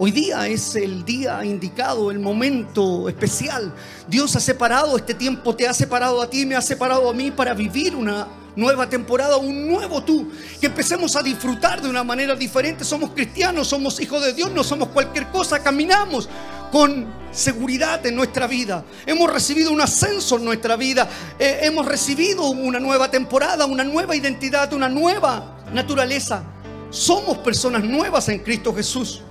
Hoy 0.03 0.09
día 0.09 0.47
es 0.47 0.75
el 0.75 1.05
día 1.05 1.45
indicado, 1.45 2.09
el 2.09 2.17
momento 2.17 3.07
especial. 3.07 3.71
Dios 4.07 4.35
ha 4.35 4.39
separado 4.39 4.97
este 4.97 5.13
tiempo, 5.13 5.55
te 5.55 5.67
ha 5.67 5.75
separado 5.75 6.23
a 6.23 6.27
ti, 6.27 6.43
me 6.43 6.55
ha 6.55 6.61
separado 6.63 7.07
a 7.07 7.13
mí 7.13 7.29
para 7.29 7.53
vivir 7.53 7.95
una 7.95 8.27
nueva 8.55 8.89
temporada, 8.89 9.37
un 9.37 9.67
nuevo 9.67 10.01
tú. 10.01 10.31
Que 10.59 10.65
empecemos 10.65 11.15
a 11.15 11.21
disfrutar 11.21 11.83
de 11.83 11.87
una 11.87 12.03
manera 12.03 12.33
diferente. 12.33 12.83
Somos 12.83 13.11
cristianos, 13.11 13.67
somos 13.67 13.99
hijos 13.99 14.25
de 14.25 14.33
Dios, 14.33 14.49
no 14.49 14.63
somos 14.63 14.87
cualquier 14.87 15.27
cosa, 15.27 15.61
caminamos 15.61 16.27
con 16.71 17.05
seguridad 17.31 18.03
en 18.03 18.15
nuestra 18.15 18.47
vida. 18.47 18.83
Hemos 19.05 19.31
recibido 19.31 19.71
un 19.71 19.81
ascenso 19.81 20.37
en 20.37 20.45
nuestra 20.45 20.77
vida. 20.77 21.07
Eh, 21.37 21.59
hemos 21.61 21.85
recibido 21.85 22.49
una 22.49 22.79
nueva 22.79 23.11
temporada, 23.11 23.67
una 23.67 23.83
nueva 23.83 24.15
identidad, 24.15 24.73
una 24.73 24.89
nueva 24.89 25.59
naturaleza. 25.71 26.41
Somos 26.89 27.37
personas 27.37 27.83
nuevas 27.83 28.27
en 28.29 28.39
Cristo 28.39 28.73
Jesús. 28.73 29.21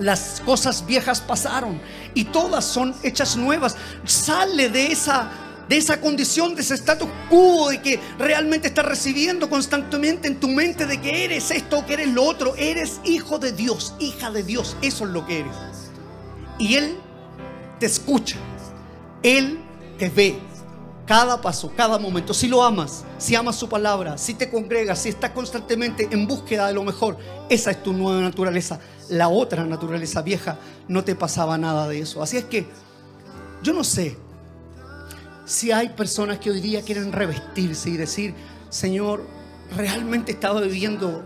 Las 0.00 0.42
cosas 0.44 0.84
viejas 0.84 1.20
pasaron 1.20 1.80
y 2.14 2.24
todas 2.24 2.64
son 2.64 2.94
hechas 3.02 3.36
nuevas. 3.36 3.76
Sale 4.04 4.68
de 4.68 4.86
esa 4.86 5.30
de 5.68 5.76
esa 5.76 6.00
condición, 6.00 6.56
de 6.56 6.62
ese 6.62 6.74
status 6.74 7.08
quo, 7.28 7.68
de 7.68 7.80
que 7.80 8.00
realmente 8.18 8.66
estás 8.66 8.84
recibiendo 8.84 9.48
constantemente 9.48 10.26
en 10.26 10.40
tu 10.40 10.48
mente 10.48 10.84
de 10.84 11.00
que 11.00 11.24
eres 11.24 11.52
esto, 11.52 11.86
que 11.86 11.92
eres 11.92 12.08
lo 12.08 12.24
otro. 12.24 12.56
Eres 12.56 13.00
hijo 13.04 13.38
de 13.38 13.52
Dios, 13.52 13.94
hija 14.00 14.32
de 14.32 14.42
Dios. 14.42 14.76
Eso 14.82 15.04
es 15.04 15.10
lo 15.10 15.24
que 15.26 15.38
eres. 15.40 15.54
Y 16.58 16.74
Él 16.74 16.98
te 17.78 17.86
escucha. 17.86 18.36
Él 19.22 19.60
te 19.96 20.08
ve 20.08 20.40
cada 21.06 21.40
paso, 21.40 21.72
cada 21.76 21.98
momento. 21.98 22.34
Si 22.34 22.48
lo 22.48 22.64
amas, 22.64 23.04
si 23.18 23.36
amas 23.36 23.54
su 23.54 23.68
palabra, 23.68 24.18
si 24.18 24.34
te 24.34 24.50
congregas, 24.50 25.02
si 25.02 25.08
estás 25.08 25.30
constantemente 25.30 26.08
en 26.10 26.26
búsqueda 26.26 26.66
de 26.66 26.74
lo 26.74 26.82
mejor, 26.82 27.16
esa 27.48 27.70
es 27.70 27.82
tu 27.82 27.92
nueva 27.92 28.20
naturaleza. 28.20 28.80
La 29.10 29.28
otra 29.28 29.64
naturaleza 29.64 30.22
vieja 30.22 30.58
no 30.88 31.04
te 31.04 31.14
pasaba 31.14 31.58
nada 31.58 31.86
de 31.88 32.00
eso. 32.00 32.22
Así 32.22 32.36
es 32.36 32.44
que 32.44 32.66
yo 33.62 33.72
no 33.72 33.84
sé 33.84 34.16
si 35.44 35.72
hay 35.72 35.90
personas 35.90 36.38
que 36.38 36.50
hoy 36.50 36.60
día 36.60 36.82
quieren 36.82 37.12
revestirse 37.12 37.90
y 37.90 37.96
decir, 37.96 38.34
Señor, 38.70 39.26
realmente 39.76 40.32
estaba 40.32 40.60
viviendo 40.60 41.24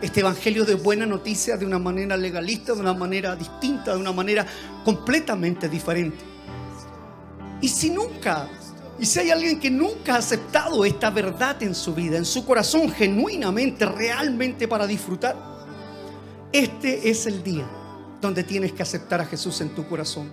este 0.00 0.20
evangelio 0.20 0.64
de 0.64 0.74
buena 0.74 1.06
noticia 1.06 1.56
de 1.56 1.66
una 1.66 1.78
manera 1.78 2.16
legalista, 2.16 2.74
de 2.74 2.80
una 2.80 2.94
manera 2.94 3.34
distinta, 3.34 3.94
de 3.94 4.00
una 4.00 4.12
manera 4.12 4.46
completamente 4.84 5.68
diferente. 5.68 6.18
Y 7.60 7.68
si 7.68 7.90
nunca, 7.90 8.48
y 8.98 9.06
si 9.06 9.20
hay 9.20 9.30
alguien 9.30 9.58
que 9.58 9.70
nunca 9.70 10.14
ha 10.14 10.18
aceptado 10.18 10.84
esta 10.84 11.10
verdad 11.10 11.62
en 11.62 11.74
su 11.74 11.94
vida, 11.94 12.16
en 12.16 12.24
su 12.24 12.44
corazón, 12.44 12.90
genuinamente, 12.90 13.86
realmente 13.86 14.68
para 14.68 14.86
disfrutar, 14.86 15.53
este 16.54 17.10
es 17.10 17.26
el 17.26 17.42
día 17.42 17.68
donde 18.20 18.44
tienes 18.44 18.72
que 18.72 18.82
aceptar 18.82 19.20
a 19.20 19.26
Jesús 19.26 19.60
en 19.60 19.74
tu 19.74 19.86
corazón. 19.86 20.32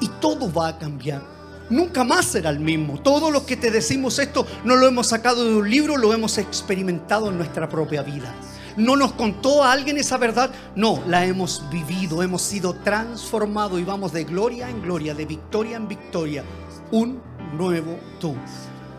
Y 0.00 0.08
todo 0.20 0.50
va 0.52 0.68
a 0.68 0.78
cambiar 0.78 1.34
nunca 1.70 2.04
más 2.04 2.26
será 2.26 2.50
el 2.50 2.60
mismo. 2.60 3.00
Todo 3.00 3.30
lo 3.30 3.46
que 3.46 3.56
te 3.56 3.70
decimos 3.70 4.18
esto 4.18 4.46
no 4.64 4.76
lo 4.76 4.86
hemos 4.86 5.08
sacado 5.08 5.44
de 5.44 5.54
un 5.54 5.68
libro, 5.68 5.96
lo 5.96 6.12
hemos 6.12 6.38
experimentado 6.38 7.28
en 7.28 7.38
nuestra 7.38 7.68
propia 7.68 8.02
vida. 8.02 8.34
No 8.76 8.96
nos 8.96 9.12
contó 9.12 9.62
a 9.62 9.72
alguien 9.72 9.98
esa 9.98 10.16
verdad, 10.16 10.50
no, 10.74 11.00
la 11.06 11.24
hemos 11.24 11.62
vivido, 11.70 12.22
hemos 12.22 12.42
sido 12.42 12.74
transformados 12.74 13.80
y 13.80 13.84
vamos 13.84 14.12
de 14.12 14.24
gloria 14.24 14.68
en 14.68 14.82
gloria, 14.82 15.14
de 15.14 15.26
victoria 15.26 15.76
en 15.76 15.86
victoria, 15.86 16.44
un 16.90 17.22
nuevo 17.56 17.98
tú. 18.18 18.34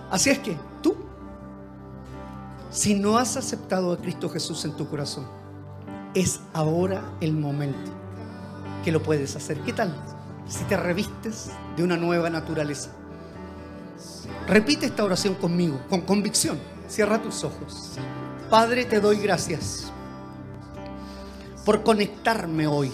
Así 0.09 0.29
es 0.29 0.39
que 0.39 0.55
tú, 0.81 0.95
si 2.69 2.93
no 2.93 3.17
has 3.17 3.35
aceptado 3.35 3.91
a 3.91 3.97
Cristo 3.97 4.29
Jesús 4.29 4.63
en 4.63 4.77
tu 4.77 4.87
corazón, 4.87 5.27
es 6.16 6.41
ahora 6.53 7.03
el 7.22 7.34
momento 7.34 7.91
que 8.84 8.91
lo 8.91 9.03
puedes 9.03 9.36
hacer. 9.36 9.59
¿Qué 9.61 9.74
tal? 9.74 9.93
si 10.47 10.63
te 10.66 10.78
revistes 10.78 11.51
de 11.76 11.84
una 11.84 11.97
nueva 11.97 12.30
naturaleza. 12.30 12.91
Repite 14.47 14.86
esta 14.86 15.03
oración 15.03 15.36
conmigo, 15.36 15.80
con 15.89 16.01
convicción. 16.01 16.59
Cierra 16.88 17.22
tus 17.22 17.43
ojos. 17.43 17.97
Padre, 18.49 18.86
te 18.86 18.99
doy 18.99 19.18
gracias 19.18 19.91
por 21.66 21.84
conectarme 21.84 22.68
hoy. 22.68 22.91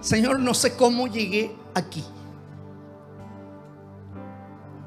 Señor, 0.00 0.40
no 0.40 0.52
sé 0.52 0.76
cómo 0.76 1.06
llegué 1.06 1.56
aquí, 1.74 2.04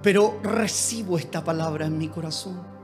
pero 0.02 0.40
recibo 0.44 1.18
esta 1.18 1.44
palabra 1.44 1.86
en 1.86 1.98
mi 1.98 2.10
corazón. 2.10 2.79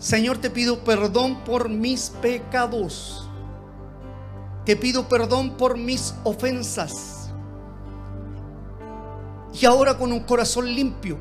Señor, 0.00 0.38
te 0.38 0.48
pido 0.48 0.82
perdón 0.82 1.44
por 1.44 1.68
mis 1.68 2.08
pecados. 2.22 3.28
Te 4.64 4.74
pido 4.74 5.06
perdón 5.08 5.58
por 5.58 5.76
mis 5.76 6.14
ofensas. 6.24 7.30
Y 9.52 9.66
ahora 9.66 9.98
con 9.98 10.10
un 10.10 10.20
corazón 10.20 10.74
limpio, 10.74 11.18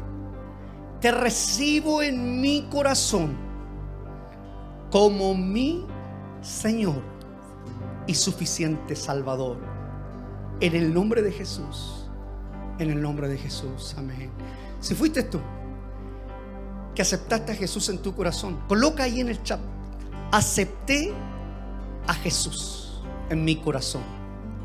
te 1.01 1.11
recibo 1.11 2.01
en 2.01 2.39
mi 2.39 2.69
corazón 2.71 3.35
como 4.89 5.35
mi 5.35 5.85
Señor 6.41 7.01
y 8.07 8.15
suficiente 8.15 8.95
Salvador. 8.95 9.57
En 10.61 10.73
el 10.73 10.93
nombre 10.93 11.21
de 11.21 11.33
Jesús. 11.33 12.09
En 12.79 12.91
el 12.91 13.01
nombre 13.01 13.27
de 13.27 13.37
Jesús. 13.37 13.93
Amén. 13.97 14.31
Si 14.79 14.95
fuiste 14.95 15.23
tú 15.23 15.41
que 16.95 17.01
aceptaste 17.01 17.51
a 17.51 17.55
Jesús 17.55 17.89
en 17.89 17.99
tu 17.99 18.15
corazón, 18.15 18.59
coloca 18.67 19.03
ahí 19.03 19.19
en 19.19 19.29
el 19.29 19.41
chat. 19.43 19.59
Acepté 20.31 21.13
a 22.07 22.13
Jesús 22.13 23.01
en 23.29 23.43
mi 23.43 23.55
corazón. 23.55 24.01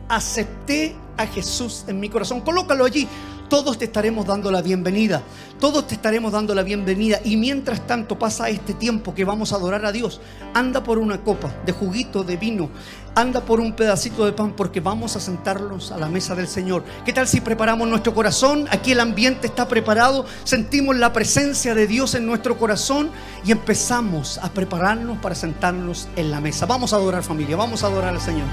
Acepté 0.09 0.97
a 1.17 1.27
Jesús 1.27 1.85
en 1.87 2.01
mi 2.01 2.09
corazón. 2.09 2.41
Colócalo 2.41 2.85
allí 2.85 3.09
todos 3.49 3.79
te 3.79 3.85
estaremos 3.85 4.27
dando 4.27 4.51
la 4.51 4.63
bienvenida. 4.63 5.23
Todos 5.61 5.87
te 5.87 5.95
estaremos 5.95 6.33
dando 6.33 6.55
la 6.55 6.63
bienvenida. 6.63 7.21
Y 7.25 7.37
mientras 7.37 7.87
tanto 7.87 8.19
pasa 8.19 8.49
este 8.49 8.75
tiempo 8.75 9.15
que 9.15 9.25
vamos 9.25 9.53
a 9.53 9.57
adorar 9.57 9.85
a 9.85 9.93
Dios, 9.93 10.21
anda 10.55 10.83
por 10.83 10.99
una 10.99 11.23
copa 11.23 11.55
de 11.65 11.73
juguito, 11.73 12.25
de 12.25 12.37
vino. 12.37 12.71
Anda 13.15 13.43
por 13.43 13.61
un 13.61 13.75
pedacito 13.75 14.25
de 14.25 14.33
pan 14.33 14.55
porque 14.57 14.81
vamos 14.81 15.15
a 15.15 15.21
sentarnos 15.21 15.93
a 15.93 15.99
la 15.99 16.09
mesa 16.09 16.35
del 16.35 16.49
Señor. 16.49 16.85
¿Qué 17.05 17.13
tal 17.13 17.29
si 17.29 17.41
preparamos 17.41 17.87
nuestro 17.87 18.15
corazón? 18.15 18.67
Aquí 18.71 18.93
el 18.93 19.01
ambiente 19.01 19.47
está 19.47 19.69
preparado. 19.69 20.27
Sentimos 20.43 20.97
la 20.97 21.13
presencia 21.13 21.75
de 21.75 21.87
Dios 21.87 22.15
en 22.15 22.27
nuestro 22.27 22.59
corazón 22.59 23.11
y 23.45 23.53
empezamos 23.53 24.39
a 24.39 24.51
prepararnos 24.51 25.19
para 25.19 25.35
sentarnos 25.35 26.09
en 26.17 26.31
la 26.31 26.41
mesa. 26.41 26.67
Vamos 26.67 26.93
a 26.93 26.97
adorar 26.97 27.23
familia, 27.23 27.57
vamos 27.57 27.85
a 27.85 27.87
adorar 27.87 28.15
al 28.15 28.21
Señor. 28.21 28.47